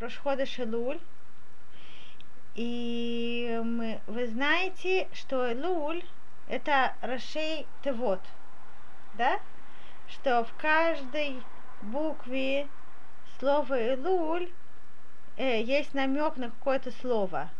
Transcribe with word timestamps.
Рошхода 0.00 0.46
Шелуль. 0.46 1.00
И 2.54 3.60
мы, 3.64 4.00
вы 4.06 4.26
знаете, 4.26 5.08
что 5.12 5.52
Луль 5.54 6.04
это 6.48 6.94
Рашей 7.00 7.66
Тевот, 7.82 8.20
да? 9.14 9.40
Что 10.08 10.44
в 10.44 10.52
каждой 10.54 11.42
букве 11.82 12.68
слова 13.38 13.96
Луль 13.96 14.50
э, 15.36 15.62
есть 15.62 15.92
намек 15.92 16.36
на 16.36 16.50
какое-то 16.50 16.92
слово. 16.92 17.50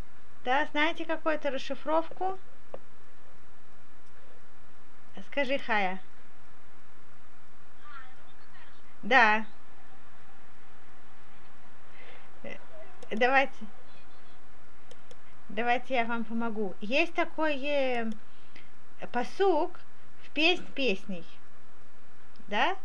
Да, 0.45 0.67
знаете 0.71 1.05
какую-то 1.05 1.51
расшифровку? 1.51 2.39
Скажи, 5.31 5.59
Хая. 5.59 6.01
Да. 9.03 9.45
Э, 12.43 12.57
давайте. 13.11 13.55
Давайте 15.49 15.95
я 15.95 16.05
вам 16.05 16.25
помогу. 16.25 16.75
Есть 16.81 17.15
такой 17.15 17.57
э, 17.65 18.11
посук 19.13 19.79
в 20.25 20.31
песнь 20.31 20.67
песней. 20.75 21.25
Да? 22.49 22.77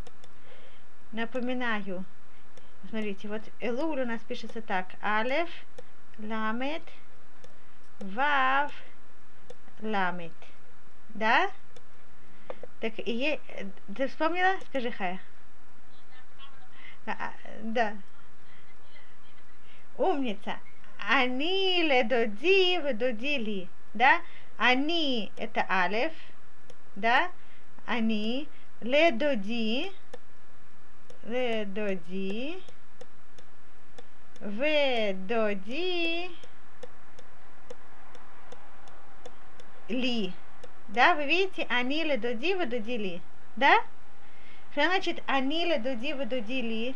Напоминаю. 1.11 2.05
Смотрите, 2.89 3.27
вот 3.27 3.41
Элуль 3.59 4.01
у 4.01 4.05
нас 4.05 4.21
пишется 4.21 4.61
так. 4.61 4.87
Алеф, 5.01 5.49
ламет, 6.19 6.83
вав, 7.99 8.71
ламет. 9.81 10.33
Да? 11.09 11.49
Так, 12.79 12.93
и, 12.97 13.39
ты 13.95 14.07
вспомнила? 14.07 14.59
Скажи, 14.67 14.91
Хая. 14.91 15.19
А, 17.05 17.11
а, 17.11 17.33
да. 17.61 17.95
Умница. 20.01 20.57
Они 20.97 21.83
ледоди 21.83 22.79
ведодили. 22.81 23.69
Да? 23.93 24.21
Они 24.57 25.31
это 25.37 25.63
алеф. 25.69 26.11
Да? 26.95 27.29
Они 27.85 28.47
ледоди. 28.81 29.91
Ведоди. 31.21 32.63
Ведоди. 34.39 36.31
Ли. 39.87 40.33
Да, 40.87 41.13
вы 41.13 41.25
видите, 41.27 41.67
они 41.69 42.03
ледоди 42.03 42.53
ведодили. 42.53 43.21
Да? 43.55 43.83
Что 44.71 44.85
значит 44.85 45.21
они 45.27 45.65
ледоди 45.65 46.13
ведодили? 46.13 46.95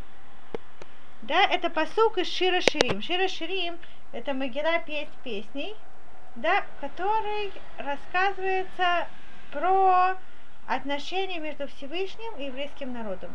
Да, 1.21 1.45
это 1.45 1.69
посук 1.69 2.17
из 2.17 2.31
Шира 2.31 2.61
Ширим. 2.61 3.02
Шира 3.02 3.27
Ширим– 3.27 3.77
это 4.11 4.33
Магила 4.33 4.80
песнь 4.85 5.09
песней, 5.23 5.75
да, 6.35 6.66
который 6.81 7.52
рассказывается 7.77 9.08
про 9.52 10.17
отношения 10.67 11.39
между 11.39 11.67
Всевышним 11.67 12.36
и 12.38 12.45
еврейским 12.45 12.93
народом. 12.93 13.31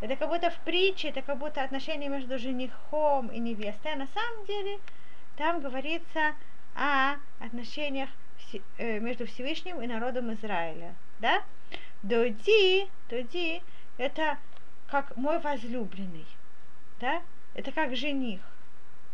Это 0.00 0.16
как 0.16 0.28
будто 0.28 0.50
в 0.50 0.58
притче, 0.60 1.08
это 1.08 1.22
как 1.22 1.38
будто 1.38 1.62
отношения 1.62 2.08
между 2.08 2.38
женихом 2.38 3.28
и 3.28 3.38
невестой. 3.38 3.94
А 3.94 3.96
на 3.96 4.06
самом 4.08 4.44
деле 4.46 4.78
там 5.36 5.60
говорится 5.60 6.34
о 6.76 7.14
отношениях 7.40 8.10
э, 8.78 9.00
между 9.00 9.26
Всевышним 9.26 9.80
и 9.80 9.86
народом 9.86 10.32
Израиля. 10.34 10.94
Да? 11.20 11.42
Доди, 12.02 12.88
доди, 13.08 13.62
это 13.96 14.38
как 14.88 15.16
мой 15.16 15.38
возлюбленный 15.38 16.26
да, 17.00 17.22
это 17.54 17.72
как 17.72 17.96
жених. 17.96 18.40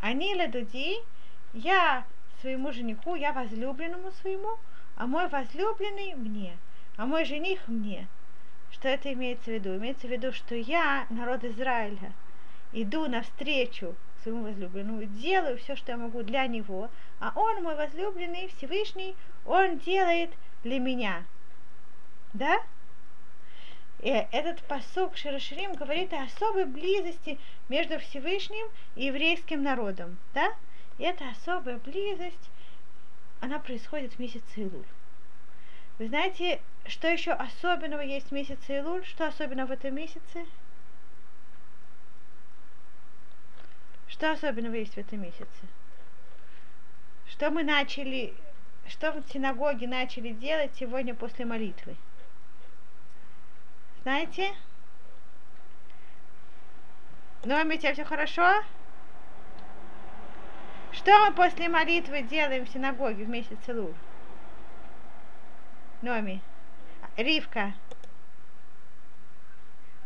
Они 0.01 0.35
ледуди, 0.35 0.97
я 1.53 2.05
своему 2.41 2.73
жениху, 2.73 3.15
я 3.15 3.33
возлюбленному 3.33 4.11
своему, 4.13 4.59
а 4.97 5.07
мой 5.07 5.29
возлюбленный 5.29 6.15
мне, 6.15 6.57
а 6.97 7.07
мой 7.07 7.25
жених 7.25 7.69
мне. 7.69 8.07
Что 8.71 8.89
это 8.89 9.13
имеется 9.13 9.51
в 9.51 9.55
виду? 9.55 9.77
Имеется 9.77 10.07
в 10.07 10.11
виду, 10.11 10.33
что 10.33 10.55
я, 10.55 11.07
народ 11.11 11.45
Израиля, 11.45 12.13
иду 12.73 13.09
навстречу 13.09 13.95
своему 14.23 14.45
возлюбленному, 14.45 15.05
делаю 15.05 15.59
все, 15.59 15.77
что 15.77 15.93
я 15.93 15.99
могу 15.99 16.23
для 16.23 16.47
него, 16.47 16.91
а 17.19 17.33
он, 17.35 17.63
мой 17.63 17.75
возлюбленный, 17.75 18.49
Всевышний, 18.49 19.17
он 19.45 19.79
делает 19.79 20.31
для 20.63 20.79
меня. 20.79 21.25
Да? 22.33 22.61
И 24.03 24.09
этот 24.09 24.63
посок 24.63 25.15
Широширим 25.19 25.75
говорит 25.75 26.15
о 26.15 26.23
особой 26.23 26.65
близости 26.65 27.39
между 27.69 27.99
Всевышним 27.99 28.67
и 28.97 29.05
еврейским 29.05 29.63
народом. 29.63 30.17
Да? 30.33 30.55
И 30.97 31.03
эта 31.03 31.29
особая 31.29 31.77
близость, 31.77 32.51
она 33.41 33.59
происходит 33.59 34.15
в 34.15 34.19
месяц 34.19 34.43
Илуль. 34.57 34.87
Вы 35.99 36.09
знаете, 36.09 36.63
что 36.87 37.09
еще 37.09 37.33
особенного 37.33 38.01
есть 38.01 38.29
в 38.29 38.33
месяце 38.33 38.79
Илуль? 38.79 39.05
Что 39.05 39.27
особенного 39.27 39.67
в 39.67 39.73
этом 39.73 39.95
месяце? 39.95 40.47
Что 44.09 44.33
особенного 44.33 44.77
есть 44.77 44.95
в 44.95 44.99
этом 44.99 45.21
месяце? 45.21 45.47
Что 47.29 47.51
мы 47.51 47.65
начали, 47.65 48.33
что 48.89 49.13
в 49.13 49.23
синагоге 49.31 49.87
начали 49.87 50.33
делать 50.33 50.71
сегодня 50.75 51.15
после 51.15 51.45
молитвы? 51.45 51.97
Знаете? 54.03 54.55
А 57.43 57.47
у 57.47 57.77
тебя 57.77 57.93
все 57.93 58.05
хорошо? 58.05 58.63
Что 60.93 61.19
мы 61.27 61.33
после 61.33 61.69
молитвы 61.69 62.23
делаем 62.23 62.65
в 62.65 62.71
синагоге 62.71 63.25
в 63.25 63.29
месяц 63.29 63.59
Лур? 63.69 63.95
Номи. 66.03 66.41
Ривка. 67.17 67.75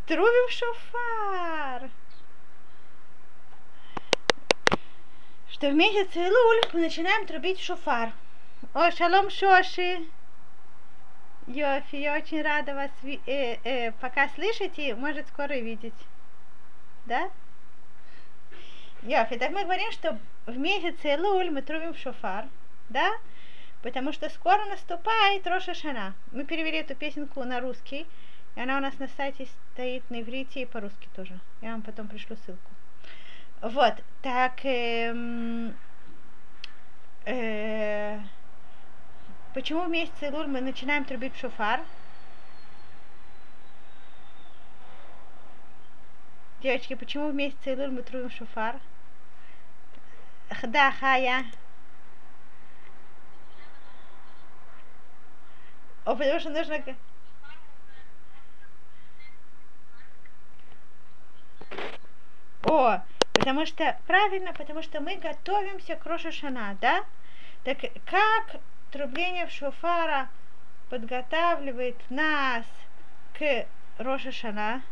Трубим 0.06 0.50
шофар. 0.50 1.90
Что 5.50 5.70
в 5.70 5.74
месяц 5.74 6.14
Илуль 6.16 6.62
мы 6.72 6.80
начинаем 6.80 7.26
трубить 7.26 7.60
шофар. 7.60 8.12
О, 8.74 8.90
шалом 8.90 9.30
Шоши. 9.30 10.04
Йофи, 11.46 11.96
я 11.96 12.14
очень 12.16 12.40
рада 12.42 12.74
вас, 12.74 12.90
э, 13.02 13.58
э, 13.64 13.92
пока 14.00 14.28
слышите, 14.30 14.94
может 14.94 15.28
скоро 15.28 15.52
видеть. 15.54 15.92
Да? 17.04 17.30
Йофи, 19.02 19.36
так 19.38 19.50
мы 19.50 19.64
говорим, 19.64 19.92
что 19.92 20.18
в 20.46 20.56
месяце 20.56 21.18
Луль 21.18 21.50
мы 21.50 21.60
трубим 21.60 21.94
шофар, 21.94 22.46
да? 22.88 23.12
Потому 23.82 24.12
что 24.12 24.30
скоро 24.30 24.64
наступает 24.64 25.46
Роша 25.46 25.74
Шана. 25.74 26.14
Мы 26.32 26.44
перевели 26.44 26.78
эту 26.78 26.94
песенку 26.94 27.44
на 27.44 27.60
русский, 27.60 28.06
и 28.56 28.60
она 28.60 28.78
у 28.78 28.80
нас 28.80 28.98
на 28.98 29.08
сайте 29.08 29.46
стоит 29.72 30.08
на 30.08 30.22
иврите 30.22 30.62
и 30.62 30.66
по-русски 30.66 31.08
тоже. 31.14 31.38
Я 31.60 31.72
вам 31.72 31.82
потом 31.82 32.08
пришлю 32.08 32.36
ссылку. 32.36 32.70
Вот, 33.60 33.94
так... 34.22 34.64
Эм, 34.64 35.74
э, 37.26 38.18
Почему 39.54 39.84
в 39.84 39.88
месяц 39.88 40.12
Илуль 40.20 40.48
мы 40.48 40.60
начинаем 40.60 41.04
трубить 41.04 41.36
шофар? 41.36 41.80
Девочки, 46.60 46.94
почему 46.94 47.28
в 47.28 47.34
месяц 47.34 47.58
Илуль 47.64 47.92
мы 47.92 48.02
трубим 48.02 48.30
шофар? 48.30 48.80
Да, 50.64 50.90
Хая. 50.90 51.44
О, 56.04 56.16
потому 56.16 56.40
что 56.40 56.50
нужно... 56.50 56.82
О, 62.64 63.00
потому 63.34 63.66
что, 63.66 63.96
правильно, 64.08 64.52
потому 64.52 64.82
что 64.82 65.00
мы 65.00 65.14
готовимся 65.14 65.94
к 65.94 66.04
Рошашана, 66.06 66.76
да? 66.80 67.04
Так 67.62 67.78
как 68.04 68.60
трубление 68.94 69.44
в 69.48 69.50
шофара 69.50 70.28
подготавливает 70.88 71.96
нас 72.10 72.64
к 73.36 73.66
Рошашана. 73.98 74.82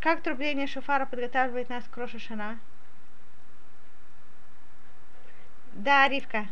Как 0.00 0.20
трубление 0.20 0.66
шофара 0.66 1.06
подготавливает 1.06 1.68
нас 1.68 1.84
к 1.84 1.96
Рошашана? 1.96 2.58
Да, 5.74 6.08
Ривка. 6.08 6.48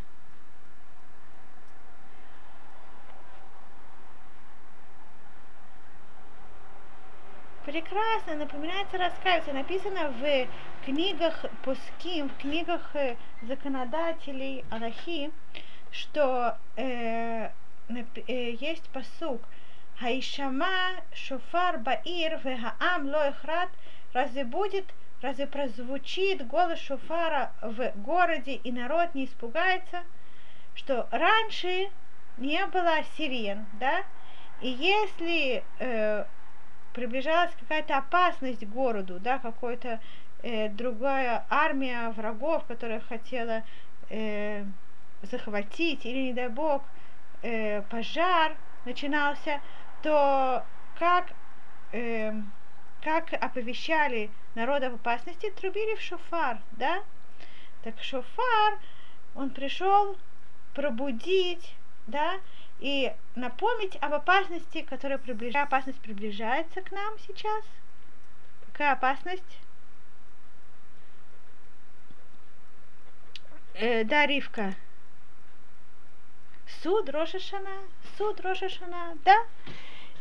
Прекрасно, 7.69 8.35
напоминается 8.37 8.97
раскаиваться. 8.97 9.53
Написано 9.53 10.09
в 10.09 10.47
книгах 10.87 11.45
Пуским, 11.63 12.31
в 12.31 12.39
книгах 12.39 12.81
э, 12.97 13.17
законодателей 13.43 14.65
Аллахи, 14.71 15.31
что 15.91 16.57
э, 16.77 17.51
э, 17.91 18.51
есть 18.59 18.89
посук 18.89 19.43
Хаишама 19.99 20.95
шофар 21.13 21.77
баир 21.77 22.41
вегаам 22.43 23.11
ло 23.11 23.29
эхрат 23.29 23.69
разве 24.15 24.45
будет, 24.45 24.87
разве 25.21 25.47
прозвучит 25.47 26.47
голос 26.47 26.79
шофара 26.79 27.53
в 27.61 27.93
городе, 27.97 28.55
и 28.55 28.73
народ 28.73 29.15
не 29.15 29.27
испугается, 29.27 30.05
что 30.75 31.07
раньше 31.11 31.91
не 32.39 32.65
было 32.65 33.05
сирен, 33.19 33.67
да, 33.79 34.05
и 34.63 34.71
если 34.71 35.63
э, 35.81 36.25
приближалась 36.99 37.53
какая-то 37.61 37.97
опасность 37.97 38.67
городу, 38.67 39.21
да, 39.21 39.39
какой-то 39.39 40.01
э, 40.43 40.69
другая 40.69 41.47
армия 41.49 42.11
врагов, 42.11 42.65
которая 42.67 43.01
хотела 43.01 43.63
э, 44.11 44.65
захватить, 45.23 46.05
или, 46.05 46.19
не 46.19 46.33
дай 46.33 46.49
бог, 46.49 46.83
э, 47.43 47.83
пожар 47.83 48.57
начинался, 48.85 49.61
то 50.03 50.65
как, 50.99 51.29
э, 51.93 52.33
как 53.01 53.33
оповещали 53.33 54.31
народа 54.57 54.91
в 54.91 54.95
опасности, 54.95 55.51
трубили 55.51 55.95
в 55.95 56.01
шофар, 56.01 56.59
да? 56.73 57.05
Так 57.85 58.03
шофар, 58.03 58.79
он 59.37 59.51
пришел 59.51 60.17
пробудить, 60.75 61.77
да, 62.09 62.35
и 62.81 63.13
напомнить 63.35 63.97
об 64.01 64.15
опасности, 64.15 64.83
которая 64.83 65.19
приближается. 65.19 65.63
Опасность 65.63 66.01
приближается 66.01 66.81
к 66.83 66.91
нам 66.93 67.19
сейчас. 67.27 67.65
Какая 68.67 68.93
опасность? 68.93 69.59
Э, 73.75 74.05
да, 74.05 74.27
Ривка. 74.27 74.75
Суд 76.83 77.09
Рошашана, 77.11 77.79
суд 78.17 78.41
Рошашана, 78.41 79.17
да. 79.25 79.37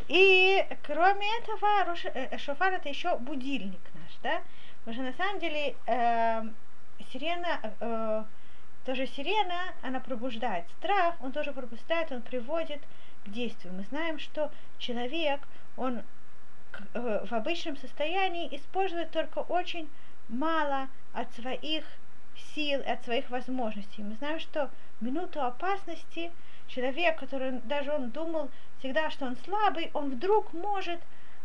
И 0.07 0.65
кроме 0.83 1.27
этого, 1.39 1.83
Рош, 1.85 2.05
э, 2.05 2.37
шофар 2.37 2.73
это 2.73 2.89
еще 2.89 3.17
будильник 3.17 3.81
наш, 3.93 4.15
да. 4.23 4.41
Потому 4.79 4.93
что 4.93 5.03
на 5.03 5.13
самом 5.13 5.39
деле 5.39 5.75
э, 5.85 6.43
сирена 7.11 7.59
э, 7.79 8.23
тоже 8.87 9.05
сирена, 9.05 9.73
она 9.81 9.99
пробуждает 9.99 10.65
страх, 10.79 11.15
он 11.19 11.33
тоже 11.33 11.51
пробуждает, 11.51 12.09
он 12.13 12.21
приводит 12.21 12.79
к 13.25 13.29
действию. 13.29 13.73
Мы 13.73 13.83
знаем, 13.83 14.17
что 14.17 14.49
человек, 14.77 15.41
он 15.75 16.03
э, 16.93 17.25
в 17.25 17.33
обычном 17.33 17.75
состоянии 17.75 18.47
использует 18.55 19.11
только 19.11 19.39
очень 19.39 19.89
мало 20.29 20.87
от 21.11 21.29
своих 21.33 21.83
сил, 22.55 22.81
от 22.87 23.03
своих 23.03 23.29
возможностей. 23.29 24.03
Мы 24.03 24.15
знаем, 24.15 24.39
что 24.39 24.69
минуту 25.01 25.41
опасности 25.43 26.31
человек, 26.69 27.19
который 27.19 27.59
даже 27.65 27.91
он 27.91 28.11
думал 28.11 28.49
всегда, 28.79 29.09
что 29.09 29.25
он 29.25 29.35
слабый, 29.43 29.91
он 29.93 30.11
вдруг 30.11 30.53
может 30.53 31.01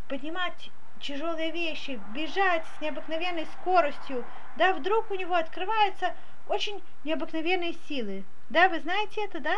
поднимать 0.08 0.70
тяжелые 1.00 1.50
вещи, 1.50 2.00
бежать 2.14 2.64
с 2.78 2.80
необыкновенной 2.80 3.46
скоростью, 3.58 4.24
да, 4.56 4.74
вдруг 4.74 5.10
у 5.10 5.16
него 5.16 5.34
открывается 5.34 6.14
очень 6.52 6.82
необыкновенные 7.04 7.74
силы. 7.88 8.24
Да, 8.50 8.68
вы 8.68 8.80
знаете 8.80 9.24
это, 9.24 9.40
да? 9.40 9.56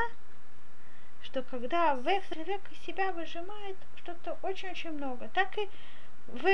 Что 1.24 1.42
когда 1.42 1.96
в 1.96 2.04
человек 2.04 2.60
из 2.70 2.78
себя 2.86 3.10
выжимает 3.10 3.76
что-то 3.96 4.38
очень-очень 4.42 4.92
много, 4.92 5.28
так 5.34 5.58
и 5.58 5.68
в 6.28 6.48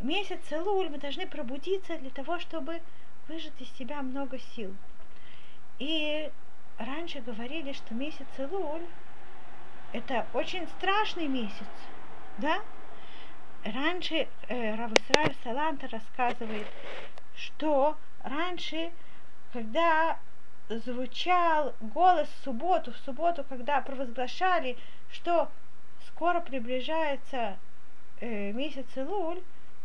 месяц 0.00 0.40
Луль 0.52 0.88
мы 0.88 0.98
должны 0.98 1.26
пробудиться 1.26 1.98
для 1.98 2.08
того, 2.10 2.38
чтобы 2.38 2.80
выжать 3.28 3.60
из 3.60 3.70
себя 3.72 4.00
много 4.00 4.38
сил. 4.38 4.74
И 5.78 6.30
раньше 6.78 7.20
говорили, 7.20 7.74
что 7.74 7.92
месяц 7.92 8.26
Луль 8.38 8.86
это 9.92 10.26
очень 10.32 10.66
страшный 10.78 11.26
месяц, 11.28 11.68
да? 12.38 12.62
Раньше 13.64 14.28
э, 14.48 14.74
Равусраль 14.76 15.34
Саланта 15.44 15.88
рассказывает, 15.88 16.66
что 17.36 17.96
раньше 18.22 18.90
когда 19.54 20.18
звучал 20.68 21.76
голос 21.80 22.28
в 22.28 22.44
субботу, 22.44 22.90
в 22.92 22.96
субботу, 22.96 23.44
когда 23.48 23.80
провозглашали, 23.80 24.76
что 25.12 25.48
скоро 26.08 26.40
приближается 26.40 27.56
э, 28.18 28.50
месяц 28.50 28.86
Илуль, 28.96 29.40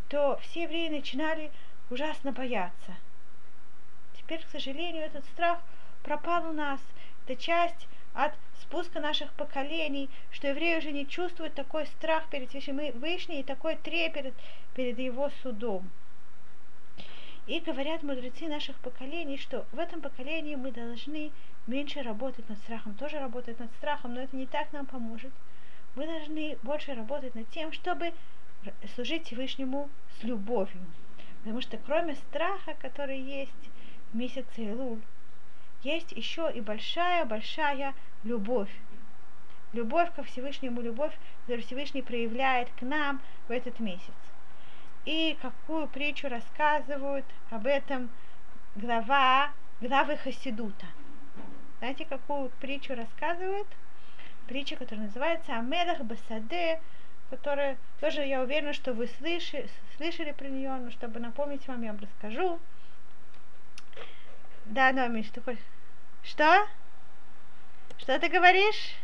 то 0.08 0.40
все 0.42 0.64
евреи 0.64 0.90
начинали 0.90 1.52
ужасно 1.92 2.32
бояться. 2.32 2.96
Теперь, 4.18 4.44
к 4.44 4.50
сожалению, 4.50 5.06
этот 5.06 5.24
страх 5.26 5.60
пропал 6.02 6.50
у 6.50 6.54
нас. 6.54 6.80
Это 7.28 7.40
часть 7.40 7.88
от 8.16 8.34
спуска 8.64 9.00
наших 9.00 9.32
поколений, 9.34 10.10
что 10.32 10.48
евреи 10.48 10.80
уже 10.80 10.92
не 10.92 11.06
чувствуют 11.06 11.54
такой 11.54 11.86
страх 11.86 12.28
перед 12.30 12.52
Вышней 12.96 13.42
и 13.42 13.44
такой 13.44 13.76
трепет 13.76 14.34
перед 14.74 14.98
его 14.98 15.30
судом. 15.44 15.92
И 17.50 17.60
говорят 17.62 18.04
мудрецы 18.04 18.48
наших 18.48 18.76
поколений, 18.78 19.36
что 19.36 19.66
в 19.72 19.80
этом 19.80 20.02
поколении 20.02 20.54
мы 20.54 20.72
должны 20.72 21.32
меньше 21.66 22.04
работать 22.04 22.48
над 22.48 22.60
страхом, 22.60 22.94
тоже 22.94 23.18
работать 23.18 23.58
над 23.58 23.72
страхом, 23.72 24.14
но 24.14 24.22
это 24.22 24.36
не 24.38 24.46
так 24.46 24.72
нам 24.72 24.86
поможет. 24.86 25.32
Мы 25.96 26.06
должны 26.06 26.60
больше 26.62 26.94
работать 26.94 27.34
над 27.34 27.50
тем, 27.50 27.72
чтобы 27.72 28.14
служить 28.94 29.26
Всевышнему 29.26 29.90
с 30.20 30.24
любовью. 30.24 30.86
Потому 31.40 31.62
что 31.62 31.80
кроме 31.80 32.14
страха, 32.14 32.76
который 32.80 33.20
есть 33.20 33.72
в 34.14 34.16
месяце 34.16 34.66
Илуль, 34.66 35.02
есть 35.82 36.12
еще 36.12 36.52
и 36.54 36.62
большая-большая 36.62 37.96
любовь. 38.24 38.70
Любовь 39.74 40.14
ко 40.14 40.22
Всевышнему, 40.22 40.82
любовь, 40.82 41.18
которую 41.42 41.66
Всевышний 41.66 42.04
проявляет 42.04 42.70
к 42.78 42.84
нам 42.84 43.20
в 43.48 43.52
этот 43.52 43.80
месяц 43.80 44.14
и 45.06 45.38
какую 45.42 45.88
притчу 45.88 46.30
рассказывают 46.30 47.26
об 47.50 47.66
этом 47.66 48.10
глава, 48.76 49.52
главы 49.82 50.18
Хасидута. 50.18 50.86
Знаете, 51.80 52.06
какую 52.06 52.50
притчу 52.60 52.96
рассказывают? 52.96 53.68
Притча, 54.48 54.76
которая 54.76 55.06
называется 55.06 55.56
Амелах 55.56 56.02
Басаде, 56.02 56.82
которая 57.30 57.78
тоже, 58.02 58.26
я 58.26 58.42
уверена, 58.42 58.74
что 58.74 58.94
вы 58.94 59.08
слышали, 59.08 59.70
слышали 59.98 60.32
про 60.32 60.48
нее, 60.48 60.72
но 60.72 60.92
чтобы 60.92 61.20
напомнить 61.20 61.68
вам, 61.68 61.82
я 61.84 61.94
вам 61.94 62.02
расскажу. 62.02 62.60
Да, 64.66 64.92
Номи, 64.92 65.22
что 65.22 65.42
хочешь? 65.42 65.64
Что? 66.24 66.68
Что 67.98 68.20
ты 68.20 68.30
говоришь? 68.30 68.96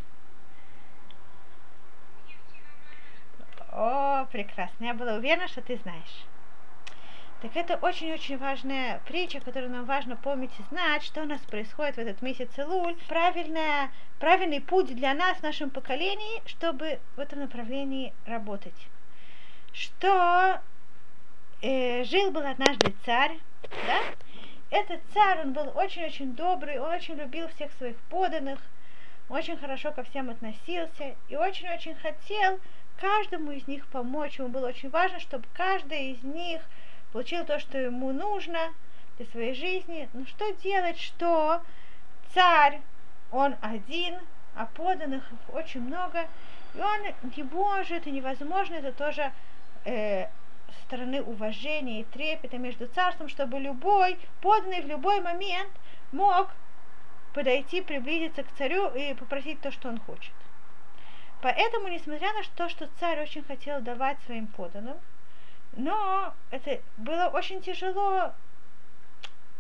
О, 3.76 4.26
прекрасно. 4.32 4.86
Я 4.86 4.94
была 4.94 5.16
уверена, 5.16 5.50
что 5.50 5.62
ты 5.62 5.76
знаешь. 5.76 6.26
Так 7.42 7.58
это 7.58 7.76
очень-очень 7.76 8.38
важная 8.38 9.02
притча, 9.06 9.42
которую 9.42 9.70
нам 9.70 9.84
важно 9.84 10.16
помнить 10.16 10.58
и 10.58 10.64
знать, 10.70 11.04
что 11.04 11.24
у 11.24 11.26
нас 11.26 11.42
происходит 11.42 11.98
в 11.98 12.00
этот 12.00 12.22
месяц 12.22 12.48
Илуль. 12.58 12.96
Правильная, 13.10 13.92
правильный 14.18 14.62
путь 14.62 14.96
для 14.96 15.14
нас, 15.14 15.40
в 15.40 15.44
нашем 15.44 15.70
поколении, 15.70 16.42
чтобы 16.46 17.00
в 17.18 17.20
этом 17.20 17.42
направлении 17.42 18.14
работать. 18.26 18.88
Что 19.74 20.62
э, 21.62 22.06
жил 22.06 22.32
был 22.32 22.46
однажды 22.46 22.94
царь, 23.06 23.38
да? 23.86 24.00
Этот 24.70 25.02
царь, 25.14 25.42
он 25.42 25.52
был 25.52 25.70
очень-очень 25.76 26.34
добрый, 26.34 26.80
он 26.80 26.94
очень 26.94 27.16
любил 27.16 27.50
всех 27.50 27.74
своих 27.74 27.98
поданных, 28.10 28.60
очень 29.28 29.58
хорошо 29.58 29.92
ко 29.92 30.04
всем 30.04 30.30
относился 30.30 31.16
и 31.28 31.36
очень-очень 31.36 31.96
хотел, 31.96 32.60
каждому 33.00 33.52
из 33.52 33.68
них 33.68 33.86
помочь. 33.88 34.40
Ему 34.40 34.50
было 34.50 34.68
очень 34.68 34.90
важно, 34.90 35.20
чтобы 35.20 35.46
каждый 35.54 36.12
из 36.12 36.24
них 36.24 36.62
получил 37.12 37.46
то, 37.46 37.60
что 37.60 37.78
ему 37.78 38.12
нужно 38.12 38.74
для 39.18 39.26
своей 39.28 39.54
жизни. 39.54 40.10
Но 40.14 40.26
что 40.26 40.52
делать, 40.64 41.00
что 41.00 41.62
царь, 42.34 42.82
он 43.32 43.56
один, 43.62 44.18
а 44.56 44.66
поданных 44.66 45.24
очень 45.54 45.82
много, 45.82 46.28
и 46.74 46.80
он 46.80 47.32
не 47.36 47.44
может 47.44 48.08
и 48.08 48.12
невозможно, 48.12 48.76
это 48.76 48.92
тоже 48.92 49.32
э, 49.86 50.28
стороны 50.86 51.22
уважения 51.22 52.02
и 52.02 52.04
трепета 52.04 52.58
между 52.58 52.88
царством, 52.88 53.30
чтобы 53.30 53.60
любой 53.60 54.18
поданный 54.42 54.82
в 54.82 54.88
любой 54.88 55.22
момент 55.22 55.72
мог 56.12 56.50
подойти, 57.34 57.82
приблизиться 57.82 58.44
к 58.44 58.52
царю 58.58 58.90
и 58.94 59.14
попросить 59.14 59.60
то, 59.62 59.72
что 59.72 59.90
он 59.90 60.00
хочет. 60.00 60.34
Поэтому, 61.46 61.90
несмотря 61.90 62.34
на 62.34 62.42
то, 62.56 62.70
что 62.70 62.90
царь 63.00 63.22
очень 63.22 63.44
хотел 63.44 63.80
давать 63.80 64.18
своим 64.26 64.48
поданным, 64.48 64.98
но 65.74 66.34
это 66.50 66.82
было 66.98 67.28
очень 67.28 67.62
тяжело, 67.62 68.34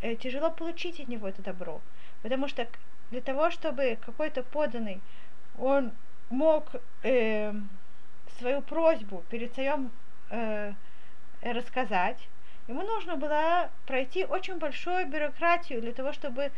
э, 0.01 0.15
тяжело 0.15 0.49
получить 0.49 0.99
от 0.99 1.07
него 1.09 1.27
это 1.27 1.43
добро. 1.43 1.81
Потому 2.23 2.47
что 2.47 2.67
для 3.11 3.21
того, 3.21 3.51
чтобы 3.51 3.99
какой-то 4.03 4.41
поданный, 4.41 4.99
он 5.59 5.91
мог 6.31 6.71
э, 7.03 7.53
свою 8.39 8.63
просьбу 8.63 9.23
перед 9.29 9.53
царем 9.53 9.91
э, 10.31 10.73
рассказать, 11.43 12.17
ему 12.67 12.81
нужно 12.81 13.15
было 13.15 13.69
пройти 13.85 14.25
очень 14.25 14.57
большую 14.57 15.05
бюрократию 15.05 15.81
для 15.81 15.93
того, 15.93 16.13
чтобы, 16.13 16.51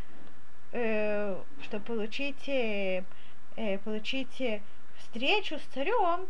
э, 0.71 1.35
чтобы 1.63 1.83
получить, 1.83 2.47
э, 2.47 3.03
э 3.57 3.77
получить 3.79 4.39
э, 4.39 4.61
встречу 4.99 5.59
с 5.59 5.73
царем, 5.73 6.27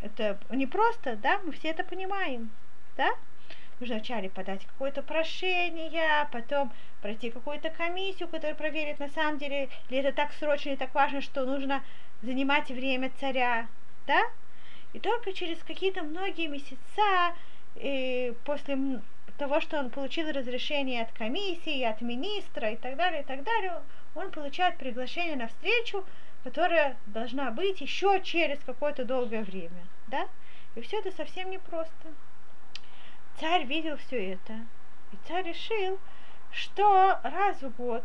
это 0.00 0.38
не 0.50 0.66
просто, 0.66 1.16
да, 1.16 1.40
мы 1.44 1.52
все 1.52 1.68
это 1.68 1.84
понимаем, 1.84 2.50
да? 2.96 3.10
нужно 3.80 3.96
вначале 3.96 4.30
подать 4.30 4.64
какое-то 4.66 5.02
прошение, 5.02 6.28
потом 6.32 6.72
пройти 7.02 7.30
какую-то 7.30 7.70
комиссию, 7.70 8.28
которая 8.28 8.54
проверит, 8.54 8.98
на 8.98 9.08
самом 9.10 9.38
деле, 9.38 9.68
ли 9.90 9.98
это 9.98 10.12
так 10.12 10.32
срочно 10.34 10.70
и 10.70 10.76
так 10.76 10.94
важно, 10.94 11.20
что 11.20 11.44
нужно 11.44 11.82
занимать 12.22 12.68
время 12.68 13.10
царя, 13.20 13.66
да? 14.06 14.22
И 14.92 15.00
только 15.00 15.32
через 15.32 15.58
какие-то 15.64 16.02
многие 16.02 16.46
месяца, 16.46 17.34
и 17.74 18.32
после 18.44 19.02
того, 19.36 19.60
что 19.60 19.78
он 19.80 19.90
получил 19.90 20.30
разрешение 20.30 21.02
от 21.02 21.12
комиссии, 21.12 21.82
от 21.82 22.00
министра 22.00 22.70
и 22.70 22.76
так 22.76 22.96
далее, 22.96 23.22
и 23.22 23.24
так 23.24 23.42
далее, 23.42 23.82
он 24.14 24.30
получает 24.30 24.78
приглашение 24.78 25.36
на 25.36 25.48
встречу, 25.48 26.04
которая 26.44 26.98
должна 27.06 27.50
быть 27.50 27.80
еще 27.80 28.20
через 28.22 28.60
какое-то 28.64 29.06
долгое 29.06 29.42
время, 29.42 29.86
да? 30.08 30.28
И 30.74 30.82
все 30.82 30.98
это 30.98 31.10
совсем 31.10 31.50
непросто. 31.50 32.12
Царь 33.40 33.64
видел 33.64 33.96
все 33.96 34.32
это, 34.34 34.52
и 35.12 35.16
царь 35.26 35.48
решил, 35.48 35.98
что 36.52 37.18
раз 37.22 37.62
в 37.62 37.70
год 37.70 38.04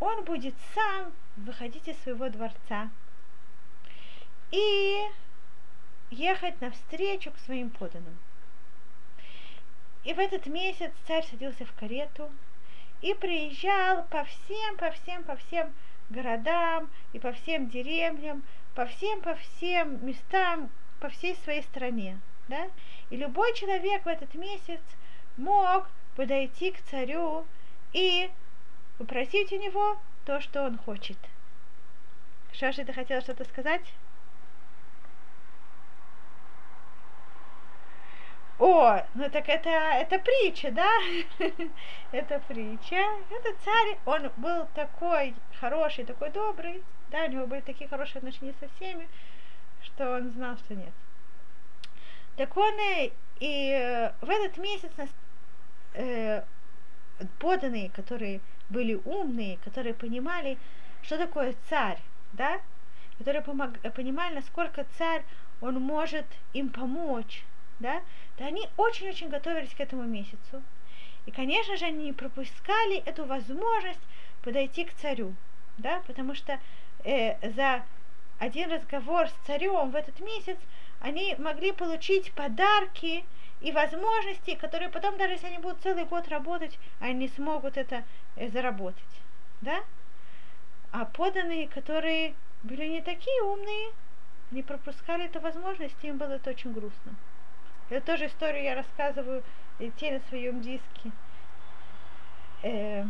он 0.00 0.24
будет 0.24 0.54
сам 0.74 1.12
выходить 1.36 1.88
из 1.88 1.98
своего 2.02 2.28
дворца 2.28 2.90
и 4.50 5.02
ехать 6.10 6.60
навстречу 6.60 7.32
к 7.32 7.38
своим 7.38 7.70
поданным. 7.70 8.18
И 10.04 10.12
в 10.12 10.18
этот 10.18 10.46
месяц 10.46 10.92
царь 11.06 11.24
садился 11.24 11.64
в 11.64 11.72
карету 11.72 12.30
и 13.00 13.14
приезжал 13.14 14.04
по 14.04 14.24
всем, 14.24 14.76
по 14.76 14.90
всем, 14.90 15.24
по 15.24 15.36
всем 15.36 15.72
городам 16.12 16.88
и 17.12 17.18
по 17.18 17.32
всем 17.32 17.68
деревням, 17.68 18.42
по 18.74 18.86
всем, 18.86 19.20
по 19.20 19.34
всем 19.34 20.06
местам, 20.06 20.70
по 21.00 21.08
всей 21.08 21.34
своей 21.36 21.62
стране. 21.62 22.20
Да? 22.48 22.68
И 23.10 23.16
любой 23.16 23.54
человек 23.54 24.04
в 24.04 24.08
этот 24.08 24.34
месяц 24.34 24.80
мог 25.36 25.88
подойти 26.14 26.70
к 26.70 26.80
царю 26.82 27.46
и 27.92 28.30
попросить 28.98 29.52
у 29.52 29.56
него 29.56 29.98
то, 30.24 30.40
что 30.40 30.64
он 30.64 30.78
хочет. 30.78 31.18
Же 32.52 32.84
ты 32.84 32.92
хотела 32.92 33.20
что-то 33.20 33.44
сказать? 33.44 33.82
О, 38.58 39.00
ну 39.14 39.30
так 39.30 39.48
это, 39.48 39.70
это 39.70 40.18
притча, 40.18 40.70
да? 40.70 40.88
это 42.12 42.38
притча. 42.46 42.96
Это 43.30 43.54
царь, 43.64 43.98
он 44.04 44.30
был 44.36 44.68
такой 44.74 45.34
хороший, 45.58 46.04
такой 46.04 46.30
добрый, 46.30 46.82
да, 47.10 47.24
у 47.24 47.28
него 47.28 47.46
были 47.46 47.60
такие 47.60 47.88
хорошие 47.88 48.18
отношения 48.18 48.54
со 48.60 48.68
всеми, 48.76 49.08
что 49.82 50.16
он 50.16 50.30
знал, 50.30 50.56
что 50.58 50.74
нет. 50.74 50.92
Так 52.36 52.56
он 52.56 52.74
и, 52.78 53.12
и 53.40 54.10
в 54.20 54.30
этот 54.30 54.56
месяц 54.58 54.90
э, 55.94 56.42
поданные, 57.38 57.90
которые 57.90 58.40
были 58.68 58.94
умные, 59.04 59.58
которые 59.58 59.94
понимали, 59.94 60.58
что 61.02 61.18
такое 61.18 61.54
царь, 61.68 61.98
да, 62.32 62.60
которые 63.18 63.42
помог, 63.42 63.78
понимали, 63.94 64.36
насколько 64.36 64.86
царь, 64.96 65.24
он 65.60 65.80
может 65.80 66.26
им 66.52 66.70
помочь, 66.70 67.44
да, 67.82 68.02
то 68.36 68.46
они 68.46 68.68
очень-очень 68.76 69.28
готовились 69.28 69.74
к 69.74 69.80
этому 69.80 70.04
месяцу. 70.04 70.62
И, 71.26 71.30
конечно 71.30 71.76
же, 71.76 71.84
они 71.84 72.06
не 72.06 72.12
пропускали 72.12 72.98
эту 73.04 73.24
возможность 73.26 74.00
подойти 74.42 74.84
к 74.84 74.94
царю, 74.94 75.34
да, 75.78 76.02
потому 76.06 76.34
что 76.34 76.58
э, 77.04 77.36
за 77.50 77.82
один 78.38 78.72
разговор 78.72 79.28
с 79.28 79.46
царем 79.46 79.90
в 79.90 79.96
этот 79.96 80.18
месяц 80.20 80.56
они 81.00 81.36
могли 81.38 81.72
получить 81.72 82.32
подарки 82.32 83.24
и 83.60 83.72
возможности, 83.72 84.56
которые 84.56 84.88
потом, 84.88 85.16
даже 85.18 85.34
если 85.34 85.46
они 85.46 85.58
будут 85.58 85.82
целый 85.82 86.04
год 86.04 86.28
работать, 86.28 86.78
они 87.00 87.28
смогут 87.28 87.76
это 87.76 88.04
э, 88.36 88.48
заработать, 88.48 89.20
да? 89.60 89.80
А 90.90 91.04
поданные, 91.04 91.68
которые 91.68 92.34
были 92.62 92.86
не 92.86 93.00
такие 93.00 93.42
умные, 93.42 93.92
не 94.50 94.62
пропускали 94.62 95.24
эту 95.24 95.40
возможность, 95.40 95.96
им 96.02 96.18
было 96.18 96.32
это 96.32 96.50
очень 96.50 96.72
грустно. 96.72 97.14
Это 97.92 98.06
тоже 98.06 98.28
историю 98.28 98.64
я 98.64 98.74
рассказываю 98.74 99.42
те 99.98 100.12
на 100.12 100.20
своем 100.28 100.62
диске. 100.62 101.10
Э, 102.62 103.04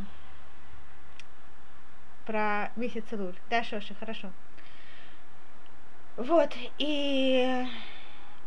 про 2.26 2.72
месяц 2.74 3.04
Луль. 3.12 3.36
Да, 3.48 3.62
Шоша, 3.62 3.94
хорошо. 3.94 4.32
Вот, 6.16 6.52
и 6.78 7.64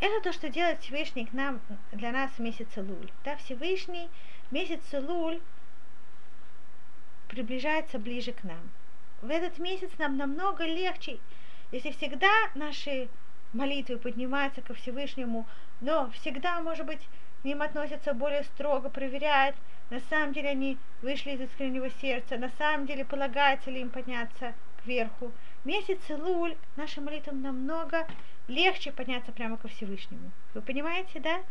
это 0.02 0.22
то, 0.22 0.34
что 0.34 0.50
делает 0.50 0.82
Всевышний 0.82 1.26
к 1.26 1.32
нам, 1.32 1.62
для 1.94 2.12
нас 2.12 2.32
в 2.32 2.40
месяц 2.40 2.68
Луль. 2.76 3.10
Да, 3.24 3.38
Всевышний 3.38 4.10
месяц 4.52 4.82
Луль 4.92 5.40
приближается 7.30 7.98
ближе 7.98 8.34
к 8.34 8.44
нам. 8.44 8.72
В 9.22 9.30
этот 9.30 9.58
месяц 9.58 9.92
нам 10.00 10.18
намного 10.18 10.66
легче, 10.66 11.18
если 11.72 11.92
всегда 11.92 12.50
наши 12.56 13.08
молитвы 13.56 13.98
поднимаются 13.98 14.62
ко 14.62 14.74
Всевышнему, 14.74 15.48
но 15.82 16.12
всегда, 16.12 16.60
может 16.60 16.86
быть, 16.86 17.08
к 17.42 17.46
ним 17.46 17.62
относятся 17.62 18.14
более 18.14 18.44
строго, 18.44 18.90
проверяют, 18.90 19.56
на 19.90 20.00
самом 20.10 20.34
деле 20.34 20.50
они 20.50 20.78
вышли 21.02 21.32
из 21.32 21.42
искреннего 21.42 21.90
сердца, 22.02 22.38
на 22.38 22.50
самом 22.58 22.86
деле 22.86 23.06
полагается 23.06 23.70
ли 23.72 23.82
им 23.82 23.90
подняться 23.90 24.54
кверху. 24.84 25.32
Месяц 25.64 26.00
Луль 26.10 26.56
нашим 26.76 27.06
молитвам 27.06 27.42
намного 27.42 28.08
легче 28.48 28.92
подняться 28.92 29.32
прямо 29.32 29.58
ко 29.58 29.68
Всевышнему. 29.68 30.32
Вы 30.54 30.62
понимаете, 30.62 31.20
да? 31.20 31.42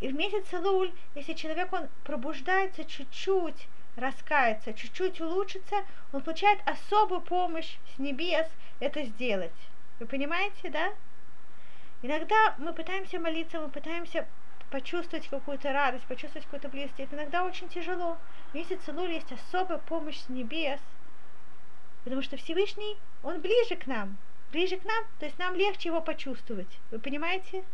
И 0.00 0.08
в 0.08 0.14
месяц 0.14 0.52
Луль, 0.52 0.92
если 1.14 1.32
человек, 1.34 1.72
он 1.72 1.88
пробуждается 2.04 2.84
чуть-чуть, 2.84 3.68
раскается, 3.96 4.74
чуть-чуть 4.74 5.20
улучшится, 5.20 5.76
он 6.12 6.22
получает 6.22 6.58
особую 6.66 7.20
помощь 7.20 7.76
с 7.94 7.98
небес 7.98 8.46
это 8.80 9.04
сделать. 9.04 9.52
Вы 10.00 10.06
понимаете, 10.06 10.70
да? 10.70 10.92
Иногда 12.04 12.54
мы 12.58 12.74
пытаемся 12.74 13.18
молиться, 13.18 13.58
мы 13.58 13.70
пытаемся 13.70 14.28
почувствовать 14.68 15.26
какую-то 15.26 15.72
радость, 15.72 16.04
почувствовать 16.04 16.44
какую-то 16.44 16.68
близость. 16.68 17.00
Это 17.00 17.16
иногда 17.16 17.44
очень 17.44 17.66
тяжело. 17.70 18.18
В 18.50 18.54
месяц 18.54 18.86
Луль 18.88 19.12
есть 19.12 19.32
особая 19.32 19.78
помощь 19.78 20.18
с 20.18 20.28
небес, 20.28 20.80
потому 22.04 22.20
что 22.20 22.36
Всевышний, 22.36 22.98
он 23.22 23.40
ближе 23.40 23.76
к 23.76 23.86
нам, 23.86 24.18
ближе 24.52 24.76
к 24.76 24.84
нам, 24.84 25.02
то 25.18 25.24
есть 25.24 25.38
нам 25.38 25.54
легче 25.54 25.88
его 25.88 26.02
почувствовать. 26.02 26.68
Вы 26.90 26.98
понимаете? 26.98 27.64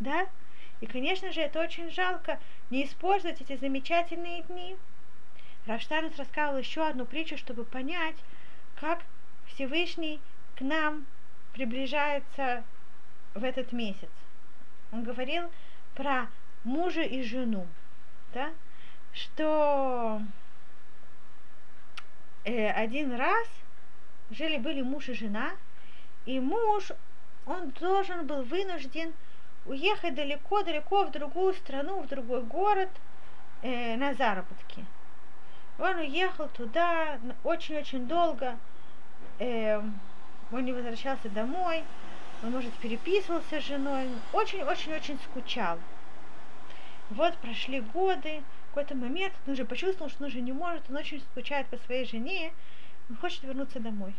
Да? 0.00 0.26
И, 0.82 0.86
конечно 0.86 1.32
же, 1.32 1.40
это 1.40 1.60
очень 1.60 1.90
жалко 1.90 2.38
не 2.68 2.84
использовать 2.84 3.40
эти 3.40 3.56
замечательные 3.56 4.42
дни. 4.42 4.76
Рафштанус 5.64 6.14
рассказывал 6.18 6.58
еще 6.58 6.86
одну 6.86 7.06
притчу, 7.06 7.38
чтобы 7.38 7.64
понять, 7.64 8.16
как 8.78 9.00
Всевышний 9.46 10.20
к 10.56 10.60
нам 10.60 11.06
приближается 11.54 12.64
в 13.34 13.44
этот 13.44 13.72
месяц. 13.72 14.10
Он 14.92 15.02
говорил 15.02 15.50
про 15.94 16.28
мужа 16.62 17.02
и 17.02 17.22
жену, 17.22 17.66
да, 18.32 18.50
что 19.12 20.22
э, 22.44 22.70
один 22.70 23.14
раз 23.14 23.48
жили-были 24.30 24.82
муж 24.82 25.08
и 25.08 25.14
жена, 25.14 25.52
и 26.26 26.40
муж, 26.40 26.90
он 27.46 27.70
должен 27.70 28.26
был 28.26 28.42
вынужден 28.42 29.12
уехать 29.66 30.14
далеко-далеко 30.14 31.04
в 31.04 31.10
другую 31.10 31.54
страну, 31.54 32.00
в 32.00 32.08
другой 32.08 32.42
город 32.42 32.90
э, 33.62 33.96
на 33.96 34.14
заработки. 34.14 34.84
Он 35.78 35.96
уехал 35.96 36.48
туда 36.48 37.18
очень-очень 37.42 38.06
долго, 38.06 38.56
э, 39.38 39.80
он 40.52 40.64
не 40.64 40.72
возвращался 40.72 41.28
домой, 41.28 41.82
он, 42.44 42.52
может, 42.52 42.74
переписывался 42.74 43.60
с 43.60 43.64
женой, 43.64 44.06
очень-очень-очень 44.32 45.18
скучал. 45.24 45.78
Вот 47.08 47.36
прошли 47.38 47.80
годы, 47.80 48.42
в 48.64 48.68
какой-то 48.68 48.94
момент 48.94 49.32
он 49.46 49.54
уже 49.54 49.64
почувствовал, 49.64 50.10
что 50.10 50.24
он 50.24 50.28
уже 50.28 50.40
не 50.40 50.52
может, 50.52 50.82
он 50.90 50.96
очень 50.96 51.20
скучает 51.20 51.66
по 51.68 51.78
своей 51.78 52.04
жене, 52.04 52.52
он 53.08 53.16
хочет 53.16 53.42
вернуться 53.44 53.80
домой. 53.80 54.14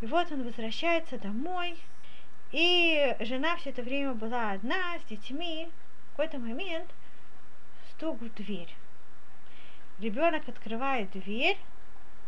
И 0.00 0.06
вот 0.06 0.32
он 0.32 0.42
возвращается 0.42 1.18
домой, 1.18 1.78
и 2.50 3.16
жена 3.20 3.56
все 3.56 3.70
это 3.70 3.82
время 3.82 4.14
была 4.14 4.52
одна, 4.52 4.98
с 4.98 5.04
детьми. 5.08 5.68
В 6.08 6.16
какой-то 6.16 6.38
момент 6.38 6.90
стук 7.90 8.20
в 8.20 8.34
дверь. 8.34 8.74
Ребенок 10.00 10.48
открывает 10.48 11.12
дверь, 11.12 11.58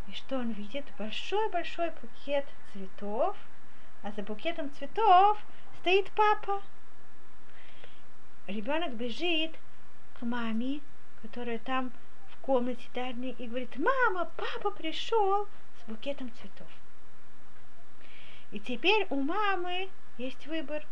и 0.09 0.12
что 0.12 0.37
он 0.37 0.53
видит? 0.53 0.85
Большой-большой 0.97 1.91
букет 2.03 2.47
цветов, 2.73 3.37
а 4.02 4.12
за 4.12 4.23
букетом 4.23 4.71
цветов 4.75 5.38
стоит 5.80 6.11
папа. 6.12 6.62
Ребенок 8.47 8.95
бежит 8.95 9.52
к 10.19 10.23
маме, 10.23 10.80
которая 11.23 11.59
там 11.59 11.92
в 12.33 12.38
комнате 12.38 12.88
дальней, 12.95 13.35
и 13.38 13.47
говорит, 13.47 13.76
мама, 13.76 14.30
папа 14.37 14.71
пришел 14.71 15.47
с 15.78 15.88
букетом 15.88 16.33
цветов. 16.40 16.69
И 18.52 18.59
теперь 18.59 19.07
у 19.11 19.21
мамы 19.21 19.88
есть 20.19 20.47
выбор 20.47 20.85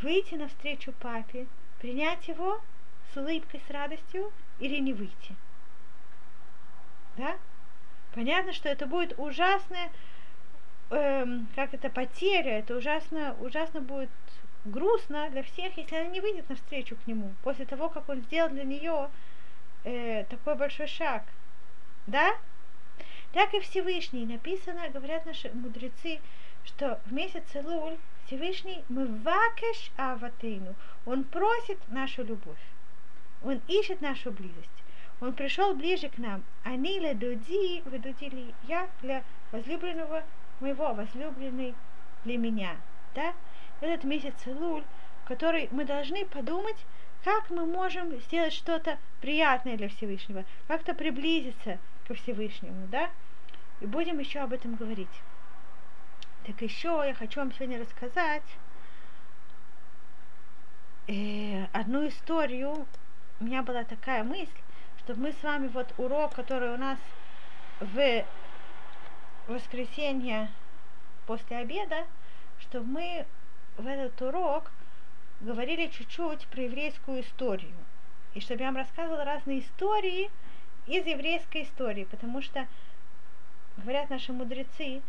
выйти 0.00 0.34
навстречу 0.34 0.92
папе, 0.92 1.46
принять 1.80 2.26
его 2.28 2.60
с 3.12 3.16
улыбкой, 3.16 3.62
с 3.66 3.70
радостью 3.70 4.32
или 4.58 4.78
не 4.78 4.92
выйти. 4.92 5.36
Да? 7.16 7.36
Понятно, 8.14 8.52
что 8.52 8.68
это 8.68 8.86
будет 8.86 9.18
ужасная, 9.18 9.90
эм, 10.90 11.48
как 11.54 11.74
это, 11.74 11.90
потеря, 11.90 12.58
это 12.58 12.76
ужасно, 12.76 13.36
ужасно 13.40 13.80
будет 13.80 14.10
грустно 14.64 15.28
для 15.30 15.42
всех, 15.42 15.76
если 15.76 15.96
она 15.96 16.08
не 16.08 16.20
выйдет 16.20 16.48
навстречу 16.48 16.96
к 16.96 17.06
нему, 17.06 17.32
после 17.42 17.66
того, 17.66 17.88
как 17.88 18.08
он 18.08 18.22
сделал 18.22 18.50
для 18.50 18.64
нее 18.64 19.10
э, 19.84 20.24
такой 20.24 20.54
большой 20.54 20.86
шаг. 20.86 21.22
Да? 22.06 22.34
Так 23.32 23.52
и 23.54 23.60
Всевышний 23.60 24.26
написано, 24.26 24.88
говорят 24.90 25.26
наши 25.26 25.50
мудрецы, 25.52 26.20
что 26.64 27.00
в 27.06 27.12
месяц 27.12 27.44
Луль 27.54 27.96
Всевышний 28.26 28.84
мы 28.88 29.06
вакеш 29.06 29.90
аватейну. 29.96 30.74
Он 31.04 31.24
просит 31.24 31.78
нашу 31.88 32.24
любовь. 32.24 32.64
Он 33.42 33.60
ищет 33.68 34.00
нашу 34.00 34.30
близость. 34.30 34.70
Он 35.20 35.34
пришел 35.34 35.74
ближе 35.74 36.08
к 36.08 36.18
нам. 36.18 36.42
Они 36.62 36.98
ле 36.98 37.14
дуди, 37.14 37.82
вы 37.84 37.98
дудили 37.98 38.54
я 38.66 38.88
для 39.02 39.22
возлюбленного 39.52 40.24
моего, 40.64 40.92
возлюбленный 40.94 41.74
для 42.24 42.38
меня. 42.38 42.76
Да? 43.14 43.34
Этот 43.80 44.04
месяц 44.04 44.34
Луль, 44.46 44.84
который 45.26 45.68
мы 45.70 45.84
должны 45.84 46.24
подумать, 46.24 46.76
как 47.22 47.50
мы 47.50 47.66
можем 47.66 48.18
сделать 48.20 48.52
что-то 48.52 48.98
приятное 49.20 49.76
для 49.76 49.88
Всевышнего, 49.88 50.44
как-то 50.66 50.94
приблизиться 50.94 51.78
ко 52.06 52.14
Всевышнему, 52.14 52.86
да? 52.88 53.10
И 53.80 53.86
будем 53.86 54.18
еще 54.18 54.40
об 54.40 54.52
этом 54.52 54.74
говорить. 54.74 55.22
Так 56.46 56.60
еще 56.60 57.02
я 57.06 57.14
хочу 57.14 57.40
вам 57.40 57.52
сегодня 57.52 57.80
рассказать 57.80 58.42
э, 61.08 61.64
одну 61.72 62.06
историю. 62.06 62.86
У 63.40 63.44
меня 63.44 63.62
была 63.62 63.84
такая 63.84 64.22
мысль, 64.22 64.50
чтобы 64.98 65.22
мы 65.22 65.32
с 65.32 65.42
вами 65.42 65.68
вот 65.68 65.92
урок, 65.96 66.34
который 66.34 66.74
у 66.74 66.76
нас 66.76 66.98
в 67.80 68.24
воскресенье 69.46 70.50
после 71.26 71.58
обеда, 71.58 72.06
чтобы 72.60 72.86
мы 72.86 73.26
в 73.76 73.86
этот 73.86 74.20
урок 74.22 74.70
говорили 75.40 75.86
чуть-чуть 75.88 76.46
про 76.46 76.62
еврейскую 76.62 77.20
историю. 77.20 77.74
И 78.34 78.40
чтобы 78.40 78.60
я 78.60 78.66
вам 78.66 78.76
рассказывала 78.76 79.24
разные 79.24 79.60
истории 79.60 80.30
из 80.86 81.06
еврейской 81.06 81.64
истории, 81.64 82.04
потому 82.04 82.42
что 82.42 82.66
говорят 83.76 84.10
наши 84.10 84.32
мудрецы, 84.32 85.02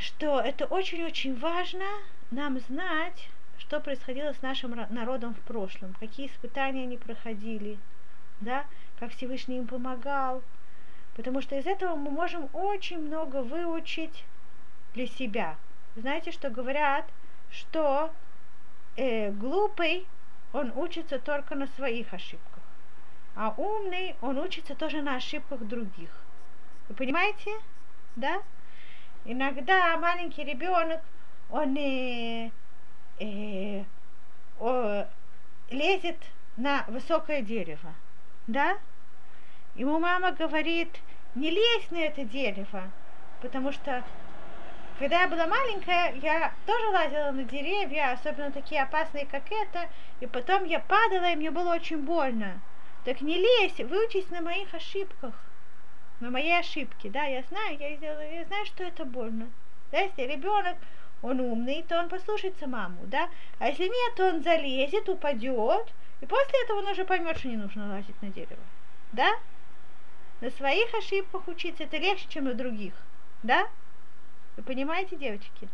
что 0.00 0.40
это 0.40 0.66
очень-очень 0.66 1.38
важно 1.38 1.86
нам 2.30 2.58
знать, 2.60 3.28
что 3.58 3.80
происходило 3.80 4.32
с 4.32 4.42
нашим 4.42 4.74
народом 4.90 5.34
в 5.34 5.40
прошлом, 5.40 5.94
какие 6.00 6.26
испытания 6.26 6.84
они 6.84 6.96
проходили, 6.96 7.78
да, 8.40 8.64
как 8.98 9.12
Всевышний 9.12 9.58
им 9.58 9.66
помогал, 9.66 10.42
потому 11.20 11.42
что 11.42 11.54
из 11.54 11.66
этого 11.66 11.96
мы 11.96 12.10
можем 12.10 12.48
очень 12.54 12.98
много 12.98 13.42
выучить 13.42 14.24
для 14.94 15.06
себя. 15.06 15.56
Знаете, 15.94 16.32
что 16.32 16.48
говорят, 16.48 17.04
что 17.50 18.10
э, 18.96 19.30
глупый, 19.30 20.06
он 20.54 20.72
учится 20.74 21.18
только 21.18 21.56
на 21.56 21.66
своих 21.66 22.14
ошибках, 22.14 22.62
а 23.36 23.52
умный, 23.58 24.16
он 24.22 24.38
учится 24.38 24.74
тоже 24.74 25.02
на 25.02 25.16
ошибках 25.16 25.60
других. 25.60 26.08
Вы 26.88 26.94
понимаете? 26.94 27.50
Да? 28.16 28.40
Иногда 29.26 29.98
маленький 29.98 30.42
ребенок, 30.42 31.02
он 31.50 31.76
э, 31.76 32.50
э, 33.18 33.84
э, 34.58 35.06
лезет 35.68 36.16
на 36.56 36.86
высокое 36.88 37.42
дерево, 37.42 37.92
да? 38.46 38.78
Ему 39.76 40.00
мама 40.00 40.32
говорит, 40.32 41.00
не 41.34 41.50
лезь 41.50 41.90
на 41.90 41.98
это 41.98 42.24
дерево, 42.24 42.90
потому 43.40 43.72
что 43.72 44.04
когда 44.98 45.22
я 45.22 45.28
была 45.28 45.46
маленькая, 45.46 46.14
я 46.22 46.52
тоже 46.66 46.86
лазила 46.88 47.30
на 47.30 47.44
деревья, 47.44 48.12
особенно 48.12 48.52
такие 48.52 48.82
опасные, 48.82 49.26
как 49.26 49.50
это, 49.50 49.88
и 50.20 50.26
потом 50.26 50.64
я 50.64 50.78
падала, 50.80 51.32
и 51.32 51.36
мне 51.36 51.50
было 51.50 51.74
очень 51.74 52.02
больно. 52.02 52.60
Так 53.04 53.22
не 53.22 53.36
лезь, 53.36 53.78
выучись 53.78 54.28
на 54.28 54.42
моих 54.42 54.74
ошибках 54.74 55.34
на 56.20 56.30
моей 56.30 56.58
ошибке, 56.58 57.08
да, 57.08 57.24
я 57.24 57.42
знаю, 57.48 57.78
я 57.78 57.96
сделала, 57.96 58.20
я 58.20 58.44
знаю, 58.44 58.66
что 58.66 58.84
это 58.84 59.04
больно. 59.04 59.50
Да, 59.90 60.00
если 60.00 60.22
ребенок, 60.22 60.76
он 61.22 61.40
умный, 61.40 61.84
то 61.88 61.98
он 61.98 62.08
послушается 62.08 62.66
маму, 62.66 63.00
да, 63.04 63.28
а 63.58 63.68
если 63.68 63.84
нет, 63.84 64.14
то 64.16 64.28
он 64.28 64.42
залезет, 64.42 65.08
упадет, 65.08 65.92
и 66.20 66.26
после 66.26 66.62
этого 66.64 66.78
он 66.78 66.88
уже 66.88 67.04
поймет, 67.04 67.38
что 67.38 67.48
не 67.48 67.56
нужно 67.56 67.88
лазить 67.88 68.20
на 68.22 68.28
дерево, 68.28 68.62
да? 69.12 69.30
На 70.40 70.50
своих 70.50 70.94
ошибках 70.94 71.48
учиться 71.48 71.84
это 71.84 71.98
легче, 71.98 72.26
чем 72.28 72.44
на 72.44 72.54
других, 72.54 72.94
да? 73.42 73.68
Вы 74.56 74.62
понимаете, 74.62 75.16
девочки? 75.16 75.68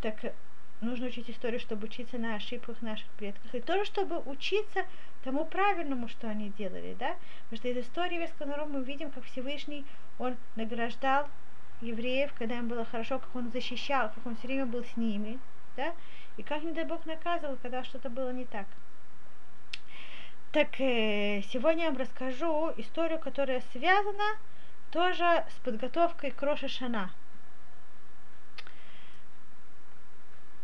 Так 0.00 0.32
нужно 0.80 1.08
учить 1.08 1.28
историю, 1.28 1.60
чтобы 1.60 1.86
учиться 1.86 2.16
на 2.18 2.36
ошибках 2.36 2.80
наших 2.80 3.06
предков, 3.18 3.54
и 3.54 3.60
тоже, 3.60 3.84
чтобы 3.84 4.18
учиться 4.20 4.86
тому 5.24 5.44
правильному, 5.44 6.08
что 6.08 6.28
они 6.28 6.50
делали, 6.50 6.96
да? 6.98 7.16
Потому 7.44 7.58
что 7.58 7.68
из 7.68 7.86
истории 7.86 8.30
народа 8.44 8.72
мы 8.72 8.82
видим, 8.82 9.10
как 9.10 9.24
Всевышний, 9.24 9.84
он 10.18 10.36
награждал 10.56 11.28
евреев, 11.80 12.32
когда 12.34 12.58
им 12.58 12.68
было 12.68 12.84
хорошо, 12.84 13.18
как 13.18 13.34
он 13.34 13.50
защищал, 13.50 14.10
как 14.14 14.24
он 14.24 14.36
все 14.36 14.46
время 14.46 14.66
был 14.66 14.84
с 14.84 14.96
ними, 14.96 15.38
да? 15.76 15.94
И 16.38 16.42
как, 16.42 16.62
не 16.62 16.72
дай 16.72 16.84
Бог, 16.84 17.04
наказывал, 17.04 17.58
когда 17.60 17.84
что-то 17.84 18.08
было 18.08 18.32
не 18.32 18.44
так. 18.44 18.66
Так 20.58 20.80
э, 20.80 21.40
сегодня 21.52 21.84
я 21.84 21.90
вам 21.90 22.00
расскажу 22.00 22.72
историю, 22.78 23.20
которая 23.20 23.62
связана 23.70 24.36
тоже 24.90 25.44
с 25.54 25.60
подготовкой 25.60 26.32
к 26.32 26.42
Роша 26.42 26.66
Шана. 26.66 27.12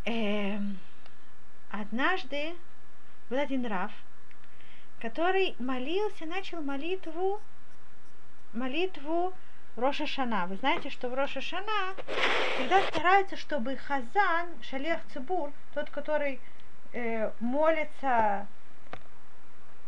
Э, 0.05 0.59
однажды 1.71 2.57
был 3.31 3.39
один 3.39 3.65
Раф, 3.67 3.93
который 4.99 5.55
молился, 5.61 6.27
начал 6.27 6.61
молитву, 6.61 7.41
молитву 8.53 9.33
Роша 9.77 10.09
Шана. 10.09 10.47
Вы 10.49 10.57
знаете, 10.57 10.91
что 10.91 11.09
в 11.09 11.15
Роша 11.15 11.41
Шана 11.41 11.95
всегда 12.57 12.83
стараются, 12.89 13.37
чтобы 13.37 13.77
Хазан, 13.77 14.61
Шалех 14.61 14.99
Цибур, 15.13 15.53
тот, 15.73 15.89
который 15.91 16.41
э, 16.93 17.31
молится 17.39 18.49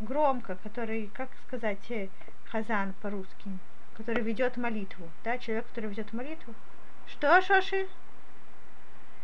громко, 0.01 0.57
который, 0.63 1.11
как 1.15 1.29
сказать, 1.47 1.91
э, 1.91 2.09
Хазан 2.51 2.95
по-русски, 3.03 3.51
который 3.97 4.23
ведет 4.23 4.57
молитву, 4.57 5.09
да, 5.25 5.39
человек, 5.39 5.67
который 5.69 5.91
ведет 5.91 6.13
молитву. 6.13 6.55
Что, 7.07 7.41
Шоши? 7.41 7.87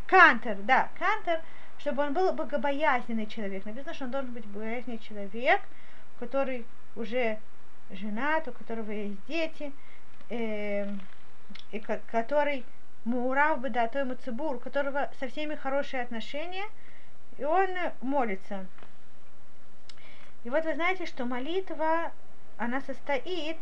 Кантер, 0.07 0.57
да, 0.63 0.89
Кантер, 0.99 1.41
чтобы 1.79 2.03
он 2.03 2.13
был 2.13 2.33
богобоязненный 2.33 3.27
человек. 3.27 3.65
Написано, 3.65 3.95
что 3.95 4.05
он 4.05 4.11
должен 4.11 4.33
быть 4.33 4.47
богобоязненный 4.47 4.99
человек– 4.99 5.61
который 6.23 6.65
уже 6.95 7.41
женат, 7.91 8.47
у 8.47 8.53
которого 8.53 8.93
есть 8.93 9.19
дети, 9.27 9.73
э, 10.31 10.87
и 11.73 11.81
который 11.81 12.65
Мурав 13.05 13.61
бы 13.61 13.71
да, 13.71 13.89
той 13.89 14.05
Мацебур, 14.05 14.57
у 14.57 14.61
которого 14.61 15.11
со 15.19 15.27
всеми 15.27 15.57
хорошие 15.57 16.05
отношения, 16.05 16.65
и 17.39 17.45
он 17.45 17.69
молится. 18.01 18.67
И 20.45 20.51
вот 20.51 20.65
вы 20.65 20.75
знаете, 20.75 21.07
что 21.07 21.25
молитва, 21.25 22.13
она 22.57 22.81
состоит 22.81 23.57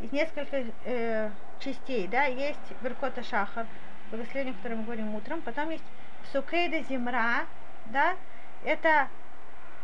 из 0.00 0.12
нескольких 0.12 0.66
э, 0.84 1.30
частей, 1.60 2.06
да, 2.08 2.24
есть 2.24 2.58
Веркота 2.82 3.22
Шахар, 3.22 3.66
благословение, 4.10 4.54
о 4.54 4.56
котором 4.56 4.78
мы 4.78 4.84
говорим 4.84 5.14
утром, 5.14 5.40
потом 5.42 5.70
есть 5.70 5.84
Сукейда 6.32 6.82
Зимра, 6.82 7.46
да, 7.86 8.16
это 8.64 9.08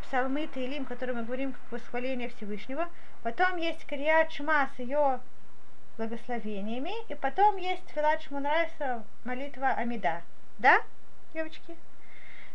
псалмы 0.03 0.47
Таилим, 0.47 0.85
которые 0.85 1.17
мы 1.17 1.25
говорим 1.25 1.53
как 1.53 1.63
восхваление 1.71 2.29
Всевышнего. 2.29 2.89
Потом 3.23 3.57
есть 3.57 3.87
Крият 3.87 4.31
Шма 4.33 4.69
с 4.77 4.79
ее 4.79 5.21
благословениями. 5.97 6.93
И 7.09 7.15
потом 7.15 7.57
есть 7.57 7.89
Филат 7.95 8.21
Шмунрайса, 8.23 9.05
молитва 9.25 9.69
Амида. 9.69 10.23
Да, 10.59 10.83
девочки? 11.33 11.77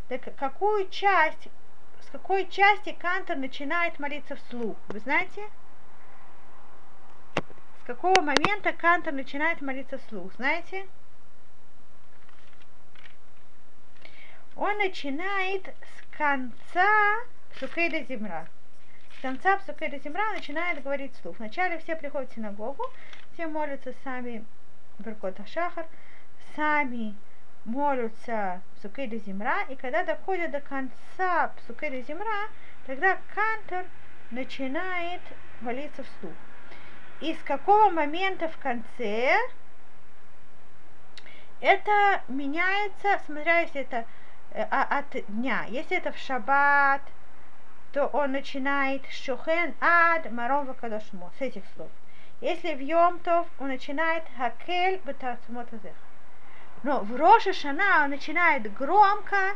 Так 0.10 0.36
какую 0.36 0.88
часть, 0.90 1.48
с 2.08 2.10
какой 2.10 2.48
части 2.48 2.96
Кантор 2.98 3.36
начинает 3.36 4.00
молиться 4.00 4.38
вслух? 4.38 4.78
Вы 4.88 5.00
знаете? 5.00 5.50
С 7.82 7.86
какого 7.86 8.22
момента 8.22 8.72
Кантор 8.72 9.14
начинает 9.14 9.62
молиться 9.62 9.98
вслух? 9.98 10.34
Знаете? 10.36 10.88
Он 14.56 14.78
начинает 14.78 15.68
с 15.68 16.18
конца 16.18 17.18
Псукейда 17.54 18.04
Зимра. 18.04 18.48
С 19.18 19.22
конца 19.22 19.58
Псукейда 19.58 20.00
Зимра 20.00 20.32
начинает 20.32 20.82
говорить 20.82 21.14
слух. 21.22 21.38
Вначале 21.40 21.78
все 21.80 21.98
приходят 21.98 22.32
в 22.32 22.36
синагогу, 22.36 22.84
все 23.34 23.48
молятся 23.48 23.94
сами 24.06 24.46
Беркота 25.00 25.46
Шахар, 25.46 25.86
сами 26.56 27.16
молятся 27.68 28.62
Псукеда 28.78 29.18
Земра, 29.18 29.64
и 29.70 29.76
когда 29.76 30.04
доходят 30.04 30.52
до 30.52 30.62
конца 30.62 31.52
Псукеда 31.58 32.02
Земра, 32.02 32.48
тогда 32.86 33.18
Кантор 33.36 33.86
начинает 34.32 35.22
молиться 35.62 36.04
вслух. 36.04 36.34
И 37.20 37.34
с 37.34 37.44
какого 37.44 37.92
момента 37.92 38.48
в 38.48 38.58
конце 38.58 39.38
это 41.60 42.22
меняется, 42.28 43.20
смотря 43.26 43.60
если 43.60 43.82
это 43.82 44.06
э, 44.52 44.66
а, 44.72 45.00
от 45.00 45.26
дня. 45.28 45.66
Если 45.68 45.98
это 45.98 46.12
в 46.12 46.18
шаббат, 46.18 47.02
то 47.92 48.06
он 48.08 48.32
начинает 48.32 49.06
шухен 49.08 49.74
ад 49.82 50.32
маром 50.32 50.68
вакадашмо, 50.68 51.32
с 51.38 51.42
этих 51.42 51.64
слов. 51.76 51.90
Если 52.40 52.76
в 52.76 52.80
Йомтов, 52.80 53.48
он 53.60 53.70
начинает 53.70 54.24
хакель 54.38 55.02
бетацмотазех. 55.04 55.96
Но 56.84 57.02
в 57.02 57.16
Роша 57.16 57.54
Шана 57.54 58.08
начинает 58.08 58.72
громко 58.74 59.56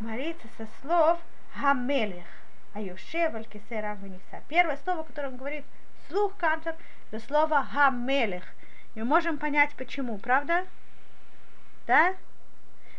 молиться 0.00 0.46
со 0.58 0.66
слов 0.80 1.18
Хамелех, 1.54 2.26
Аюшев 2.74 3.34
Алькисера 3.34 3.96
Ваниса. 4.00 4.42
Первое 4.48 4.76
слово, 4.84 5.02
которое 5.02 5.28
он 5.28 5.36
говорит, 5.38 5.64
слух 6.08 6.36
кантор, 6.36 6.76
это 7.10 7.24
слово 7.24 7.64
Хамелех. 7.64 8.44
И 8.94 9.00
мы 9.00 9.06
можем 9.06 9.38
понять 9.38 9.74
почему, 9.76 10.18
правда? 10.18 10.66
Да? 11.86 12.14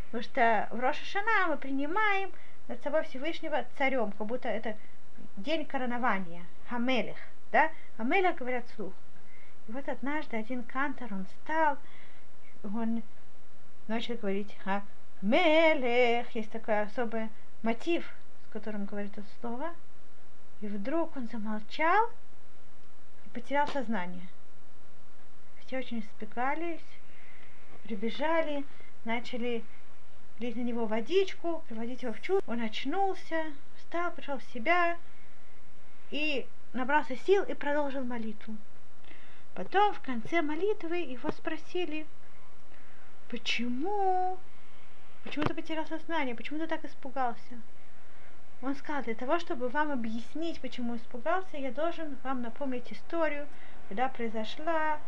Потому 0.05 0.23
что 0.23 0.67
в 0.71 0.79
Роша 0.79 1.21
мы 1.47 1.57
принимаем 1.57 2.31
над 2.67 2.81
собой 2.81 3.03
Всевышнего 3.03 3.65
царем, 3.77 4.11
как 4.13 4.25
будто 4.25 4.49
это 4.49 4.75
день 5.37 5.65
коронования, 5.65 6.43
Хамелех, 6.69 7.17
да? 7.51 7.69
Хамелех 7.97 8.35
говорят 8.35 8.65
слух. 8.75 8.93
И 9.67 9.71
вот 9.71 9.87
однажды 9.87 10.37
один 10.37 10.63
кантор, 10.63 11.13
он 11.13 11.25
встал, 11.25 11.77
он 12.63 13.03
начал 13.89 14.15
говорить 14.15 14.55
Хамелех, 14.63 16.29
есть 16.35 16.51
такой 16.51 16.83
особый 16.83 17.29
мотив, 17.63 18.07
с 18.47 18.53
которым 18.53 18.85
говорит 18.85 19.17
это 19.17 19.27
слово. 19.41 19.73
И 20.61 20.67
вдруг 20.67 21.17
он 21.17 21.27
замолчал 21.27 22.09
и 23.25 23.29
потерял 23.33 23.67
сознание. 23.67 24.27
Все 25.65 25.79
очень 25.79 26.01
испекались, 26.01 26.85
прибежали, 27.83 28.63
начали 29.05 29.63
лить 30.37 30.55
на 30.55 30.61
него 30.61 30.85
водичку, 30.85 31.63
приводить 31.67 32.03
его 32.03 32.13
в 32.13 32.21
чувство. 32.21 32.51
Он 32.51 32.61
очнулся, 32.61 33.45
встал, 33.77 34.11
пришел 34.11 34.37
в 34.37 34.43
себя 34.53 34.97
и 36.11 36.45
набрался 36.73 37.15
сил 37.17 37.43
и 37.43 37.55
продолжил 37.55 38.03
молитву. 38.03 38.55
Потом 39.55 39.93
в 39.95 40.01
конце 40.01 40.43
молитвы 40.43 40.97
его 40.97 41.31
спросили, 41.31 42.05
почему, 43.29 44.37
почему 45.23 45.45
ты 45.45 45.53
потерял 45.53 45.85
сознание, 45.85 46.35
почему 46.35 46.59
ты 46.59 46.67
так 46.67 46.83
испугался? 46.83 47.61
Он 48.61 48.75
сказал, 48.75 49.03
для 49.03 49.15
того, 49.15 49.39
чтобы 49.39 49.69
вам 49.69 49.91
объяснить, 49.91 50.59
почему 50.59 50.97
испугался, 50.97 51.57
я 51.57 51.71
должен 51.71 52.17
вам 52.23 52.41
напомнить 52.41 52.91
историю, 52.91 53.47
когда 53.87 54.09
произошла 54.09 54.99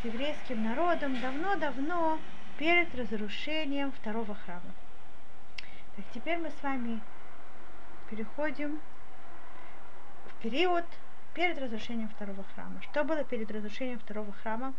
с 0.00 0.04
еврейским 0.04 0.62
народом 0.62 1.18
давно-давно 1.20 2.18
перед 2.58 2.94
разрушением 2.94 3.92
второго 3.92 4.34
храма. 4.34 4.74
Так 5.96 6.04
теперь 6.12 6.38
мы 6.38 6.50
с 6.50 6.62
вами 6.62 7.00
переходим 8.10 8.80
в 10.26 10.42
период 10.42 10.84
перед 11.34 11.58
разрушением 11.58 12.08
второго 12.10 12.44
храма. 12.54 12.82
Что 12.82 13.04
было 13.04 13.24
перед 13.24 13.50
разрушением 13.50 13.98
второго 14.00 14.32
храма? 14.32 14.74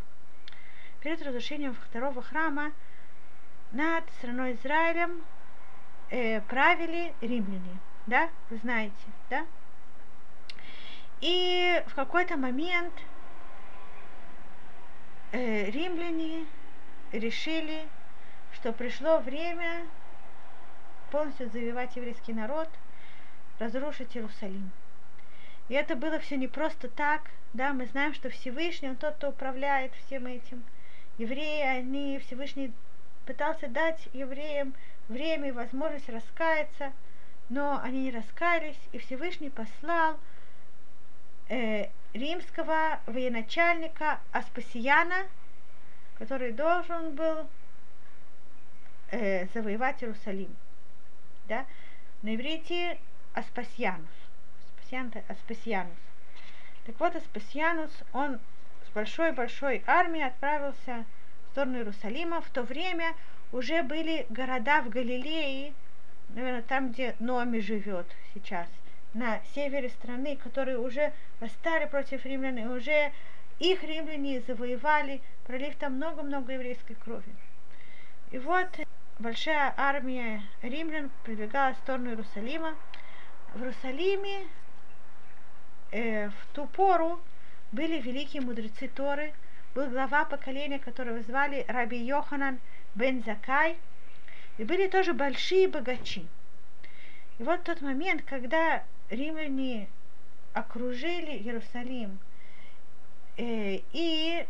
Перед 1.02 1.22
разрушением 1.22 1.74
второго 1.74 2.22
храма 2.22 2.74
над 3.72 4.04
страной 4.18 4.54
Израилем 4.54 5.24
э, 6.10 6.42
правили 6.42 7.14
римляне, 7.22 7.78
да, 8.08 8.30
вы 8.50 8.58
знаете, 8.58 8.96
да? 9.30 9.46
И 11.22 11.84
в 11.88 11.96
какой-то 11.96 12.38
момент 12.38 12.94
э, 15.32 15.70
римляне 15.70 16.46
решили, 17.12 17.88
что 18.54 18.72
пришло 18.72 19.20
время 19.20 19.86
полностью 21.12 21.50
завоевать 21.50 21.96
еврейский 21.96 22.34
народ, 22.34 22.70
разрушить 23.60 24.16
Иерусалим. 24.16 24.72
И 25.68 25.74
это 25.74 25.96
было 25.96 26.20
все 26.20 26.38
не 26.38 26.48
просто 26.48 26.88
так, 26.88 27.30
да, 27.54 27.74
мы 27.74 27.86
знаем, 27.88 28.14
что 28.14 28.30
Всевышний, 28.30 28.90
он 28.90 28.96
тот, 28.96 29.16
кто 29.16 29.30
управляет 29.30 29.94
всем 29.94 30.26
этим. 30.26 30.64
Евреи, 31.18 31.62
они, 31.62 32.20
Всевышний 32.20 32.74
пытался 33.30 33.68
дать 33.68 34.10
евреям 34.12 34.74
время 35.08 35.50
и 35.50 35.52
возможность 35.52 36.10
раскаяться, 36.10 36.92
но 37.50 37.80
они 37.84 38.06
не 38.06 38.12
раскаялись, 38.12 38.80
и 38.92 38.98
Всевышний 38.98 39.52
послал 39.52 40.18
э, 41.48 41.90
римского 42.14 43.00
военачальника 43.06 44.20
Аспасияна, 44.32 45.28
который 46.18 46.54
должен 46.54 47.14
был 47.14 47.48
э, 49.12 49.46
завоевать 49.54 50.02
Иерусалим. 50.02 50.56
Да? 51.48 51.68
На 52.24 52.34
иврите 52.34 52.98
Аспасьянус. 53.36 54.10
Аспасьянус. 55.28 56.00
Так 56.88 57.00
вот, 57.00 57.16
Аспасьянус, 57.16 57.92
он 58.12 58.40
с 58.88 58.90
большой-большой 58.90 59.84
армией 59.86 60.26
отправился 60.26 61.06
сторону 61.52 61.78
Иерусалима. 61.78 62.42
В 62.42 62.50
то 62.50 62.64
время 62.64 63.14
уже 63.52 63.84
были 63.84 64.26
города 64.30 64.82
в 64.82 64.90
Галилее, 64.90 65.74
наверное, 66.30 66.62
там, 66.62 66.92
где 66.92 67.16
Номи 67.20 67.60
живет 67.60 68.06
сейчас, 68.34 68.68
на 69.14 69.42
севере 69.56 69.90
страны, 69.90 70.38
которые 70.38 70.78
уже 70.78 71.14
восстали 71.40 71.86
против 71.86 72.26
римлян, 72.26 72.58
и 72.58 72.66
уже 72.66 73.12
их 73.60 73.84
римляне 73.84 74.42
завоевали, 74.42 75.22
пролив 75.46 75.76
там 75.76 75.96
много-много 75.96 76.54
еврейской 76.54 76.94
крови. 76.94 77.36
И 78.32 78.38
вот 78.38 78.68
большая 79.18 79.74
армия 79.76 80.44
римлян 80.62 81.12
прибегала 81.24 81.74
в 81.74 81.78
сторону 81.78 82.12
Иерусалима. 82.12 82.76
В 83.54 83.62
Иерусалиме 83.62 84.48
э, 85.92 86.30
в 86.30 86.46
ту 86.54 86.68
пору 86.68 87.20
были 87.72 88.00
великие 88.00 88.42
мудрецы 88.42 88.88
Торы, 88.88 89.34
был 89.76 89.88
глава 89.88 90.26
поколения, 90.26 90.80
которого 90.80 91.22
звали 91.22 91.66
Раби 91.68 91.98
Йоханан 91.98 92.60
бен 92.96 93.24
Закай, 93.24 93.78
и 94.58 94.64
были 94.64 94.88
тоже 94.88 95.14
большие 95.14 95.68
богачи. 95.68 96.28
И 97.38 97.44
вот 97.44 97.64
тот 97.64 97.82
момент, 97.82 98.24
когда 98.24 98.84
римляне 99.10 99.88
окружили 100.54 101.38
Иерусалим 101.38 102.20
э, 103.38 103.80
и 103.94 104.46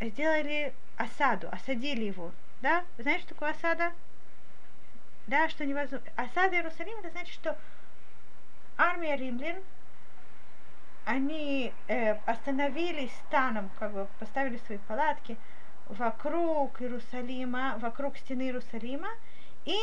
сделали 0.00 0.74
осаду, 0.96 1.48
осадили 1.50 2.04
его. 2.04 2.32
Да? 2.60 2.84
Вы 2.96 3.04
знаете, 3.04 3.24
что 3.24 3.34
такое 3.34 3.50
осада? 3.50 3.92
Да, 5.26 5.48
что 5.48 5.64
невозможно. 5.64 6.06
Осада 6.16 6.56
Иерусалима, 6.56 7.00
это 7.00 7.10
значит, 7.10 7.34
что 7.34 7.56
армия 8.76 9.16
римлян 9.16 9.56
они 11.04 11.72
э, 11.88 12.14
остановились 12.26 13.12
станом, 13.28 13.70
как 13.78 13.92
бы 13.92 14.06
поставили 14.18 14.58
свои 14.66 14.78
палатки 14.78 15.36
вокруг 15.88 16.80
Иерусалима, 16.80 17.76
вокруг 17.78 18.16
стены 18.16 18.42
Иерусалима 18.42 19.10
и 19.64 19.76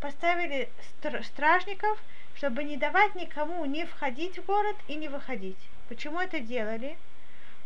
поставили 0.00 0.70
стр- 0.90 1.24
стражников, 1.24 1.98
чтобы 2.36 2.62
не 2.62 2.76
давать 2.76 3.14
никому 3.16 3.64
не 3.64 3.84
входить 3.84 4.38
в 4.38 4.46
город 4.46 4.76
и 4.86 4.94
не 4.94 5.08
выходить. 5.08 5.58
Почему 5.88 6.20
это 6.20 6.38
делали? 6.38 6.96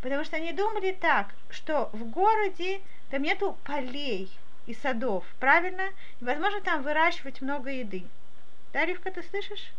Потому 0.00 0.24
что 0.24 0.36
они 0.36 0.52
думали 0.52 0.92
так, 0.92 1.34
что 1.50 1.90
в 1.92 2.04
городе 2.10 2.80
там 3.10 3.22
нету 3.22 3.56
полей 3.64 4.30
и 4.66 4.74
садов, 4.74 5.24
правильно? 5.38 5.88
И, 6.20 6.24
возможно, 6.24 6.60
там 6.62 6.82
выращивать 6.82 7.42
много 7.42 7.70
еды. 7.70 8.04
Да, 8.72 8.86
Ривка, 8.86 9.10
ты 9.10 9.22
слышишь? 9.22 9.72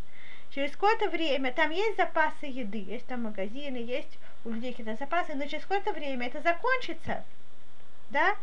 Через 0.54 0.72
какое-то 0.72 1.10
время 1.10 1.52
там 1.52 1.72
есть 1.72 1.98
запасы 1.98 2.46
еды, 2.46 2.78
есть 2.78 3.08
там 3.08 3.24
магазины, 3.24 3.78
есть 3.78 4.20
у 4.46 4.52
людей 4.52 4.72
какие-то 4.72 4.96
запасы, 4.96 5.34
но 5.34 5.46
через 5.48 5.63
какое-то 5.63 5.94
время 5.94 6.28
это 6.28 6.42
закончится, 6.42 7.24
да? 8.12 8.36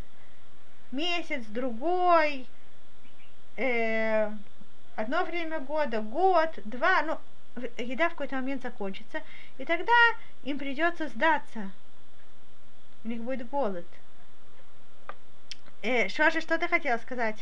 Месяц, 0.90 1.44
другой, 1.46 2.49
э, 3.57 4.29
одно 4.96 5.25
время 5.25 5.61
года, 5.61 6.01
год, 6.01 6.59
два, 6.64 7.03
ну, 7.03 7.18
еда 7.79 8.09
в 8.09 8.12
какой-то 8.12 8.37
момент 8.37 8.62
закончится, 8.62 9.23
и 9.59 9.64
тогда 9.64 9.92
им 10.42 10.59
придется 10.59 11.07
сдаться. 11.09 11.70
У 13.05 13.09
них 13.09 13.23
будет 13.23 13.49
голод. 13.49 13.87
Э, 15.83 16.09
Шоша, 16.09 16.40
что 16.40 16.59
ты 16.59 16.66
хотела 16.66 16.99
сказать? 16.99 17.38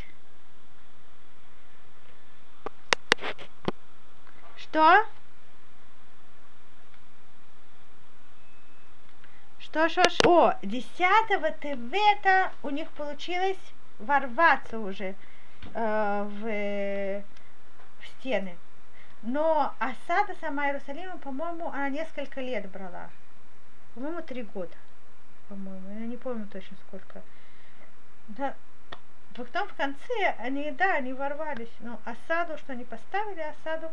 Что? 4.71 5.07
Что, 9.59 9.89
что, 9.89 10.11
что? 10.11 10.49
О, 10.49 10.59
10 10.63 10.87
Тевета 11.61 12.53
у 12.63 12.69
них 12.69 12.91
получилось 12.91 13.57
ворваться 13.99 14.79
уже 14.79 15.15
э, 15.75 16.23
в, 16.23 17.23
в 18.01 18.07
стены. 18.09 18.59
Но 19.23 19.75
осада 19.79 20.35
сама 20.41 20.67
Иерусалима, 20.67 21.17
по-моему, 21.17 21.69
она 21.69 21.89
несколько 21.89 22.43
лет 22.43 22.71
брала. 22.71 23.09
По-моему, 23.95 24.21
три 24.21 24.43
года. 24.43 24.77
По-моему, 25.49 25.99
я 25.99 26.07
не 26.07 26.19
помню 26.19 26.47
точно 26.47 26.77
сколько. 26.87 27.23
Да. 28.29 28.55
Потом 29.35 29.67
в 29.69 29.75
конце 29.75 30.37
они, 30.39 30.71
да, 30.73 30.97
они 30.97 31.15
ворвались. 31.15 31.73
Но 31.81 31.99
осаду, 32.05 32.59
что 32.59 32.73
они 32.75 32.85
поставили 32.85 33.41
осаду, 33.41 33.91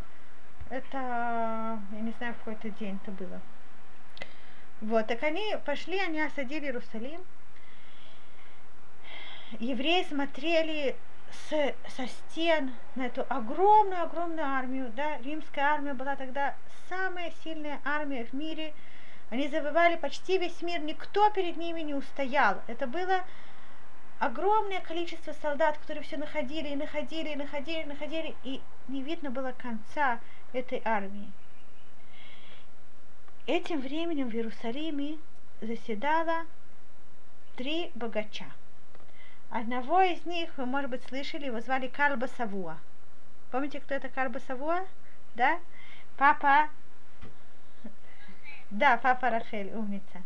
это, 0.69 1.79
я 1.91 2.01
не 2.01 2.11
знаю, 2.17 2.35
какой-то 2.35 2.69
день 2.71 2.99
это 3.03 3.11
было. 3.11 3.41
Вот, 4.81 5.07
так 5.07 5.23
они 5.23 5.55
пошли, 5.65 5.99
они 5.99 6.21
осадили 6.21 6.65
Иерусалим. 6.65 7.23
Евреи 9.59 10.03
смотрели 10.03 10.95
с, 11.49 11.73
со 11.95 12.07
стен 12.07 12.73
на 12.95 13.05
эту 13.07 13.25
огромную-огромную 13.29 14.45
армию, 14.45 14.91
да, 14.95 15.17
римская 15.19 15.65
армия 15.65 15.93
была 15.93 16.15
тогда 16.15 16.55
самая 16.89 17.31
сильная 17.43 17.79
армия 17.85 18.25
в 18.25 18.33
мире, 18.33 18.73
они 19.29 19.47
завоевали 19.47 19.95
почти 19.95 20.37
весь 20.37 20.61
мир, 20.61 20.81
никто 20.81 21.29
перед 21.29 21.57
ними 21.57 21.81
не 21.81 21.93
устоял. 21.93 22.61
Это 22.67 22.85
было 22.85 23.23
огромное 24.19 24.81
количество 24.81 25.33
солдат, 25.41 25.77
которые 25.77 26.03
все 26.03 26.17
находили 26.17 26.69
и 26.69 26.75
находили 26.75 27.29
и 27.29 27.35
находили 27.35 27.81
и 27.81 27.85
находили, 27.85 28.35
и 28.43 28.61
не 28.87 29.01
видно 29.01 29.31
было 29.31 29.51
конца 29.51 30.19
этой 30.55 30.81
армии. 30.85 31.31
Этим 33.47 33.81
временем 33.81 34.29
в 34.29 34.33
Иерусалиме 34.33 35.17
заседало 35.61 36.45
три 37.55 37.91
богача. 37.93 38.45
Одного 39.49 40.01
из 40.01 40.25
них, 40.25 40.49
вы, 40.57 40.65
может 40.65 40.89
быть, 40.89 41.03
слышали, 41.03 41.45
его 41.45 41.61
звали 41.61 41.87
Кальба 41.87 42.27
Савуа. 42.37 42.77
Помните, 43.51 43.79
кто 43.79 43.93
это 43.93 44.09
Кальба 44.09 44.39
Савуа? 44.39 44.85
Да? 45.35 45.59
Папа... 46.17 46.69
Да, 48.71 48.97
папа 48.97 49.29
Рахель, 49.29 49.71
умница. 49.75 50.23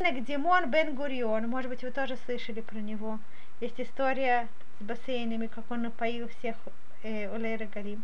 Димон 0.00 0.70
Бен 0.70 0.94
Гурион, 0.94 1.48
может 1.48 1.68
быть, 1.68 1.82
вы 1.82 1.90
тоже 1.90 2.16
слышали 2.24 2.60
про 2.60 2.78
него. 2.78 3.18
Есть 3.60 3.80
история 3.80 4.48
с 4.78 4.84
бассейнами, 4.84 5.48
как 5.48 5.70
он 5.70 5.82
напоил 5.82 6.28
всех 6.28 6.56
э, 7.02 7.34
Олейра 7.34 7.66
Галим. 7.66 8.02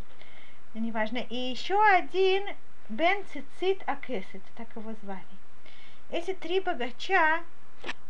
Неважно. 0.76 1.18
И 1.30 1.34
еще 1.34 1.82
один 1.82 2.44
Бен 2.90 3.24
Цицит 3.32 3.82
Акесет, 3.86 4.42
так 4.56 4.68
его 4.76 4.92
звали. 5.02 5.24
Эти 6.10 6.34
три 6.34 6.60
богача, 6.60 7.42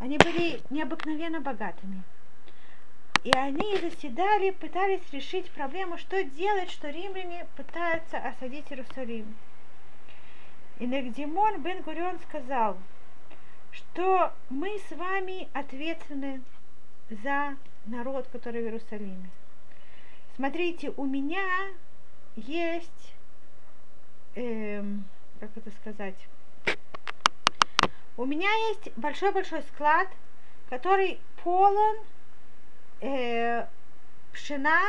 они 0.01 0.19
были 0.19 0.61
необыкновенно 0.71 1.41
богатыми. 1.41 2.03
И 3.23 3.31
они 3.37 3.77
заседали, 3.79 4.51
пытались 4.51 5.13
решить 5.13 5.49
проблему, 5.53 5.97
что 5.97 6.25
делать, 6.25 6.71
что 6.71 6.91
римляне 6.91 7.47
пытаются 7.57 8.19
осадить 8.19 8.71
Иерусалим. 8.71 9.37
И 10.81 10.89
Нагдимон 10.89 11.63
бен 11.63 11.83
Гурион 11.83 12.19
сказал, 12.19 12.79
что 13.71 14.33
мы 14.51 14.77
с 14.89 14.97
вами 14.97 15.49
ответственны 15.53 16.43
за 17.11 17.57
народ, 17.87 18.27
который 18.33 18.63
в 18.63 18.65
Иерусалиме. 18.65 19.31
Смотрите, 20.35 20.93
у 20.97 21.05
меня 21.07 21.69
есть, 22.37 23.15
эм, 24.35 25.05
как 25.41 25.51
это 25.57 25.71
сказать, 25.71 26.17
у 28.17 28.25
меня 28.25 28.51
есть 28.69 28.91
большой-большой 28.97 29.63
склад, 29.63 30.09
который 30.71 31.21
полон 31.43 31.97
э, 33.01 33.67
пшена, 34.33 34.81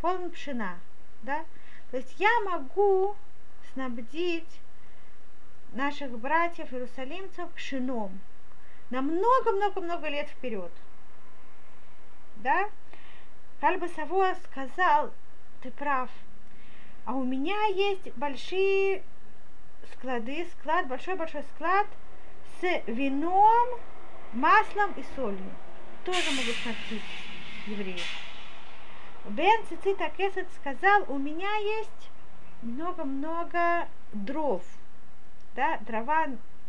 полон 0.00 0.30
пшена, 0.30 0.78
да? 1.22 1.44
То 1.90 1.96
есть 1.96 2.14
я 2.18 2.30
могу 2.44 3.16
снабдить 3.72 4.60
наших 5.72 6.18
братьев 6.18 6.72
иерусалимцев 6.72 7.50
пшеном 7.52 8.20
на 8.90 9.02
много-много-много 9.02 10.08
лет 10.08 10.28
вперед. 10.28 10.70
Да? 12.36 12.68
Кальба 13.60 13.86
Савуа 13.86 14.34
сказал, 14.44 15.12
ты 15.62 15.70
прав, 15.70 16.10
а 17.04 17.14
у 17.14 17.24
меня 17.24 17.66
есть 17.66 18.12
большие 18.16 19.02
склады, 19.92 20.46
склад, 20.58 20.86
большой-большой 20.88 21.42
склад 21.54 21.86
с 22.60 22.82
вином, 22.86 23.68
маслом 24.32 24.92
и 24.96 25.04
солью. 25.14 25.50
Тоже 26.04 26.30
могу 26.30 26.52
снабдить 26.62 27.02
евреев. 27.66 28.24
Бен 29.26 29.64
Цицита 29.68 30.10
Кесет 30.16 30.48
сказал, 30.60 31.04
у 31.08 31.18
меня 31.18 31.54
есть 31.56 32.10
много-много 32.62 33.88
дров. 34.12 34.62
Да, 35.56 35.78
дрова 35.86 36.26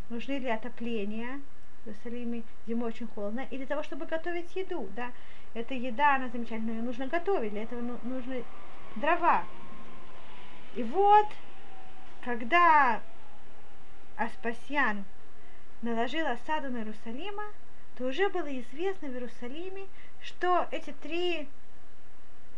нужны 0.10 0.40
для 0.40 0.56
отопления. 0.56 1.42
В 1.84 1.90
Иерусалиме 1.90 2.44
зимой 2.68 2.90
очень 2.90 3.08
холодно. 3.08 3.46
И 3.52 3.58
для 3.58 3.66
того, 3.66 3.84
чтобы 3.84 4.06
готовить 4.06 4.56
еду. 4.56 4.88
Да. 4.96 5.12
Эта 5.54 5.74
еда, 5.74 6.16
она 6.16 6.30
замечательная, 6.30 6.76
ее 6.76 6.82
нужно 6.82 7.08
готовить. 7.08 7.52
Для 7.52 7.64
этого 7.64 7.82
ну, 7.82 7.98
нужны 8.04 8.44
дрова. 8.96 9.44
И 10.76 10.84
вот, 10.84 11.28
когда 12.24 13.02
Аспасьян 14.18 15.06
наложил 15.82 16.28
осаду 16.28 16.70
на 16.70 16.80
Иерусалима, 16.80 17.46
то 17.98 18.06
уже 18.06 18.28
было 18.30 18.60
известно 18.60 19.08
в 19.08 19.14
Иерусалиме, 19.14 19.88
что 20.22 20.68
эти 20.72 20.92
три 20.92 21.48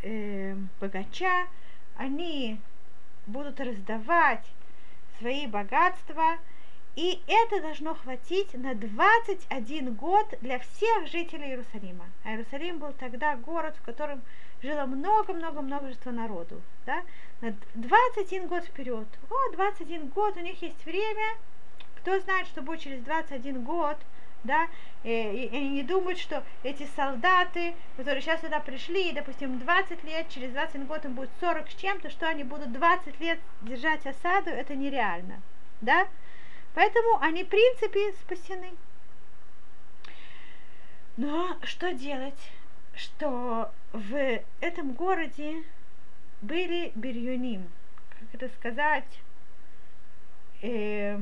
э, 0.01 0.55
богача, 0.79 1.47
они 1.95 2.59
будут 3.27 3.59
раздавать 3.59 4.45
свои 5.19 5.45
богатства, 5.45 6.37
и 6.97 7.21
это 7.27 7.61
должно 7.61 7.93
хватить 7.93 8.53
на 8.53 8.73
21 8.73 9.93
год 9.93 10.33
для 10.41 10.59
всех 10.59 11.07
жителей 11.07 11.51
Иерусалима. 11.51 12.05
А 12.25 12.31
Иерусалим 12.31 12.79
был 12.79 12.91
тогда 12.91 13.37
город, 13.37 13.75
в 13.79 13.85
котором 13.85 14.21
жило 14.61 14.85
много-много 14.85 15.61
множество 15.61 16.11
народу. 16.11 16.61
Да? 16.85 17.03
На 17.41 17.55
21 17.75 18.47
год 18.47 18.65
вперед. 18.65 19.07
О, 19.29 19.51
21 19.53 20.07
год, 20.07 20.35
у 20.35 20.39
них 20.41 20.61
есть 20.61 20.83
время. 20.85 21.37
Кто 21.97 22.19
знает, 22.19 22.47
что 22.47 22.61
будет 22.61 22.81
через 22.81 23.01
21 23.03 23.63
год– 23.63 23.97
да, 24.43 24.67
и, 25.03 25.09
и 25.09 25.55
они 25.55 25.69
не 25.69 25.83
думают, 25.83 26.19
что 26.19 26.43
эти 26.63 26.87
солдаты, 26.95 27.75
которые 27.95 28.21
сейчас 28.21 28.41
сюда 28.41 28.59
пришли, 28.59 29.09
и, 29.09 29.13
допустим, 29.13 29.59
20 29.59 30.03
лет, 30.03 30.29
через 30.29 30.51
20 30.51 30.87
год 30.87 31.05
им 31.05 31.13
будет 31.13 31.29
40 31.39 31.69
с 31.69 31.75
чем-то, 31.75 32.09
что 32.09 32.27
они 32.27 32.43
будут 32.43 32.71
20 32.71 33.19
лет 33.19 33.39
держать 33.61 34.05
осаду, 34.05 34.49
это 34.49 34.75
нереально, 34.75 35.41
да, 35.81 36.07
поэтому 36.77 37.19
они, 37.21 37.43
в 37.43 37.47
принципе, 37.47 38.13
спасены. 38.21 38.71
Но 41.17 41.57
что 41.63 41.91
делать, 41.91 42.51
что 42.95 43.71
в 43.93 44.43
этом 44.61 44.93
городе 44.93 45.63
были 46.41 46.91
бирюним, 46.93 47.67
как 48.11 48.27
это 48.39 48.53
сказать, 48.53 49.19
э, 50.61 51.17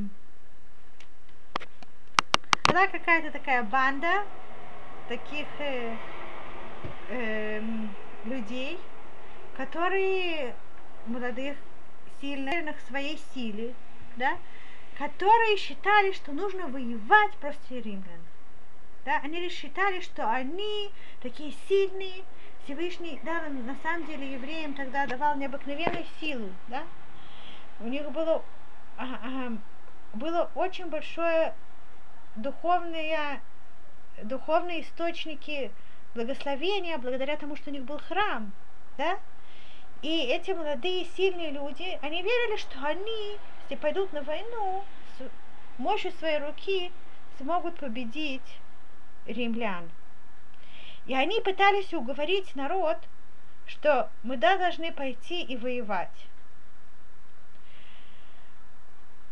была 2.65 2.88
какая-то 2.88 3.32
такая 3.32 3.63
банда 3.63 4.26
таких 5.08 5.48
э, 5.60 5.96
э, 7.08 7.62
людей, 8.26 8.78
которые 9.56 10.54
молодых, 11.06 11.56
сильных 12.20 12.78
в 12.78 12.88
своей 12.89 13.18
силе, 13.34 13.74
да, 14.18 14.38
которые 14.98 15.58
считали, 15.58 16.14
что 16.14 16.32
нужно 16.32 16.68
воевать 16.68 17.34
против 17.34 17.70
римлян. 17.70 18.22
Да, 19.04 19.20
они 19.24 19.48
считали, 19.50 20.00
что 20.02 20.30
они 20.30 20.92
такие 21.22 21.54
сильные, 21.68 22.24
Всевышний 22.64 23.20
да, 23.24 23.44
на 23.50 23.76
самом 23.84 24.08
деле 24.08 24.34
евреям 24.34 24.74
тогда 24.74 25.06
давал 25.06 25.36
необыкновенную 25.36 26.06
силу, 26.20 26.50
да. 26.68 26.84
У 27.80 27.88
них 27.88 28.10
было, 28.12 28.44
было 30.14 30.50
очень 30.56 30.88
большое 30.88 31.54
духовные, 32.36 33.42
духовные 34.24 34.82
источники 34.82 35.72
благословения 36.16 36.98
благодаря 36.98 37.38
тому, 37.38 37.56
что 37.56 37.70
у 37.70 37.74
них 37.74 37.84
был 37.84 38.00
храм, 38.00 38.52
да? 38.98 39.20
И 40.02 40.22
эти 40.24 40.52
молодые, 40.52 41.06
сильные 41.16 41.52
люди, 41.52 42.00
они 42.02 42.22
верили, 42.24 42.58
что 42.58 42.80
они, 42.86 43.38
если 43.69 43.82
пойдут 43.82 44.13
на 44.13 44.21
войну, 44.21 44.84
с 45.17 45.23
мощью 45.78 46.12
своей 46.13 46.39
руки 46.39 46.91
смогут 47.38 47.75
победить 47.75 48.60
римлян. 49.25 49.89
И 51.06 51.13
они 51.13 51.41
пытались 51.41 51.93
уговорить 51.93 52.56
народ, 52.56 52.97
что 53.65 54.10
мы 54.23 54.38
да, 54.38 54.58
должны 54.58 54.91
пойти 54.91 55.41
и 55.41 55.58
воевать. 55.58 56.28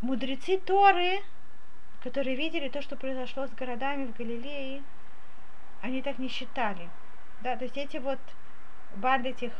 Мудрецы 0.01 0.57
Торы 0.59 1.21
которые 2.03 2.35
видели 2.35 2.67
то, 2.67 2.81
что 2.81 2.97
произошло 2.97 3.47
с 3.47 3.51
городами 3.51 4.07
в 4.07 4.17
Галилее, 4.17 4.83
они 5.81 6.01
так 6.01 6.19
не 6.19 6.27
считали. 6.27 6.89
Да, 7.41 7.55
то 7.55 7.63
есть 7.63 7.77
эти 7.77 7.95
вот 7.97 8.19
банды 8.97 9.29
этих 9.29 9.53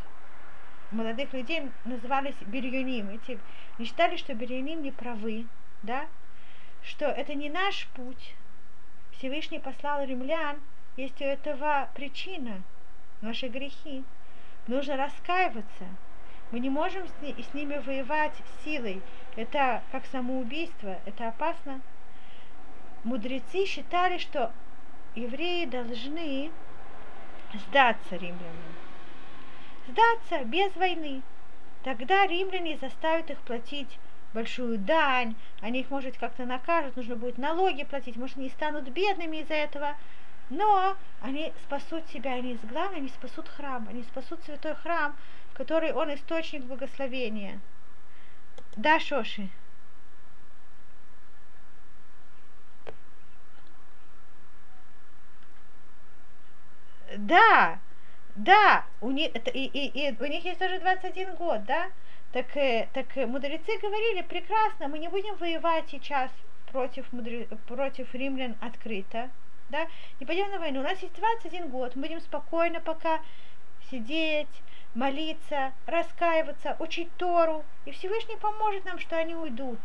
молодых 0.94 1.34
людей 1.34 1.70
назывались 1.86 2.36
Бирюним. 2.46 3.10
Эти 3.10 3.40
не 3.78 3.86
считали, 3.86 4.18
что 4.18 4.34
Бирюним 4.34 4.82
не 4.82 4.92
правы, 4.92 5.48
да, 5.82 6.08
что 6.84 7.06
это 7.06 7.34
не 7.34 7.50
наш 7.50 7.88
путь. 7.96 8.36
Всевышний 9.12 9.60
послал 9.60 10.06
римлян, 10.06 10.60
есть 10.98 11.22
у 11.22 11.26
этого 11.26 11.90
причина, 11.96 12.62
наши 13.22 13.48
грехи. 13.48 14.04
Нужно 14.68 14.96
раскаиваться. 14.96 15.86
Мы 16.52 16.60
не 16.60 16.70
можем 16.70 17.08
с, 17.08 17.12
ни, 17.22 17.42
с 17.42 17.54
ними 17.54 17.78
воевать 17.78 18.36
силой. 18.64 19.02
Это 19.36 19.82
как 19.92 20.06
самоубийство, 20.06 21.00
это 21.06 21.30
опасно. 21.30 21.82
Мудрецы 23.04 23.66
считали, 23.66 24.18
что 24.18 24.52
евреи 25.16 25.66
должны 25.66 26.52
сдаться 27.54 28.16
римлянам. 28.16 28.74
Сдаться 29.88 30.46
без 30.46 30.74
войны. 30.76 31.22
Тогда 31.84 32.26
римляне 32.26 32.78
заставят 32.78 33.30
их 33.30 33.40
платить 33.40 34.00
большую 34.34 34.78
дань, 34.78 35.36
они 35.62 35.82
их, 35.82 35.90
может, 35.90 36.18
как-то 36.18 36.46
накажут, 36.46 36.96
нужно 36.96 37.16
будет 37.16 37.38
налоги 37.38 37.84
платить, 37.84 38.16
может, 38.16 38.38
они 38.38 38.50
станут 38.50 38.90
бедными 38.90 39.38
из-за 39.38 39.54
этого, 39.54 39.96
но 40.50 40.96
они 41.22 41.54
спасут 41.64 42.08
себя, 42.10 42.34
они 42.34 42.54
из 42.54 42.62
главы, 42.62 42.96
они 42.96 43.10
спасут 43.10 43.48
храм, 43.50 43.86
они 43.90 44.04
спасут 44.04 44.44
святой 44.44 44.76
храм, 44.76 45.16
который 45.54 45.94
он 45.94 46.14
источник 46.14 46.64
благословения. 46.64 47.60
Да, 48.76 49.00
Шоши? 49.00 49.50
Да, 57.18 57.80
да, 58.36 58.86
у 59.02 59.12
них, 59.12 59.32
это, 59.34 59.52
и, 59.52 59.66
и, 59.66 60.08
и 60.08 60.16
у 60.20 60.26
них 60.26 60.44
есть 60.44 60.60
тоже 60.60 60.80
21 60.80 61.36
год, 61.36 61.66
да? 61.66 61.92
Так, 62.32 62.58
э, 62.58 62.88
так 62.94 63.16
мудрецы 63.28 63.78
говорили, 63.80 64.24
прекрасно, 64.24 64.88
мы 64.88 64.98
не 64.98 65.08
будем 65.08 65.36
воевать 65.36 65.86
сейчас 65.90 66.32
против, 66.72 67.12
мудре, 67.14 67.48
против 67.68 68.14
римлян 68.16 68.56
открыто, 68.60 69.30
да? 69.70 69.88
Не 70.20 70.26
пойдем 70.26 70.50
на 70.50 70.58
войну, 70.58 70.80
у 70.80 70.84
нас 70.84 71.00
есть 71.02 71.14
21 71.16 71.70
год, 71.70 71.96
мы 71.96 72.04
будем 72.04 72.22
спокойно 72.22 72.80
пока 72.80 73.22
сидеть, 73.92 74.64
молиться, 74.96 75.72
раскаиваться, 75.86 76.76
учить 76.80 77.10
Тору, 77.18 77.64
и 77.86 77.92
Всевышний 77.92 78.38
поможет 78.38 78.86
нам, 78.86 79.00
что 79.00 79.16
они 79.18 79.36
уйдут. 79.36 79.80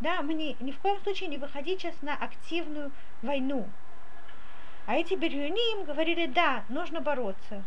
Да, 0.00 0.22
мы 0.22 0.34
не, 0.34 0.56
ни 0.60 0.72
в 0.72 0.78
коем 0.78 1.00
случае 1.00 1.28
не 1.28 1.38
выходить 1.38 1.80
сейчас 1.80 2.02
на 2.02 2.14
активную 2.14 2.92
войну. 3.22 3.68
А 4.88 4.94
эти 4.94 5.12
бирюним 5.12 5.84
говорили, 5.84 6.24
да, 6.24 6.64
нужно 6.70 7.02
бороться. 7.02 7.62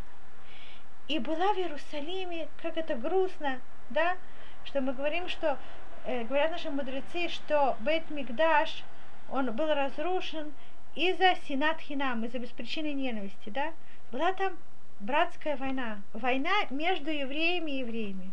И 1.08 1.20
была 1.20 1.54
в 1.54 1.58
Иерусалиме, 1.60 2.48
как 2.64 2.78
это 2.78 2.96
грустно, 2.96 3.62
да, 3.92 4.18
что 4.66 4.82
мы 4.82 4.94
говорим, 4.94 5.30
что, 5.30 5.60
э, 6.06 6.24
говорят 6.24 6.50
наши 6.50 6.72
мудрецы, 6.72 7.30
что 7.30 7.78
Бейт 7.82 8.10
Мигдаш, 8.10 8.84
он 9.30 9.56
был 9.56 9.68
разрушен 9.68 10.52
из-за 10.96 11.36
синат 11.48 11.80
хинам, 11.80 12.26
из-за 12.26 12.40
беспричинной 12.40 12.94
ненависти, 12.94 13.52
да. 13.52 13.72
Была 14.12 14.34
там 14.34 14.58
братская 15.00 15.58
война, 15.58 16.02
война 16.14 16.66
между 16.72 17.12
евреями 17.12 17.70
и 17.70 17.80
евреями. 17.82 18.32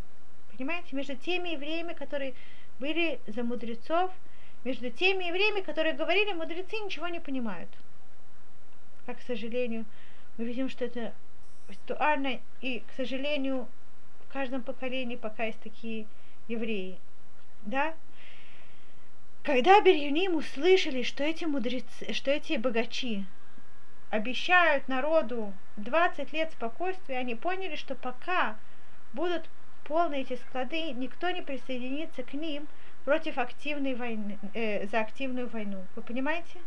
Понимаете, 0.57 0.97
между 0.97 1.15
теми 1.15 1.51
евреями, 1.51 1.93
которые 1.93 2.33
были 2.79 3.21
за 3.27 3.43
мудрецов, 3.43 4.11
между 4.65 4.89
теми 4.89 5.25
евреями, 5.25 5.61
которые 5.61 5.93
говорили, 5.93 6.33
мудрецы 6.33 6.79
ничего 6.79 7.09
не 7.09 7.21
понимают 7.21 7.69
как, 9.09 9.21
к 9.21 9.23
сожалению, 9.23 9.87
мы 10.37 10.45
видим, 10.45 10.69
что 10.69 10.85
это 10.85 11.15
актуально, 11.67 12.41
и, 12.61 12.81
к 12.81 12.93
сожалению, 12.95 13.67
в 14.21 14.31
каждом 14.31 14.61
поколении 14.61 15.17
пока 15.17 15.45
есть 15.45 15.61
такие 15.61 16.07
евреи. 16.47 16.99
Да? 17.65 17.95
Когда 19.45 19.81
Бирюним 19.81 20.37
услышали, 20.37 21.03
что 21.03 21.25
эти 21.25 21.47
мудрецы, 21.47 22.13
что 22.13 22.31
эти 22.31 22.59
богачи 22.59 23.25
обещают 24.11 24.89
народу 24.89 25.55
20 25.79 26.31
лет 26.35 26.53
спокойствия, 26.53 27.17
они 27.17 27.35
поняли, 27.35 27.77
что 27.77 27.95
пока 27.95 28.59
будут 29.15 29.49
полные 29.85 30.21
эти 30.21 30.37
склады, 30.37 30.91
никто 30.91 31.31
не 31.31 31.41
присоединится 31.41 32.23
к 32.25 32.35
ним 32.35 32.69
против 33.07 33.39
активной 33.39 33.95
войны, 33.95 34.39
э, 34.53 34.87
за 34.87 35.01
активную 35.01 35.49
войну. 35.49 35.83
Вы 35.97 36.03
понимаете? 36.03 36.59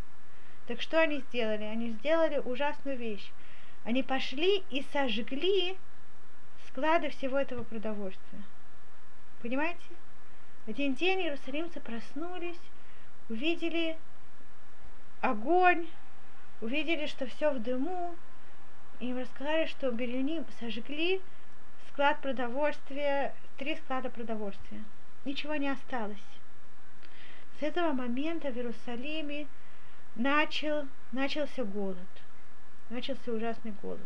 Так 0.67 0.81
что 0.81 0.99
они 1.01 1.19
сделали? 1.29 1.63
Они 1.63 1.91
сделали 1.91 2.37
ужасную 2.37 2.97
вещь. 2.97 3.31
Они 3.83 4.03
пошли 4.03 4.63
и 4.69 4.85
сожгли 4.93 5.77
склады 6.67 7.09
всего 7.09 7.37
этого 7.37 7.63
продовольствия. 7.63 8.43
Понимаете? 9.41 9.81
Один 10.67 10.93
день 10.93 11.21
иерусалимцы 11.21 11.79
проснулись, 11.79 12.59
увидели 13.29 13.97
огонь, 15.19 15.87
увидели, 16.61 17.07
что 17.07 17.25
все 17.25 17.51
в 17.51 17.59
дыму, 17.59 18.15
и 18.99 19.07
им 19.09 19.19
рассказали, 19.19 19.65
что 19.65 19.91
берлюни 19.91 20.43
сожгли 20.59 21.21
склад 21.89 22.21
продовольствия, 22.21 23.33
три 23.57 23.75
склада 23.75 24.09
продовольствия. 24.09 24.83
Ничего 25.25 25.55
не 25.55 25.69
осталось. 25.69 26.17
С 27.59 27.63
этого 27.63 27.91
момента 27.91 28.51
в 28.51 28.55
Иерусалиме 28.55 29.47
начал, 30.15 30.87
начался 31.11 31.63
голод. 31.63 31.97
Начался 32.89 33.31
ужасный 33.31 33.73
голод. 33.81 33.99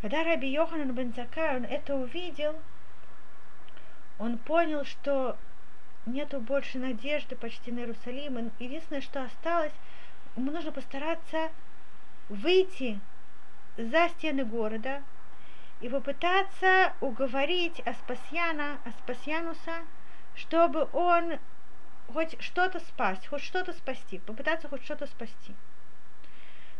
Когда 0.00 0.24
Раби 0.24 0.48
Йоханан 0.48 0.94
бен 0.94 1.12
Закай, 1.14 1.56
он 1.56 1.64
это 1.64 1.94
увидел, 1.94 2.54
он 4.18 4.38
понял, 4.38 4.84
что 4.84 5.36
нету 6.06 6.40
больше 6.40 6.78
надежды 6.78 7.36
почти 7.36 7.72
на 7.72 7.80
Иерусалим. 7.80 8.50
Единственное, 8.58 9.02
что 9.02 9.22
осталось, 9.22 9.72
ему 10.36 10.50
нужно 10.52 10.72
постараться 10.72 11.50
выйти 12.28 13.00
за 13.76 14.08
стены 14.10 14.44
города 14.44 15.02
и 15.80 15.88
попытаться 15.88 16.94
уговорить 17.00 17.80
Аспасьяна, 17.80 18.78
Аспасьянуса, 18.84 19.82
чтобы 20.34 20.88
он 20.92 21.38
хоть 22.12 22.40
что-то 22.40 22.80
спасть, 22.80 23.26
хоть 23.26 23.42
что-то 23.42 23.72
спасти, 23.72 24.18
попытаться 24.18 24.68
хоть 24.68 24.84
что-то 24.84 25.06
спасти. 25.06 25.54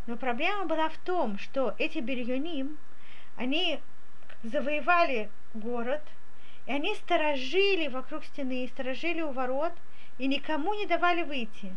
Но 0.06 0.16
проблема 0.16 0.66
была 0.66 0.88
в 0.88 0.96
том, 0.98 1.38
что 1.38 1.74
эти 1.78 1.98
бирюним, 1.98 2.78
они 3.36 3.80
завоевали 4.42 5.30
город, 5.54 6.02
и 6.66 6.72
они 6.72 6.94
сторожили 6.94 7.88
вокруг 7.88 8.24
стены, 8.24 8.68
сторожили 8.72 9.22
у 9.22 9.32
ворот, 9.32 9.72
и 10.18 10.26
никому 10.26 10.74
не 10.74 10.86
давали 10.86 11.22
выйти. 11.22 11.76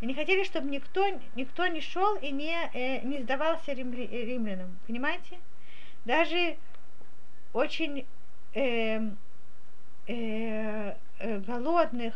И 0.00 0.06
не 0.06 0.14
хотели, 0.14 0.44
чтобы 0.44 0.70
никто, 0.70 1.06
никто 1.34 1.66
не 1.66 1.80
шел 1.80 2.16
и 2.16 2.30
не, 2.30 2.56
э, 2.72 3.00
не 3.02 3.22
сдавался 3.22 3.72
римля, 3.72 4.06
римлянам. 4.06 4.78
Понимаете? 4.86 5.38
Даже 6.06 6.56
очень 7.52 8.06
э, 8.54 9.00
э, 10.06 10.94
э, 11.18 11.38
голодных 11.40 12.14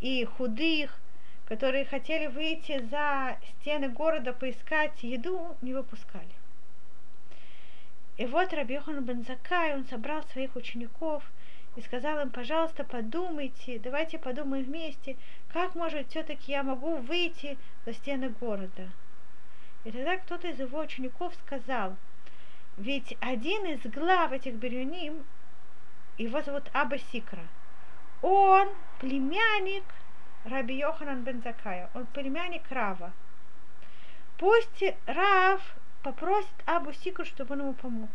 и 0.00 0.24
худых, 0.24 0.98
которые 1.46 1.84
хотели 1.84 2.26
выйти 2.26 2.80
за 2.90 3.38
стены 3.60 3.88
города 3.88 4.32
поискать 4.32 5.02
еду, 5.02 5.56
не 5.60 5.74
выпускали. 5.74 6.30
И 8.16 8.26
вот 8.26 8.52
Рабиохан 8.52 9.04
бен 9.04 9.24
Закай, 9.24 9.74
он 9.74 9.86
собрал 9.86 10.22
своих 10.24 10.56
учеников 10.56 11.24
и 11.76 11.80
сказал 11.80 12.20
им, 12.20 12.30
пожалуйста, 12.30 12.84
подумайте, 12.84 13.78
давайте 13.78 14.18
подумаем 14.18 14.64
вместе, 14.64 15.16
как, 15.52 15.74
может, 15.74 16.08
все-таки 16.08 16.52
я 16.52 16.62
могу 16.62 16.96
выйти 16.96 17.56
за 17.86 17.94
стены 17.94 18.28
города. 18.28 18.90
И 19.84 19.90
тогда 19.90 20.18
кто-то 20.18 20.48
из 20.48 20.60
его 20.60 20.80
учеников 20.80 21.34
сказал, 21.46 21.96
ведь 22.76 23.16
один 23.20 23.64
из 23.66 23.80
глав 23.90 24.32
этих 24.32 24.54
бирюним, 24.54 25.24
его 26.18 26.42
зовут 26.42 26.64
Аба 26.72 26.98
Сикра– 26.98 27.42
он 28.22 28.68
племянник 28.98 29.84
Раби 30.44 30.74
Йоханан 30.76 31.22
бен 31.22 31.42
он 31.94 32.06
племянник 32.06 32.70
Рава. 32.70 33.12
Пусть 34.38 34.82
Рав 35.06 35.60
попросит 36.02 36.54
Абу 36.64 36.92
Сику, 36.92 37.24
чтобы 37.24 37.54
он 37.54 37.60
ему 37.60 37.74
помог. 37.74 38.10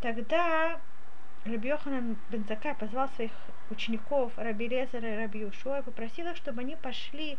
Тогда 0.00 0.80
Раби 1.44 1.68
Йоханан 1.68 2.16
бен 2.30 2.44
позвал 2.78 3.08
своих 3.10 3.32
учеников 3.70 4.32
Раби 4.36 4.68
Лезера 4.68 5.14
и 5.14 5.16
Раби 5.16 5.40
Юшуа 5.40 5.80
и 5.80 5.82
попросил 5.82 6.26
их, 6.28 6.36
чтобы 6.36 6.60
они 6.60 6.76
пошли 6.76 7.38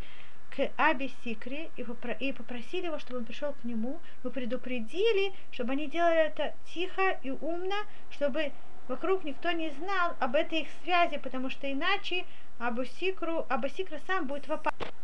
к 0.50 0.70
Аби 0.76 1.12
Сикре 1.22 1.70
и, 1.76 1.82
попро- 1.82 2.18
и 2.18 2.32
попросили 2.32 2.86
его, 2.86 2.98
чтобы 2.98 3.20
он 3.20 3.24
пришел 3.24 3.52
к 3.52 3.64
нему, 3.64 4.00
но 4.24 4.30
предупредили, 4.30 5.32
чтобы 5.52 5.72
они 5.72 5.86
делали 5.86 6.26
это 6.26 6.54
тихо 6.64 7.18
и 7.22 7.30
умно, 7.30 7.76
чтобы 8.10 8.52
вокруг 8.90 9.22
никто 9.22 9.52
не 9.52 9.70
знал 9.70 10.16
об 10.18 10.34
этой 10.34 10.62
их 10.62 10.68
связи, 10.82 11.16
потому 11.18 11.48
что 11.48 11.70
иначе 11.70 12.24
Абусикру, 12.58 13.46
Абусикра 13.48 14.00
сам 14.08 14.26
будет 14.26 14.48
в 14.48 14.52
опасности. 14.52 14.94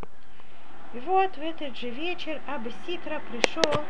И 0.93 0.99
вот 0.99 1.37
в 1.37 1.41
этот 1.41 1.77
же 1.77 1.91
вечер 1.91 2.41
Абусикра 2.49 3.23
пришел 3.31 3.85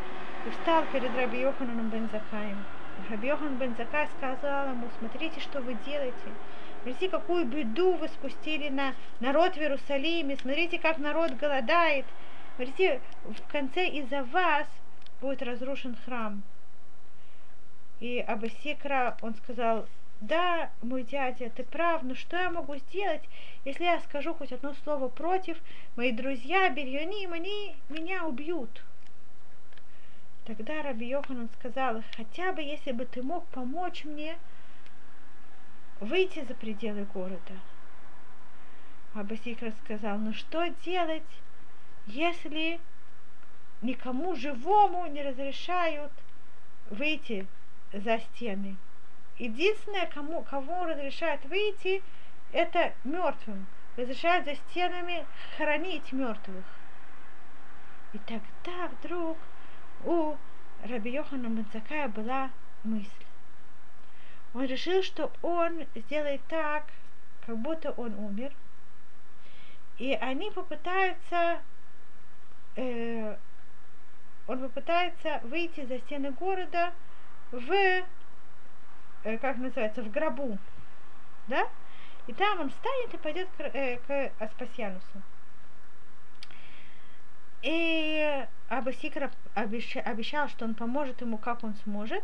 и 0.45 0.49
встал 0.51 0.83
перед 0.93 1.13
Раби 1.15 1.39
Йохананом 1.39 1.89
бен 1.89 2.07
Закаем. 2.11 2.63
Раби 3.09 3.27
Йохан 3.27 3.57
бен 3.57 3.75
Закай 3.75 4.07
сказал 4.17 4.69
ему, 4.69 4.87
смотрите, 4.99 5.39
что 5.39 5.61
вы 5.61 5.73
делаете. 5.83 6.15
Смотрите, 6.83 7.09
какую 7.09 7.45
беду 7.45 7.93
вы 7.93 8.07
спустили 8.07 8.69
на 8.69 8.93
народ 9.19 9.55
в 9.55 9.57
Иерусалиме. 9.57 10.37
Смотрите, 10.37 10.77
как 10.77 10.99
народ 10.99 11.31
голодает. 11.31 12.05
Смотрите, 12.55 13.01
в 13.23 13.51
конце 13.51 13.87
из-за 13.87 14.21
вас 14.25 14.67
будет 15.21 15.41
разрушен 15.41 15.97
храм. 16.05 16.43
И 17.99 18.19
Абасикра, 18.19 19.17
он 19.21 19.35
сказал, 19.35 19.87
да, 20.21 20.71
мой 20.81 21.03
дядя, 21.03 21.49
ты 21.49 21.63
прав, 21.63 22.03
но 22.03 22.15
что 22.15 22.37
я 22.37 22.49
могу 22.49 22.75
сделать, 22.75 23.23
если 23.65 23.83
я 23.83 23.99
скажу 24.01 24.33
хоть 24.33 24.51
одно 24.51 24.73
слово 24.83 25.09
против, 25.09 25.57
мои 25.95 26.11
друзья 26.11 26.69
Бельоним, 26.69 27.33
они 27.33 27.75
меня 27.89 28.25
убьют. 28.25 28.83
Тогда 30.45 30.81
Раби 30.81 31.07
Йоханан 31.07 31.49
сказал, 31.59 32.03
хотя 32.15 32.53
бы 32.53 32.61
если 32.61 32.91
бы 32.91 33.05
ты 33.05 33.21
мог 33.21 33.45
помочь 33.47 34.05
мне 34.05 34.37
выйти 35.99 36.45
за 36.45 36.53
пределы 36.53 37.03
города. 37.03 37.53
Абасикра 39.13 39.71
сказал, 39.83 40.17
ну 40.19 40.33
что 40.33 40.67
делать, 40.85 41.23
если 42.05 42.79
никому 43.81 44.35
живому 44.35 45.05
не 45.07 45.21
разрешают 45.21 46.11
выйти 46.89 47.45
за 47.93 48.19
стены? 48.19 48.77
Единственное, 49.37 50.07
кому, 50.07 50.41
кого 50.43 50.85
разрешают 50.85 51.45
выйти, 51.45 52.01
это 52.51 52.93
мертвым. 53.03 53.67
Разрешают 53.95 54.45
за 54.45 54.55
стенами 54.55 55.25
хранить 55.57 56.11
мертвых. 56.11 56.65
И 58.13 58.19
тогда 58.19 58.87
вдруг 58.87 59.37
у 60.05 60.35
Раби 60.83 61.11
Йохана 61.11 61.49
Мацакая 61.49 62.07
была 62.07 62.51
мысль. 62.83 63.25
Он 64.53 64.65
решил, 64.65 65.03
что 65.03 65.31
он 65.41 65.85
сделает 65.95 66.41
так, 66.47 66.85
как 67.45 67.57
будто 67.57 67.91
он 67.91 68.13
умер. 68.15 68.53
И 69.97 70.13
они 70.13 70.51
попытаются, 70.51 71.61
э, 72.75 73.37
он 74.47 74.59
попытается 74.59 75.41
выйти 75.43 75.85
за 75.85 75.99
стены 75.99 76.31
города 76.31 76.93
в 77.51 78.05
Э, 79.27 79.37
как 79.39 79.57
называется, 79.57 80.01
в 80.03 80.09
гробу, 80.09 80.57
да? 81.47 81.67
И 82.27 82.33
там 82.33 82.61
он 82.61 82.69
встанет 82.69 83.13
и 83.13 83.17
пойдет 83.17 83.49
к, 83.57 83.61
э, 83.61 83.97
к 84.07 84.31
Аспасьянусу. 84.39 85.21
И 87.61 88.47
Абасикра 88.69 89.29
обещал, 89.53 90.47
что 90.47 90.63
он 90.63 90.75
поможет 90.75 91.19
ему, 91.19 91.37
как 91.37 91.65
он 91.65 91.75
сможет, 91.83 92.23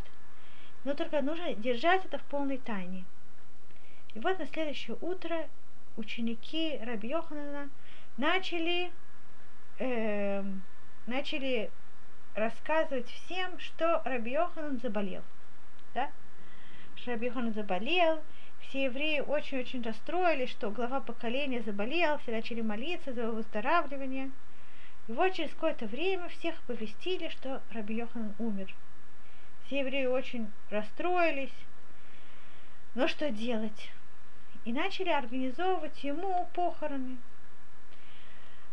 но 0.85 0.93
только 0.93 1.21
нужно 1.21 1.53
держать 1.55 2.05
это 2.05 2.19
в 2.19 2.23
полной 2.23 2.57
тайне. 2.57 3.03
И 4.13 4.19
вот 4.19 4.39
на 4.39 4.45
следующее 4.45 4.95
утро 5.01 5.49
ученики 5.97 6.79
Раби 6.83 7.09
Йоханана 7.09 7.69
начали, 8.15 8.93
э, 9.79 10.41
начали 11.07 11.69
рассказывать 12.35 13.09
всем, 13.09 13.59
что 13.59 14.01
Раби 14.05 14.31
Йоханан 14.31 14.79
заболел. 14.79 15.21
Да? 15.93 16.09
Рабихон 17.05 17.53
заболел, 17.53 18.21
все 18.61 18.85
евреи 18.85 19.19
очень-очень 19.19 19.83
расстроились, 19.83 20.49
что 20.49 20.71
глава 20.71 21.01
поколения 21.01 21.61
заболел, 21.61 22.17
все 22.19 22.31
начали 22.31 22.61
молиться 22.61 23.13
за 23.13 23.23
его 23.23 23.33
выздоравливание. 23.33 24.31
И 25.07 25.11
вот 25.11 25.33
через 25.33 25.51
какое-то 25.51 25.85
время 25.85 26.29
всех 26.29 26.61
повестили, 26.61 27.27
что 27.27 27.61
Раби 27.71 27.95
Йохан 27.95 28.33
умер. 28.39 28.73
Все 29.65 29.79
евреи 29.79 30.05
очень 30.05 30.49
расстроились. 30.69 31.53
Но 32.95 33.07
что 33.07 33.29
делать? 33.29 33.91
И 34.63 34.71
начали 34.71 35.09
организовывать 35.09 36.03
ему 36.03 36.47
похороны. 36.53 37.17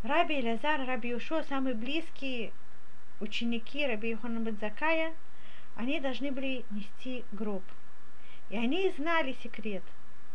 Раби 0.05 0.39
Илязар, 0.39 0.87
Раби 0.87 1.15
Ушо, 1.15 1.43
самые 1.43 1.75
близкие 1.75 2.53
ученики 3.21 3.87
Раби 3.87 4.11
Йохана 4.11 4.41
Бензакая, 4.41 5.14
они 5.77 6.01
должны 6.01 6.33
были 6.33 6.64
нести 6.71 7.25
гроб– 7.33 7.62
и 8.51 8.57
они 8.57 8.91
знали 8.91 9.37
секрет, 9.45 9.85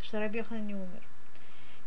что 0.02 0.20
Раби 0.20 0.40
Йохан 0.40 0.66
не 0.66 0.74
умер. 0.74 1.04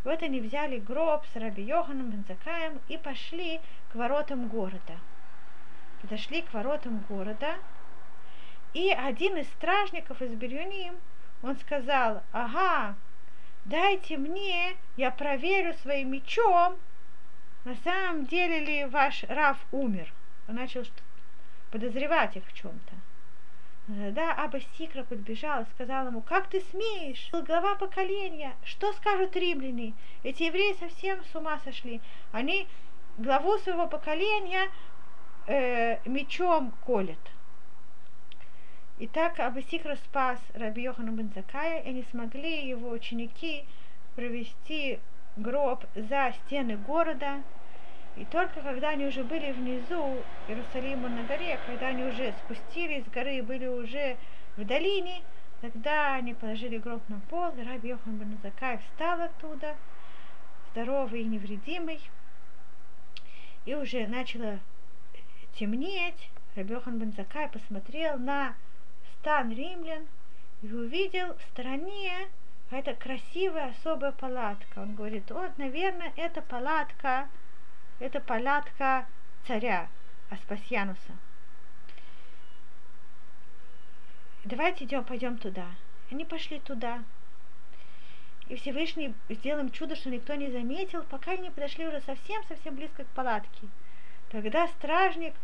И 0.05 0.09
вот 0.09 0.23
они 0.23 0.41
взяли 0.41 0.79
гроб 0.79 1.25
с 1.33 1.37
Раби 1.37 1.63
Йоханом 1.63 2.11
Бензакаем 2.11 2.81
и 2.89 2.99
пошли 2.99 3.61
к 3.91 3.95
воротам 3.95 4.49
города. 4.49 4.99
Подошли 6.03 6.43
к 6.43 6.53
воротам 6.53 7.03
города, 7.09 7.57
и 8.75 8.91
один 8.91 9.39
из 9.39 9.49
стражников 9.49 10.21
из 10.21 10.33
Бирюним, 10.35 10.97
он 11.43 11.57
сказал, 11.57 12.23
ага, 12.33 12.95
дайте 13.65 14.19
мне, 14.19 14.77
я 14.97 15.11
проверю 15.11 15.73
своим 15.79 16.13
мечом, 16.13 16.77
на 17.65 17.75
самом 17.77 18.27
деле 18.27 18.61
ли 18.61 18.85
ваш 18.85 19.25
Раф 19.25 19.57
умер. 19.73 20.13
Он 20.49 20.55
начал 20.55 20.83
подозревать 21.71 22.37
их 22.37 22.47
в 22.47 22.53
чем-то. 22.55 22.95
Да, 23.89 24.35
Аба 24.35 24.61
Сикра 24.61 25.03
подбежал 25.03 25.63
и 25.63 25.67
сказал 25.75 26.09
ему, 26.09 26.21
как 26.21 26.49
ты 26.49 26.61
смеешь, 26.61 27.31
глава 27.33 27.75
поколения, 27.75 28.55
что 28.63 28.93
скажут 28.93 29.35
римляне? 29.35 29.95
Эти 30.23 30.43
евреи 30.43 30.75
совсем 30.75 31.25
с 31.25 31.35
ума 31.35 31.59
сошли. 31.65 32.03
Они 32.33 32.67
главу 33.17 33.57
своего 33.59 33.87
поколения 33.87 34.69
э, 35.47 35.99
мечом 36.07 36.73
колят. 36.85 37.19
И 38.99 39.07
так 39.07 39.41
Абасикра 39.41 39.97
спас 39.97 40.39
Раби 40.55 40.83
Йохана 40.83 41.11
Бензакая, 41.11 41.81
и 41.81 41.89
они 41.89 42.03
смогли 42.11 42.69
его 42.69 42.91
ученики 42.91 43.65
провести 44.17 44.99
гроб 45.37 45.85
за 45.95 46.35
стены 46.45 46.77
города, 46.77 47.43
и 48.19 48.25
только 48.25 48.61
когда 48.63 48.91
они 48.91 49.07
уже 49.07 49.23
были 49.23 49.53
внизу 49.53 50.17
Иерусалима 50.49 51.09
на 51.09 51.23
горе, 51.23 51.59
когда 51.67 51.89
они 51.89 52.03
уже 52.03 52.35
спустились 52.45 53.05
с 53.05 53.09
горы 53.09 53.37
и 53.37 53.43
были 53.43 53.69
уже 53.69 54.17
в 54.57 54.65
долине, 54.65 55.23
тогда 55.61 56.15
они 56.15 56.35
положили 56.35 56.79
гроб 56.79 57.01
на 57.09 57.21
пол, 57.31 57.51
и 57.57 57.63
Раби 57.63 57.91
Йохан 57.91 58.17
бен 58.17 58.37
встал 58.81 59.21
оттуда, 59.21 59.77
здоровый 60.73 61.23
и 61.23 61.27
невредимый, 61.27 62.01
и 63.65 63.75
уже 63.77 64.09
начало 64.09 64.59
темнеть. 65.55 66.31
Раби 66.57 66.75
Йохан 66.75 66.99
бен 66.99 67.15
посмотрел 67.53 68.19
на 68.19 68.57
стан 69.15 69.53
римлян 69.53 70.09
и 70.63 70.73
увидел 70.73 71.35
в 71.37 71.43
стороне 71.53 72.27
какая-то 72.65 72.95
красивая 72.95 73.71
особая 73.71 74.11
палатка. 74.11 74.81
Он 74.81 74.97
говорит, 74.97 75.31
вот, 75.31 75.57
наверное, 75.57 76.13
это 76.17 76.43
палатка 76.43 77.29
это 77.99 78.21
палатка 78.21 79.07
царя 79.47 79.89
Аспасьянуса. 80.31 81.17
Давайте 84.45 84.85
идем, 84.85 85.05
пойдем 85.05 85.37
туда. 85.37 85.67
Они 86.11 86.25
пошли 86.25 86.61
туда. 86.61 87.03
И 88.49 88.57
Всевышний 88.57 89.15
сделал 89.29 89.61
им 89.61 89.71
чудо, 89.71 89.95
что 89.95 90.09
никто 90.09 90.35
не 90.35 90.51
заметил, 90.51 91.03
пока 91.05 91.33
они 91.33 91.51
подошли 91.51 91.87
уже 91.87 92.01
совсем-совсем 92.01 92.77
близко 92.77 93.05
к 93.05 93.09
палатке. 93.09 93.69
Тогда 94.31 94.69
стражник, 94.69 95.35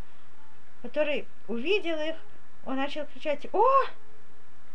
который 0.82 1.26
увидел 1.48 1.98
их, 1.98 2.16
он 2.64 2.76
начал 2.76 3.04
кричать, 3.06 3.46
«О, 3.52 3.66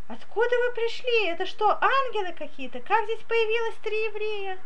откуда 0.08 0.56
вы 0.68 0.74
пришли? 0.76 1.28
Это 1.28 1.48
что, 1.48 1.72
ангелы 1.82 2.34
какие-то? 2.34 2.82
Как 2.82 3.04
здесь 3.06 3.22
появилось 3.22 3.76
три 3.82 3.98
еврея?» 4.06 4.60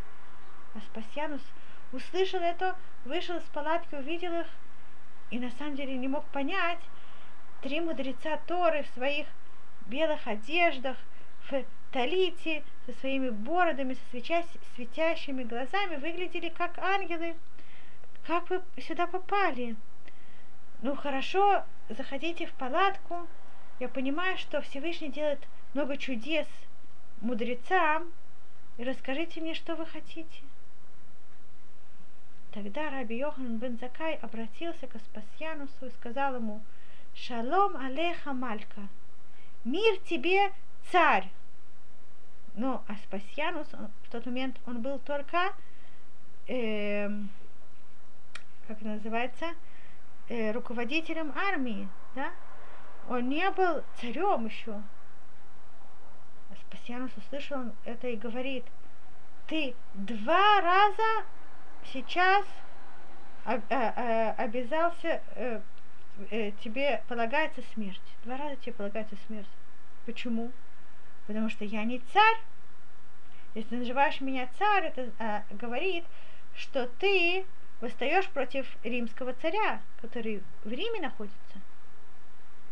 Аспасьянус 0.76 1.42
услышал 1.94 2.42
это, 2.42 2.76
вышел 3.06 3.38
из 3.38 3.44
палатки, 3.44 3.96
увидел 3.96 4.34
их, 4.42 4.48
и 5.30 5.40
на 5.40 5.52
самом 5.52 5.76
деле 5.76 5.96
не 5.96 6.08
мог 6.08 6.26
понять, 6.26 6.80
три 7.62 7.80
мудреца 7.80 8.38
Торы 8.46 8.84
в 8.84 8.94
своих 8.96 9.28
белых 9.86 10.28
одеждах, 10.28 10.98
в 11.50 11.64
талите, 11.92 12.64
со 12.86 12.94
своими 12.94 13.30
бородами, 13.30 13.94
со 13.94 14.10
свеча, 14.10 14.44
светящими 14.76 15.44
глазами, 15.44 15.96
выглядели 15.96 16.50
как 16.50 16.78
ангелы. 16.80 17.36
Как 18.26 18.50
вы 18.50 18.62
сюда 18.82 19.08
попали? 19.08 19.76
Ну 20.82 20.96
хорошо, 20.96 21.64
заходите 21.90 22.48
в 22.48 22.54
палатку. 22.54 23.28
Я 23.80 23.88
понимаю, 23.90 24.38
что 24.38 24.62
Всевышний 24.62 25.10
делает 25.10 25.40
много 25.74 25.98
чудес 25.98 26.48
мудрецам. 27.22 28.12
И 28.78 28.84
расскажите 28.84 29.40
мне, 29.40 29.54
что 29.54 29.76
вы 29.76 29.86
хотите. 29.86 30.42
Тогда 32.54 32.92
Раби 32.92 33.18
Йохан 33.18 33.58
бен 33.58 33.78
Закай 33.80 34.16
обратился 34.16 34.86
к 34.86 34.96
Аспасьянусу 34.96 35.88
и 35.88 35.90
сказал 35.90 36.36
ему, 36.36 36.62
«Шалом 37.16 37.76
алеха 37.76 38.32
малька, 38.34 38.82
мир 39.64 39.98
тебе, 40.06 40.52
царь!» 40.92 41.30
Но 42.56 42.84
Аспасьянус 42.88 43.68
он, 43.74 43.90
в 44.04 44.12
тот 44.12 44.28
момент 44.28 44.56
он 44.68 44.84
был 44.84 45.00
только, 45.00 45.54
э, 46.48 47.10
как 48.68 48.82
называется, 48.82 49.48
э, 50.30 50.52
руководителем 50.52 51.34
армии, 51.36 51.90
да? 52.14 52.32
Он 53.10 53.30
не 53.30 53.50
был 53.50 53.84
царем 54.00 54.46
еще. 54.46 54.80
Спасианус 56.62 57.12
услышал 57.18 57.72
это 57.86 58.08
и 58.08 58.16
говорит, 58.16 58.66
ты 59.48 59.76
два 59.94 60.62
раза 60.62 61.26
сейчас 61.92 62.46
э, 63.46 63.60
э, 63.70 64.32
обязался, 64.38 65.22
э, 65.36 65.62
тебе 66.64 67.02
полагается 67.08 67.62
смерть. 67.74 68.02
Два 68.24 68.38
раза 68.38 68.56
тебе 68.58 68.74
полагается 68.74 69.16
смерть. 69.28 69.48
Почему? 70.06 70.52
Потому 71.28 71.50
что 71.50 71.66
я 71.66 71.84
не 71.84 72.00
царь. 72.00 72.38
Если 73.56 73.70
ты 73.70 73.78
называешь 73.78 74.22
меня 74.22 74.50
царь, 74.58 74.86
это 74.86 75.12
а, 75.20 75.44
говорит, 75.52 76.04
что 76.56 76.88
ты 77.00 77.46
восстаешь 77.82 78.28
против 78.30 78.66
римского 78.84 79.34
царя, 79.34 79.82
который 80.02 80.42
в 80.64 80.72
Риме 80.72 81.02
находится. 81.02 81.62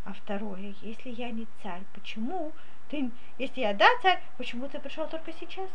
А 0.05 0.13
второе, 0.13 0.73
если 0.81 1.09
я 1.09 1.29
не 1.29 1.47
царь, 1.61 1.83
почему 1.93 2.51
ты, 2.89 3.11
если 3.37 3.61
я 3.61 3.73
да 3.73 3.87
царь, 4.01 4.21
почему 4.37 4.67
ты 4.67 4.79
пришел 4.79 5.07
только 5.07 5.31
сейчас? 5.33 5.69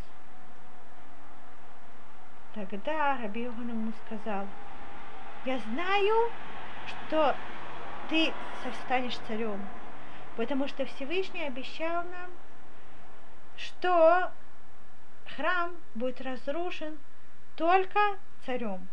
Тогда 2.57 3.19
Раби 3.21 3.43
Йохан 3.43 3.69
ему 3.69 3.93
сказал, 4.07 4.47
я 5.45 5.59
знаю, 5.59 6.31
что 6.87 7.35
ты 8.09 8.33
станешь 8.83 9.15
царем, 9.27 9.61
потому 10.37 10.67
что 10.67 10.83
Всевышний 10.85 11.43
обещал 11.43 12.03
нам, 12.05 12.31
что 13.57 14.31
храм 15.27 15.75
будет 15.93 16.19
разрушен 16.21 16.97
только 17.57 17.99
царем. 18.43 18.87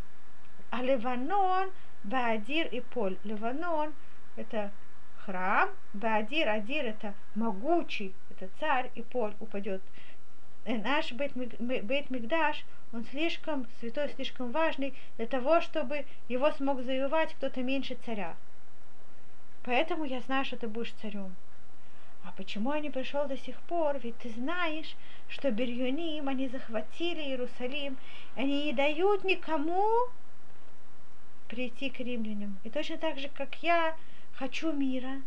А 0.71 0.83
Ливанон, 0.83 1.71
Баадир 2.03 2.67
и 2.67 2.83
Поль. 2.83 3.17
Ливанон– 3.25 3.95
это 4.37 4.73
храм, 5.25 5.71
Баадир, 5.95 6.51
Адир– 6.51 6.85
это 6.85 7.15
могучий, 7.35 8.15
это 8.29 8.51
царь, 8.61 8.91
и 8.95 9.01
Поль 9.01 9.35
упадет. 9.41 9.81
И 10.67 10.73
наш 10.75 11.13
Бейт 11.13 11.37
Мигдаш, 12.11 12.65
он 12.93 13.05
слишком 13.07 13.67
святой, 13.81 14.09
слишком 14.11 14.51
важный 14.51 14.95
для 15.19 15.27
того, 15.27 15.61
чтобы 15.61 16.07
его 16.29 16.51
смог 16.53 16.83
завоевать 16.83 17.35
кто-то 17.35 17.63
меньше 17.63 17.97
царя. 18.07 18.35
Поэтому 19.65 20.05
я 20.05 20.21
знаю, 20.21 20.45
что 20.45 20.57
ты 20.57 20.69
будешь 20.69 20.93
царем. 21.03 21.35
А 22.25 22.33
почему 22.33 22.73
я 22.73 22.81
не 22.81 22.89
пришел 22.89 23.27
до 23.27 23.37
сих 23.37 23.61
пор? 23.63 23.99
Ведь 23.99 24.17
ты 24.19 24.31
знаешь, 24.31 24.97
что 25.29 25.51
Бирюним, 25.51 26.29
они 26.29 26.49
захватили 26.49 27.21
Иерусалим, 27.21 27.99
они 28.35 28.65
не 28.65 28.73
дают 28.73 29.25
никому 29.25 29.87
прийти 31.49 31.91
к 31.91 32.01
римлянам. 32.01 32.59
И 32.65 32.71
точно 32.71 32.97
так 32.97 33.19
же, 33.19 33.29
как 33.29 33.63
я 33.63 33.95
хочу 34.33 34.73
мира, 34.73 35.21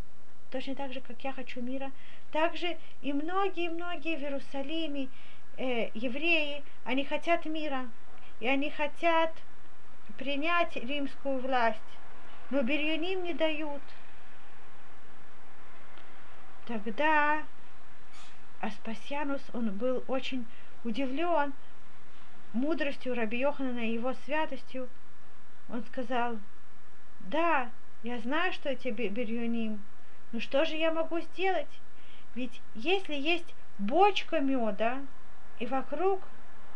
точно 0.50 0.74
так 0.74 0.92
же, 0.92 1.00
как 1.00 1.22
я 1.24 1.32
хочу 1.32 1.60
мира, 1.62 1.90
также 2.32 2.76
и 3.02 3.12
многие-многие 3.12 4.16
в 4.16 4.22
Иерусалиме 4.22 5.08
э, 5.56 5.90
евреи, 5.94 6.62
они 6.84 7.04
хотят 7.04 7.44
мира, 7.44 7.88
и 8.40 8.48
они 8.48 8.70
хотят 8.70 9.32
принять 10.16 10.76
римскую 10.76 11.38
власть, 11.40 11.80
но 12.50 12.62
Бирюним 12.62 13.24
не 13.24 13.34
дают– 13.34 13.82
Тогда 16.68 17.44
Аспасианус, 18.60 19.40
он 19.54 19.70
был 19.70 20.04
очень 20.06 20.44
удивлен 20.84 21.54
мудростью 22.52 23.14
Раби 23.14 23.38
Йоханана 23.38 23.88
и 23.88 23.94
его 23.94 24.12
святостью. 24.26 24.90
Он 25.70 25.82
сказал, 25.84 26.36
да, 27.20 27.70
я 28.02 28.18
знаю, 28.18 28.52
что 28.52 28.68
это 28.68 28.90
Бирюним, 28.90 29.82
но 30.32 30.40
что 30.40 30.64
же 30.64 30.74
я 30.76 30.92
могу 30.92 31.20
сделать? 31.20 31.68
Ведь 32.34 32.60
если 32.74 33.14
есть 33.14 33.54
бочка 33.78 34.40
меда, 34.40 35.00
и 35.58 35.66
вокруг 35.66 36.20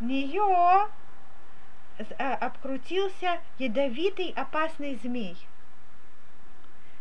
нее 0.00 0.88
а, 2.18 2.34
обкрутился 2.40 3.40
ядовитый 3.58 4.32
опасный 4.34 4.96
змей, 4.96 5.36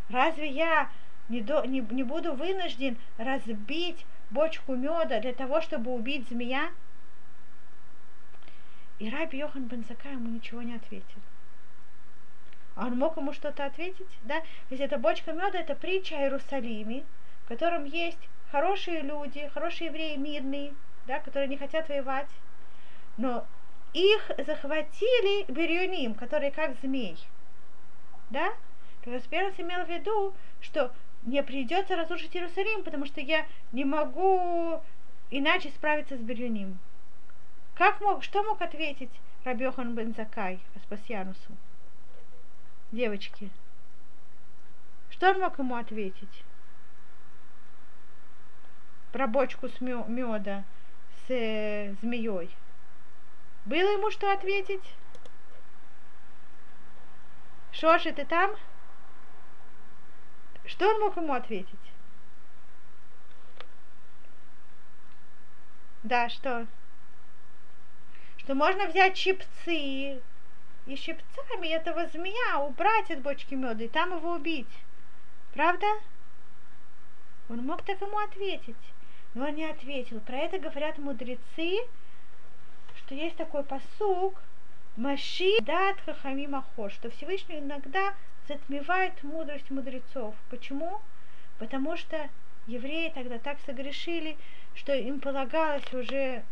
разве 0.10 0.50
я 0.50 0.90
не, 1.30 1.42
до, 1.42 1.66
не, 1.66 1.80
не 1.80 2.04
буду 2.04 2.34
вынужден 2.34 2.98
разбить 3.18 4.06
бочку 4.30 4.76
меда 4.76 5.20
для 5.20 5.34
того, 5.34 5.62
чтобы 5.62 5.94
убить 5.94 6.28
змея? 6.28 6.72
И 9.00 9.10
Раби 9.10 9.40
Йохан 9.40 9.64
бен 9.64 9.84
Закай 9.88 10.12
ему 10.12 10.30
ничего 10.30 10.62
не 10.62 10.76
ответил. 10.76 11.22
А 12.76 12.88
он 12.88 12.98
мог 12.98 13.18
ему 13.18 13.34
что-то 13.34 13.66
ответить, 13.66 14.08
да? 14.24 14.42
Ведь 14.70 14.80
эта 14.80 14.98
бочка 14.98 15.34
меда 15.34 15.60
это 15.60 15.76
притча 15.76 16.16
о 16.16 16.22
Иерусалиме, 16.22 17.04
в 17.46 17.48
котором 17.48 17.86
есть 17.86 18.30
хорошие 18.52 19.02
люди, 19.02 19.50
хорошие 19.54 19.88
евреи, 19.88 20.16
мирные, 20.16 20.74
да, 21.06 21.20
которые 21.20 21.48
не 21.48 21.58
хотят 21.58 21.90
воевать. 21.90 22.30
Но 23.18 23.46
их 23.94 24.32
захватили 24.38 25.52
Бирюним, 25.52 26.14
которые 26.14 26.52
как 26.52 26.76
змей. 26.82 27.18
Да? 28.30 28.54
Распирос 29.06 29.54
имел 29.58 29.84
в 29.86 29.90
виду, 29.90 30.34
что 30.62 30.92
мне 31.24 31.44
придется 31.44 31.96
разрушить 31.96 32.36
Иерусалим, 32.36 32.84
потому 32.84 33.06
что 33.06 33.20
я 33.20 33.46
не 33.72 33.84
могу 33.84 34.82
иначе 35.30 35.70
справиться 35.70 36.18
с 36.18 36.20
Бирюним. 36.20 36.80
Как 37.76 38.00
мог, 38.00 38.24
что 38.24 38.44
мог 38.44 38.62
ответить 38.62 39.12
Рабиохан 39.44 39.96
бен 39.96 40.14
Закай 40.14 40.60
Аспасьянусу? 40.76 41.52
Девочки. 42.92 43.50
Что 45.10 45.32
он 45.32 45.40
мог 45.40 45.58
ему 45.58 45.78
ответить? 45.78 46.44
Про 49.14 49.28
бочку 49.28 49.70
с 49.70 49.80
меда 49.80 50.66
с 51.26 51.32
э, 51.32 51.94
змеей. 52.02 52.50
Было 53.66 53.94
ему 53.94 54.12
что 54.12 54.32
ответить? 54.34 54.84
Шоши, 57.72 58.12
ты 58.12 58.26
там? 58.26 58.56
Что 60.66 60.90
он 60.90 61.00
мог 61.00 61.16
ему 61.16 61.34
ответить? 61.34 61.80
Да, 66.04 66.28
что? 66.28 66.68
Что 68.38 68.56
можно 68.56 68.88
взять 68.88 69.16
щипцы 69.16 70.22
и 70.86 70.96
щипцами 70.96 71.68
этого 71.68 72.08
змея 72.08 72.60
убрать 72.60 73.10
из 73.12 73.20
бочки 73.20 73.54
меда 73.54 73.84
и 73.84 73.88
там 73.88 74.16
его 74.16 74.34
убить. 74.34 74.68
Правда? 75.54 75.88
Он 77.50 77.66
мог 77.66 77.84
так 77.84 78.00
ему 78.02 78.18
ответить, 78.20 78.76
но 79.34 79.48
он 79.48 79.56
не 79.56 79.66
ответил. 79.66 80.20
Про 80.22 80.38
это 80.38 80.60
говорят 80.60 80.98
мудрецы, 80.98 81.80
что 82.96 83.16
есть 83.16 83.36
такой 83.36 83.64
посук, 83.64 84.42
Маши 84.98 85.58
дат 85.62 86.02
хахамим 86.02 86.54
ахор, 86.56 86.92
что 86.92 87.10
Всевышний 87.10 87.60
иногда 87.60 88.14
затмевает 88.48 89.24
мудрость 89.24 89.72
мудрецов. 89.72 90.36
Почему? 90.50 91.00
Потому 91.60 91.96
что 91.96 92.30
евреи 92.68 93.10
тогда 93.16 93.40
так 93.40 93.58
согрешили, 93.66 94.38
что 94.76 94.94
им 94.94 95.22
полагалось 95.22 95.94
уже 95.94 96.44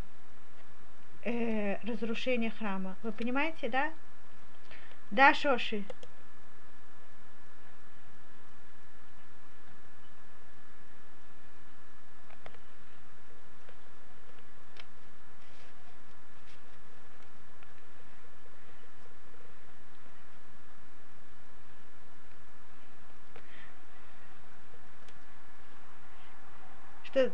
э, 1.24 1.78
разрушение 1.86 2.52
храма. 2.52 2.96
Вы 3.04 3.12
понимаете, 3.12 3.68
да? 3.68 3.92
Да, 5.12 5.34
Шоши? 5.34 5.84
что, 27.10 27.32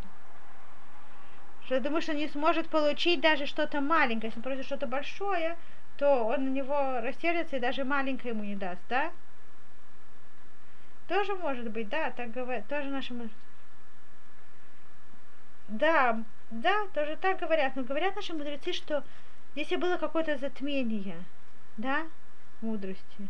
что 1.66 1.80
думаю, 1.80 2.02
что 2.02 2.14
не 2.14 2.28
сможет 2.28 2.70
получить 2.70 3.22
даже 3.22 3.46
что-то 3.46 3.82
маленькое. 3.82 4.30
Если 4.30 4.40
он 4.40 4.44
просит 4.44 4.66
что-то 4.66 4.88
большое, 4.88 5.58
то 5.98 6.26
он 6.26 6.46
на 6.46 6.50
него 6.50 7.00
растерется 7.02 7.58
и 7.58 7.60
даже 7.60 7.84
маленькое 7.84 8.34
ему 8.34 8.44
не 8.44 8.56
даст, 8.56 8.82
да? 8.90 9.12
Тоже 11.08 11.36
может 11.36 11.70
быть, 11.70 11.90
да, 11.90 12.12
так 12.12 12.32
говорят, 12.32 12.68
тоже 12.68 12.90
нашим... 12.90 13.30
Да, 15.68 16.24
да, 16.52 16.88
тоже 16.94 17.16
так 17.18 17.40
говорят, 17.40 17.76
но 17.76 17.84
говорят 17.84 18.16
наши 18.16 18.34
мудрецы, 18.34 18.74
что 18.74 19.04
если 19.56 19.78
было 19.78 19.98
какое-то 19.98 20.38
затмение, 20.38 21.24
да, 21.78 22.06
мудрости, 22.62 23.28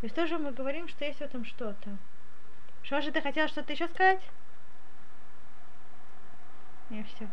то 0.00 0.04
есть 0.04 0.14
тоже 0.14 0.38
мы 0.38 0.52
говорим, 0.52 0.88
что 0.88 1.04
есть 1.04 1.18
в 1.18 1.22
этом 1.22 1.44
что-то. 1.44 1.96
Что 2.82 3.02
же 3.02 3.10
ты 3.10 3.20
хотела 3.20 3.48
что-то 3.48 3.72
еще 3.72 3.88
сказать? 3.88 4.22
И 6.90 7.02
все. 7.02 7.28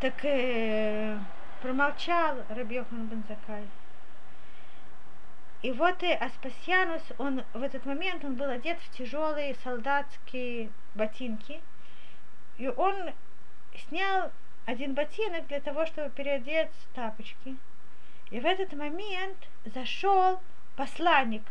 Так 0.00 0.24
э, 0.24 1.18
промолчал 1.62 2.38
Рабьехан 2.48 3.06
Бензакай. 3.06 3.68
и 5.62 5.70
вот 5.70 6.02
и 6.02 6.12
Аспасианус, 6.12 7.02
он 7.18 7.44
в 7.54 7.62
этот 7.62 7.86
момент, 7.86 8.24
он 8.24 8.34
был 8.34 8.50
одет 8.50 8.80
в 8.80 8.90
тяжелые 8.90 9.54
солдатские 9.62 10.70
ботинки, 10.96 11.60
и 12.58 12.66
он 12.66 13.12
снял 13.76 14.32
один 14.66 14.94
ботинок 14.94 15.46
для 15.46 15.60
того, 15.60 15.86
чтобы 15.86 16.10
переодеть 16.10 16.72
тапочки. 16.94 17.56
И 18.30 18.40
в 18.40 18.44
этот 18.46 18.72
момент 18.72 19.38
зашел 19.64 20.40
посланник, 20.74 21.44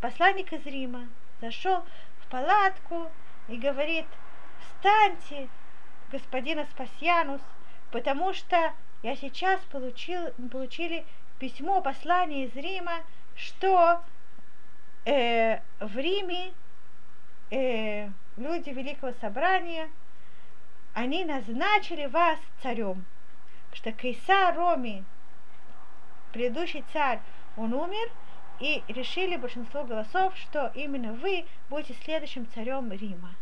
посланник 0.00 0.50
из 0.54 0.64
Рима, 0.64 1.08
зашел 1.42 1.84
в 2.22 2.26
палатку 2.30 3.10
и 3.48 3.58
говорит, 3.58 4.06
встаньте, 4.60 5.50
господин 6.10 6.60
Аспасианус, 6.60 7.42
потому 7.90 8.32
что 8.32 8.72
я 9.02 9.16
сейчас 9.16 9.60
получил, 9.70 10.32
получили 10.50 11.04
письмо, 11.38 11.80
послание 11.80 12.46
из 12.46 12.54
Рима, 12.56 13.02
что 13.34 14.02
э, 15.04 15.60
в 15.80 15.96
Риме 15.96 16.52
э, 17.50 18.08
люди 18.36 18.70
Великого 18.70 19.12
Собрания, 19.20 19.90
они 20.94 21.24
назначили 21.24 22.06
вас 22.06 22.38
царем. 22.62 23.04
Потому 23.70 23.76
что 23.76 23.92
Кейсар 23.92 24.56
Роми, 24.56 25.04
предыдущий 26.32 26.84
царь, 26.92 27.20
он 27.56 27.74
умер, 27.74 28.10
и 28.58 28.82
решили 28.88 29.36
большинство 29.36 29.84
голосов, 29.84 30.34
что 30.36 30.72
именно 30.74 31.12
вы 31.12 31.44
будете 31.68 31.94
следующим 32.04 32.46
царем 32.54 32.90
Рима. 32.90 33.34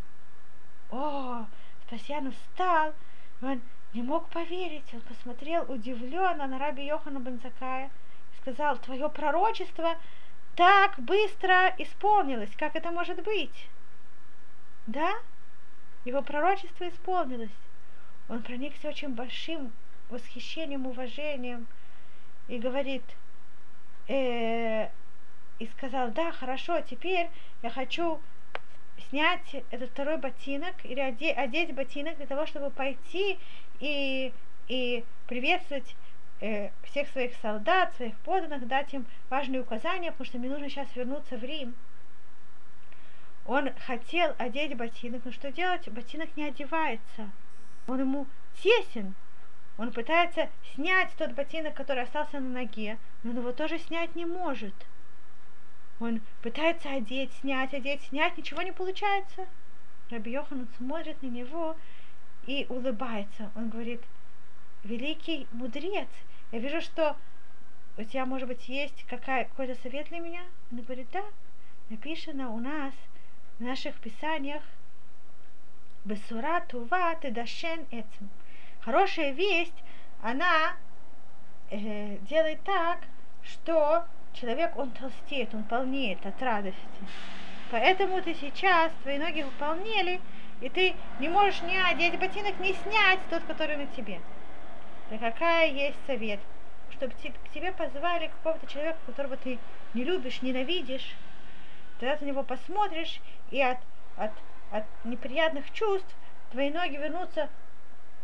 О, 0.91 1.47
Спасьян 1.87 2.27
устал, 2.27 2.93
он 3.41 3.61
не 3.95 4.03
мог 4.03 4.29
поверить, 4.29 4.93
он 4.93 5.01
посмотрел 5.03 5.71
удивленно 5.71 6.47
на 6.47 6.59
раби 6.59 6.85
Йохана 6.85 7.21
Бензакая 7.21 7.87
и 7.87 8.41
сказал, 8.41 8.77
твое 8.79 9.09
пророчество 9.09 9.97
так 10.57 10.99
быстро 10.99 11.73
исполнилось, 11.79 12.51
как 12.57 12.75
это 12.75 12.91
может 12.91 13.23
быть? 13.23 13.69
Да, 14.87 15.13
его 16.05 16.23
пророчество 16.23 16.89
исполнилось. 16.89 17.51
Он 18.29 18.43
проникся 18.43 18.89
очень 18.89 19.15
большим 19.15 19.73
восхищением, 20.11 20.87
уважением 20.87 21.67
и 22.49 22.59
говорит, 22.59 23.05
э, 24.09 24.89
и 25.59 25.67
сказал, 25.77 26.11
да, 26.11 26.33
хорошо, 26.33 26.81
теперь 26.81 27.31
я 27.63 27.71
хочу 27.71 28.21
снять 29.09 29.57
этот 29.71 29.91
второй 29.91 30.17
ботинок 30.19 30.75
или 30.85 31.01
одеть, 31.01 31.37
одеть 31.37 31.75
ботинок 31.75 32.17
для 32.17 32.27
того, 32.27 32.47
чтобы 32.47 32.71
пойти 32.71 33.39
и, 33.81 34.33
и 34.69 35.05
приветствовать 35.27 35.97
э, 36.41 36.71
всех 36.85 37.09
своих 37.09 37.35
солдат, 37.43 37.95
своих 37.95 38.17
подданных, 38.19 38.67
дать 38.67 38.93
им 38.95 39.07
важные 39.31 39.63
указания, 39.63 40.11
потому 40.13 40.27
что 40.27 40.39
мне 40.39 40.49
нужно 40.49 40.69
сейчас 40.69 40.95
вернуться 40.95 41.37
в 41.37 41.45
Рим. 41.45 41.75
Он 43.47 43.71
хотел 43.87 44.35
одеть 44.39 44.77
ботинок, 44.77 45.23
но 45.25 45.33
что 45.33 45.53
делать? 45.53 45.89
Ботинок 45.89 46.35
не 46.37 46.45
одевается. 46.45 47.31
Он 47.87 48.01
ему 48.01 48.27
тесен. 48.63 49.15
Он 49.77 49.93
пытается 49.93 50.49
снять 50.75 51.11
тот 51.19 51.33
ботинок, 51.33 51.75
который 51.75 52.05
остался 52.05 52.41
на 52.41 52.49
ноге, 52.49 52.97
но 53.23 53.31
он 53.31 53.39
его 53.39 53.53
тоже 53.53 53.79
снять 53.79 54.15
не 54.15 54.25
может. 54.25 54.75
Он 56.01 56.21
пытается 56.43 56.91
одеть, 56.91 57.33
снять, 57.41 57.73
одеть, 57.73 58.03
снять, 58.03 58.37
ничего 58.37 58.63
не 58.63 58.73
получается. 58.73 59.47
Раби 60.11 60.33
Йохан 60.33 60.69
смотрит 60.77 61.23
на 61.23 61.29
него 61.29 61.77
и 62.47 62.67
улыбается. 62.69 63.51
Он 63.55 63.71
говорит, 63.71 64.03
великий 64.83 65.47
мудрец, 65.53 66.09
я 66.53 66.59
вижу, 66.59 66.81
что 66.81 67.17
у 67.97 68.03
тебя, 68.03 68.27
может 68.27 68.49
быть, 68.49 68.69
есть 68.69 69.05
какая, 69.09 69.45
какой-то 69.45 69.81
совет 69.83 70.09
для 70.09 70.19
меня? 70.19 70.43
Он 70.73 70.83
говорит, 70.83 71.07
да, 71.13 71.25
написано 71.91 72.51
у 72.51 72.59
нас 72.59 72.93
в 73.59 73.63
наших 73.63 73.95
писаниях 74.01 74.63
Бесура 76.05 76.65
Тува 76.69 77.15
Тедашен 77.15 77.87
Эцем. 77.91 78.29
Хорошая 78.81 79.33
весть, 79.33 79.83
она 80.23 80.77
э, 81.71 82.19
делает 82.29 82.63
так, 82.65 83.01
что 83.43 84.05
человек, 84.35 84.77
он 84.77 84.91
толстеет, 84.91 85.55
он 85.55 85.65
полнеет 85.65 86.25
от 86.27 86.41
радости. 86.43 86.79
Поэтому 87.71 88.21
ты 88.23 88.35
сейчас, 88.35 88.93
твои 89.03 89.19
ноги 89.19 89.43
выполнили, 89.43 90.21
и 90.61 90.69
ты 90.69 90.95
не 91.19 91.29
можешь 91.29 91.63
ни 91.63 91.77
одеть 91.77 92.19
ботинок, 92.19 92.59
не 92.61 92.73
снять 92.73 93.19
тот, 93.31 93.43
который 93.45 93.77
на 93.77 93.87
тебе. 93.87 94.21
Да 95.11 95.19
какая 95.19 95.71
есть 95.71 95.99
совет? 96.07 96.41
Чтобы 96.91 97.13
к 97.15 97.53
тебе 97.53 97.73
позвали 97.73 98.29
какого-то 98.29 98.67
человека, 98.67 98.99
которого 99.07 99.37
ты 99.37 99.59
не 99.95 100.05
любишь, 100.05 100.43
ненавидишь, 100.43 101.15
тогда 101.99 102.17
ты 102.17 102.25
на 102.25 102.29
него 102.29 102.43
посмотришь, 102.43 103.21
и 103.51 103.61
от, 103.61 103.79
от, 104.17 104.33
от 104.71 104.85
неприятных 105.05 105.71
чувств 105.73 106.15
твои 106.53 106.71
ноги 106.71 106.97
вернутся 106.97 107.49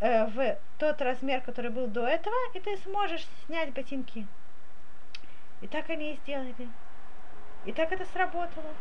э, 0.00 0.26
в 0.26 0.58
тот 0.78 1.00
размер, 1.02 1.40
который 1.40 1.70
был 1.70 1.88
до 1.88 2.06
этого, 2.06 2.34
и 2.54 2.60
ты 2.60 2.76
сможешь 2.78 3.26
снять 3.46 3.72
ботинки. 3.72 4.26
И 5.60 5.66
так 5.66 5.90
они 5.90 6.12
и 6.12 6.16
сделали. 6.16 6.68
И 7.66 7.72
так 7.72 7.92
это 7.92 8.04
сработало. 8.06 8.74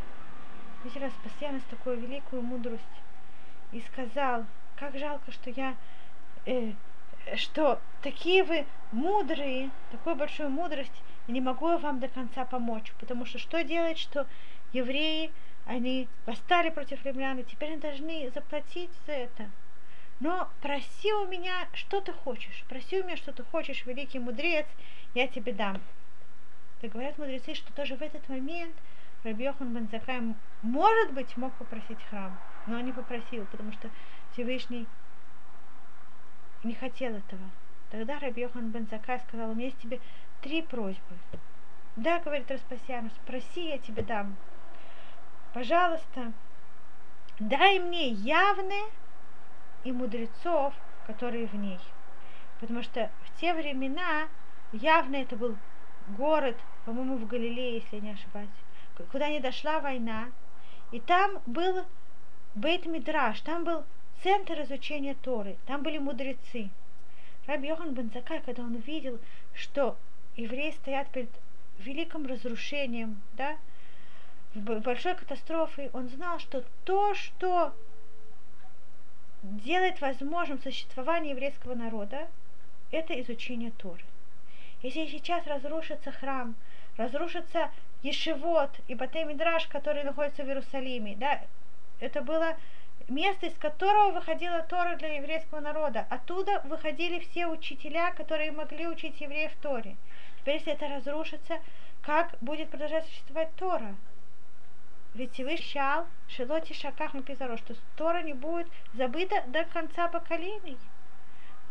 Раз 0.96 1.12
постоянно 1.24 1.60
с 1.60 1.64
такой 1.64 1.98
великую 1.98 2.42
мудрость. 2.42 2.84
И 3.72 3.82
сказал, 3.82 4.46
как 4.78 4.98
жалко, 4.98 5.32
что 5.32 5.50
я, 5.50 5.76
э, 6.46 6.72
что 7.36 7.80
такие 8.02 8.44
вы 8.44 8.66
мудрые, 8.92 9.70
такую 9.92 10.16
большую 10.16 10.50
мудрость, 10.50 11.04
и 11.28 11.32
не 11.32 11.42
могу 11.42 11.78
вам 11.78 12.00
до 12.00 12.08
конца 12.08 12.46
помочь. 12.46 12.94
Потому 13.00 13.26
что 13.26 13.38
что 13.38 13.64
делать, 13.64 13.98
что 14.00 14.26
евреи, 14.72 15.32
они 15.66 16.08
восстали 16.26 16.70
против 16.70 17.06
римлян, 17.06 17.40
и 17.40 17.44
теперь 17.44 17.74
они 17.74 17.82
должны 17.82 18.32
заплатить 18.32 18.90
за 19.06 19.12
это. 19.12 19.50
Но 20.20 20.50
проси 20.62 21.14
у 21.14 21.28
меня, 21.28 21.68
что 21.74 22.02
ты 22.02 22.12
хочешь. 22.12 22.64
Проси 22.68 23.02
у 23.02 23.04
меня, 23.04 23.18
что 23.18 23.32
ты 23.32 23.44
хочешь, 23.44 23.86
великий 23.86 24.20
мудрец, 24.20 24.66
я 25.14 25.28
тебе 25.28 25.54
дам. 25.54 25.82
Так 26.82 26.92
говорят 26.92 27.18
мудрецы, 27.18 27.54
что 27.56 27.74
тоже 27.74 27.96
в 27.96 28.02
этот 28.02 28.28
момент 28.30 28.76
Раби 29.24 29.44
Йохан 29.44 29.74
Бензакай, 29.74 30.22
может 30.62 31.14
быть, 31.14 31.36
мог 31.36 31.54
попросить 31.56 32.02
храм, 32.10 32.40
но 32.68 32.78
он 32.78 32.86
не 32.86 32.94
попросил, 32.94 33.46
потому 33.48 33.74
что 33.74 33.90
Всевышний 34.32 34.88
не 36.64 36.74
хотел 36.74 37.16
этого. 37.16 37.50
Тогда 37.92 38.18
Раби 38.20 38.44
Йохан 38.44 38.70
Бензакай 38.70 39.20
сказал, 39.20 39.52
у 39.52 39.56
меня 39.56 39.66
есть 39.66 39.80
тебе 39.80 40.00
три 40.42 40.62
просьбы. 40.62 41.18
Да, 41.98 42.20
говорит 42.20 42.50
Распасьянус, 42.50 43.12
спроси, 43.14 43.70
я 43.70 43.78
тебе 43.78 44.04
дам. 44.04 44.38
Пожалуйста, 45.54 46.32
дай 47.40 47.80
мне 47.80 48.08
явные 48.08 48.86
и 49.84 49.92
мудрецов, 49.92 50.74
которые 51.08 51.48
в 51.48 51.56
ней. 51.56 51.80
Потому 52.62 52.84
что 52.84 53.10
в 53.26 53.40
те 53.40 53.54
времена 53.54 54.30
явно 54.72 55.18
это 55.18 55.36
был 55.36 55.58
город, 56.18 56.58
по-моему, 56.86 57.18
в 57.18 57.28
Галилее, 57.28 57.76
если 57.76 57.98
я 57.98 58.02
не 58.02 58.12
ошибаюсь, 58.12 58.50
куда 59.12 59.30
не 59.30 59.40
дошла 59.40 59.80
война. 59.80 60.32
И 60.92 61.00
там 61.00 61.42
был 61.46 61.86
Бейт 62.56 62.86
Мидраш, 62.86 63.42
там 63.42 63.64
был 63.64 63.84
центр 64.24 64.62
изучения 64.64 65.16
Торы, 65.22 65.58
там 65.68 65.84
были 65.84 65.98
мудрецы. 65.98 66.70
Раби 67.48 67.68
Йохан 67.68 67.94
Бензакай, 67.94 68.42
когда 68.42 68.64
он 68.64 68.76
увидел, 68.76 69.20
что 69.54 69.98
евреи 70.36 70.72
стоят 70.72 71.10
перед 71.10 71.30
великим 71.80 72.26
разрушением, 72.28 73.22
да, 73.34 73.58
большой 74.56 75.16
катастрофой, 75.16 75.90
он 75.94 76.10
знал, 76.10 76.40
что 76.40 76.64
то, 76.84 77.14
что 77.14 77.74
делает 79.44 80.02
возможным 80.02 80.62
существование 80.62 81.32
еврейского 81.32 81.76
народа, 81.76 82.28
это 82.92 83.20
изучение 83.22 83.72
Торы. 83.72 84.04
Если 84.82 85.08
сейчас 85.08 85.46
разрушится 85.46 86.12
храм, 86.12 86.56
разрушится 86.98 87.70
Ешевод 88.02 88.72
и 88.88 88.96
Батей 88.96 89.26
Мидраш, 89.26 89.68
который 89.68 90.04
находится 90.04 90.44
в 90.44 90.48
Иерусалиме, 90.48 91.16
да, 91.18 91.42
это 92.00 92.22
было 92.22 92.56
место, 93.10 93.48
из 93.48 93.58
которого 93.58 94.12
выходила 94.12 94.62
Тора 94.62 94.96
для 94.96 95.16
еврейского 95.16 95.60
народа. 95.60 96.06
Оттуда 96.10 96.62
выходили 96.66 97.20
все 97.20 97.48
учителя, 97.48 98.12
которые 98.12 98.52
могли 98.52 98.88
учить 98.88 99.20
евреев 99.20 99.52
Торе. 99.62 99.98
Теперь, 100.40 100.56
если 100.56 100.74
это 100.74 100.88
разрушится, 100.88 101.60
как 102.02 102.36
будет 102.40 102.70
продолжать 102.70 103.06
существовать 103.06 103.54
Тора? 103.56 103.96
Ведь 105.14 105.34
Всевышний 105.34 106.06
Шелоти 106.28 106.74
Шаках 106.74 107.14
написано, 107.14 107.58
что 107.58 107.74
Тора 107.98 108.22
не 108.22 108.34
будет 108.34 108.68
забыта 108.94 109.44
до 109.48 109.66
конца 109.66 110.08
поколений. 110.08 110.78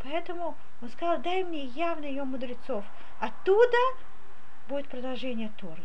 Поэтому 0.02 0.56
он 0.80 0.88
сказал, 0.90 1.18
дай 1.18 1.42
мне 1.44 1.64
явно 1.64 2.04
ее 2.04 2.24
мудрецов. 2.24 2.84
Оттуда 3.20 3.76
будет 4.68 4.88
продолжение 4.88 5.50
Торы. 5.58 5.82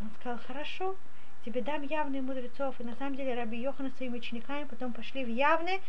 Он 0.00 0.10
сказал, 0.20 0.38
хорошо, 0.46 0.96
тебе 1.44 1.62
дам 1.62 1.82
явные 1.82 2.22
мудрецов. 2.22 2.80
И 2.80 2.84
на 2.84 2.94
самом 2.96 3.16
деле 3.16 3.34
Раби 3.34 3.58
Йохана 3.58 3.90
своими 3.96 4.18
учениками 4.18 4.64
потом 4.64 4.92
пошли 4.92 5.24
в 5.24 5.28
явные, 5.28 5.80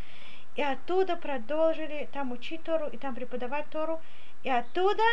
и 0.56 0.62
оттуда 0.62 1.16
продолжили 1.16 2.10
там 2.12 2.32
учить 2.32 2.64
Тору, 2.64 2.88
и 2.88 2.98
там 2.98 3.16
преподавать 3.16 3.70
Тору. 3.70 4.02
И 4.44 4.50
оттуда 4.50 5.04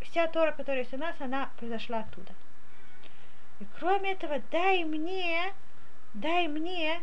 вся 0.00 0.26
Тора, 0.28 0.52
которая 0.52 0.82
есть 0.82 0.94
у 0.94 0.98
нас, 0.98 1.14
она 1.20 1.50
произошла 1.58 2.00
оттуда. 2.00 2.32
И 3.60 3.66
кроме 3.78 4.12
этого, 4.12 4.40
дай 4.50 4.84
мне, 4.84 5.52
дай 6.14 6.48
мне 6.48 7.00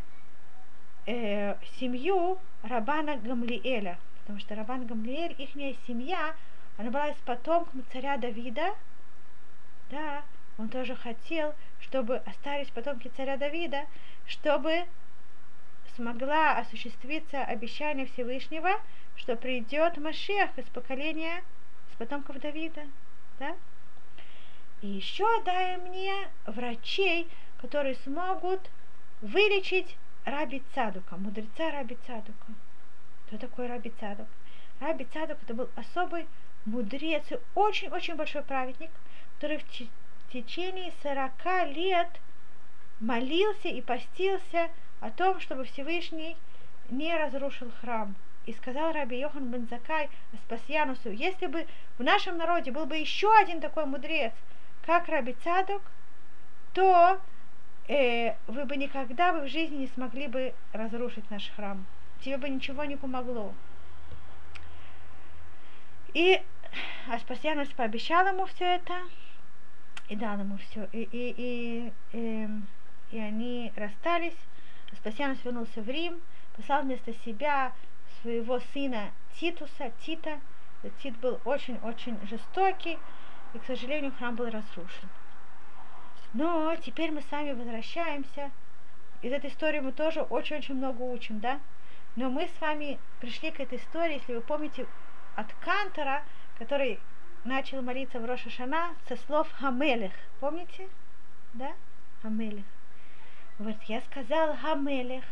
э, 1.06 1.56
семью 1.80 2.38
Рабана 2.64 3.18
Гамлиэля. 3.18 3.98
Потому 4.24 4.40
что 4.40 4.56
Рабан 4.56 4.86
Гамлиэль, 4.86 5.36
их 5.38 5.50
семья, 5.86 6.36
она 6.78 6.90
была 6.90 7.10
из 7.10 7.18
потомков 7.18 7.74
царя 7.92 8.18
Давида. 8.18 8.74
Да, 9.92 10.24
он 10.58 10.70
тоже 10.70 10.96
хотел, 10.96 11.54
чтобы 11.82 12.18
остались 12.18 12.70
потомки 12.70 13.12
царя 13.16 13.38
Давида, 13.38 13.86
чтобы 14.26 14.86
смогла 15.96 16.58
осуществиться 16.58 17.44
обещание 17.44 18.06
Всевышнего, 18.08 18.72
что 19.16 19.36
придет 19.36 19.98
Машех 19.98 20.58
из 20.58 20.66
поколения, 20.66 21.44
из 21.92 21.98
потомков 21.98 22.40
Давида. 22.40 22.84
Да? 23.40 23.56
И 24.82 24.88
еще 24.88 25.28
дай 25.44 25.78
мне 25.78 26.30
врачей, 26.46 27.30
которые 27.58 27.96
смогут 27.96 28.70
вылечить 29.22 29.98
Раби 30.26 30.64
Цадука, 30.74 31.18
мудреца 31.18 31.72
Раби 31.72 31.98
Цадука. 32.08 32.54
Кто 33.34 33.48
такой 33.48 33.66
Раби 33.66 33.92
Цадук? 34.00 34.28
Раби 34.80 35.06
Цадук 35.06 35.40
это 35.42 35.56
был 35.56 35.68
особый 35.76 36.28
мудрец 36.66 37.24
и 37.32 37.40
очень-очень 37.56 38.14
большой 38.14 38.44
праведник, 38.44 38.92
который 39.36 39.58
в 39.58 40.32
течение 40.32 40.94
40 41.02 41.74
лет 41.76 42.10
молился 43.00 43.70
и 43.70 43.82
постился 43.82 44.70
о 45.00 45.10
том, 45.10 45.40
чтобы 45.40 45.64
Всевышний 45.64 46.38
не 46.92 47.12
разрушил 47.18 47.72
храм. 47.82 48.14
И 48.46 48.54
сказал 48.54 48.92
Раби 48.94 49.18
Йохан 49.18 49.50
бен 49.50 49.68
Закай 49.68 50.12
Аспасьянусу, 50.34 51.10
если 51.10 51.48
бы 51.48 51.66
в 51.98 52.04
нашем 52.04 52.38
народе 52.38 52.72
был 52.72 52.86
бы 52.86 52.98
еще 52.98 53.36
один 53.36 53.62
такой 53.62 53.88
мудрец, 53.88 54.34
как 54.86 55.08
Раби 55.08 55.36
Цадок, 55.44 55.82
то 56.74 57.20
э, 57.88 58.36
вы 58.46 58.66
бы 58.66 58.78
никогда 58.78 59.34
бы 59.34 59.40
в 59.40 59.48
жизни 59.48 59.78
не 59.78 59.88
смогли 59.88 60.28
бы 60.28 60.54
разрушить 60.72 61.32
наш 61.32 61.50
храм. 61.56 61.84
Тебе 62.24 62.38
бы 62.38 62.48
ничего 62.48 62.86
не 62.86 62.96
помогло. 62.96 63.54
И 66.14 66.42
Аспасьянус 67.10 67.68
пообещал 67.70 68.26
ему 68.28 68.46
все 68.46 68.76
это, 68.76 68.94
и 70.08 70.16
дал 70.16 70.40
ему 70.40 70.58
все. 70.58 70.88
И, 70.94 71.02
и, 71.02 71.34
и, 71.36 71.94
и, 72.14 72.44
эм, 72.44 72.68
и 73.12 73.20
они 73.20 73.74
расстались. 73.76 74.38
Аспасьянус 74.94 75.44
вернулся 75.44 75.82
в 75.82 75.90
Рим, 75.90 76.22
послал 76.56 76.84
вместо 76.84 77.14
себя 77.26 77.74
своего 78.22 78.62
сына 78.74 79.12
Титуса, 79.40 79.92
Тита. 80.06 80.40
Тит 81.02 81.18
был 81.18 81.42
очень-очень 81.44 82.18
жестокий, 82.28 83.00
и, 83.54 83.60
к 83.60 83.66
сожалению, 83.66 84.14
храм 84.18 84.36
был 84.36 84.46
разрушен. 84.46 85.10
Но 86.34 86.76
теперь 86.78 87.12
мы 87.12 87.22
с 87.22 87.32
вами 87.32 87.52
возвращаемся. 87.52 88.52
Из 89.22 89.32
этой 89.32 89.50
истории 89.50 89.80
мы 89.80 89.92
тоже 89.92 90.22
очень-очень 90.22 90.76
много 90.76 91.02
учим, 91.02 91.40
да? 91.40 91.60
Но 92.16 92.30
мы 92.30 92.48
с 92.48 92.62
вами 92.62 93.00
пришли 93.20 93.50
к 93.50 93.60
этой 93.60 93.80
истории, 93.80 94.16
если 94.16 94.36
вы 94.36 94.42
помните, 94.42 94.86
от 95.36 95.52
Кантора, 95.56 96.24
который 96.60 97.00
начал 97.44 97.82
молиться 97.82 98.20
в 98.20 98.26
Роша 98.26 98.52
Шана 98.52 98.96
со 99.08 99.16
слов 99.16 99.52
Хамелех. 99.54 100.14
Помните? 100.40 100.90
Да? 101.54 101.74
Хамелех. 102.22 102.66
Вот 103.58 103.82
я 103.84 104.02
сказал 104.02 104.56
Хамелех, 104.58 105.24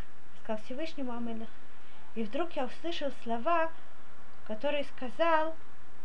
сказал 0.42 0.60
Всевышнему 0.64 1.12
Хамелех. 1.12 1.48
И 2.16 2.24
вдруг 2.24 2.52
я 2.56 2.64
услышал 2.64 3.12
слова, 3.22 3.70
которые 4.46 4.84
сказал 4.84 5.54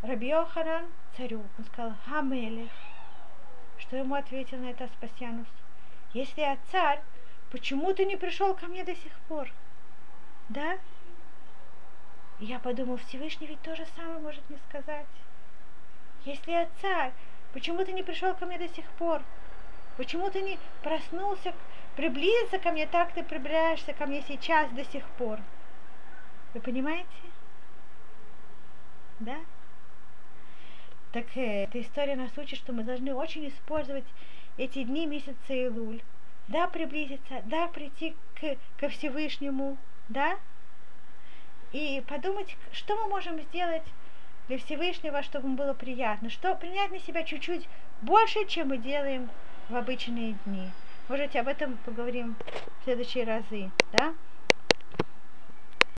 Раби 0.02 0.28
Йоханан 0.28 0.86
царю. 1.16 1.44
Он 1.58 1.64
сказал 1.64 1.94
Хамелех. 2.06 2.70
Что 3.78 3.96
ему 3.96 4.14
ответил 4.14 4.58
на 4.58 4.70
это 4.70 4.84
Аспасьянус? 4.84 5.48
Если 6.14 6.40
я 6.40 6.56
царь, 6.70 7.00
почему 7.50 7.92
ты 7.92 8.04
не 8.04 8.16
пришел 8.16 8.54
ко 8.54 8.66
мне 8.66 8.84
до 8.84 8.94
сих 8.94 9.12
пор? 9.28 9.50
Да? 10.48 10.78
И 12.40 12.46
я 12.46 12.58
подумал, 12.58 12.96
Всевышний 12.96 13.46
ведь 13.46 13.62
то 13.62 13.74
же 13.76 13.86
самое 13.96 14.18
может 14.18 14.42
мне 14.48 14.58
сказать. 14.68 15.06
Если 16.24 16.50
я 16.50 16.68
царь, 16.80 17.12
почему 17.52 17.84
ты 17.84 17.92
не 17.92 18.02
пришел 18.02 18.34
ко 18.34 18.46
мне 18.46 18.58
до 18.58 18.68
сих 18.68 18.84
пор? 18.92 19.22
Почему 19.96 20.30
ты 20.30 20.42
не 20.42 20.58
проснулся, 20.82 21.52
приблизился 21.96 22.58
ко 22.58 22.70
мне 22.70 22.86
так, 22.86 23.12
ты 23.12 23.24
приближаешься 23.24 23.92
ко 23.92 24.06
мне 24.06 24.22
сейчас 24.22 24.70
до 24.70 24.84
сих 24.84 25.04
пор? 25.18 25.40
Вы 26.54 26.60
понимаете? 26.60 27.08
Да? 29.20 29.36
Так 31.12 31.36
э, 31.36 31.64
эта 31.64 31.80
история 31.80 32.16
нас 32.16 32.36
учит, 32.38 32.58
что 32.58 32.72
мы 32.72 32.84
должны 32.84 33.12
очень 33.14 33.48
использовать 33.48 34.04
эти 34.56 34.84
дни 34.84 35.06
месяца 35.06 35.52
Илуль. 35.52 36.00
Да, 36.46 36.68
приблизиться, 36.68 37.42
да, 37.44 37.66
прийти 37.68 38.16
к, 38.34 38.56
ко 38.78 38.88
Всевышнему, 38.88 39.76
да, 40.08 40.36
и 41.72 42.02
подумать, 42.08 42.56
что 42.72 42.96
мы 42.96 43.08
можем 43.08 43.40
сделать 43.40 43.82
для 44.48 44.58
Всевышнего, 44.58 45.22
чтобы 45.22 45.46
ему 45.46 45.56
было 45.56 45.74
приятно, 45.74 46.30
что 46.30 46.54
принять 46.54 46.90
на 46.90 46.98
себя 46.98 47.22
чуть-чуть 47.22 47.68
больше, 48.02 48.46
чем 48.46 48.68
мы 48.68 48.78
делаем 48.78 49.28
в 49.68 49.76
обычные 49.76 50.36
дни. 50.46 50.70
Может, 51.08 51.36
об 51.36 51.48
этом 51.48 51.76
поговорим 51.84 52.36
в 52.80 52.84
следующие 52.84 53.24
разы, 53.24 53.70
да? 53.92 54.14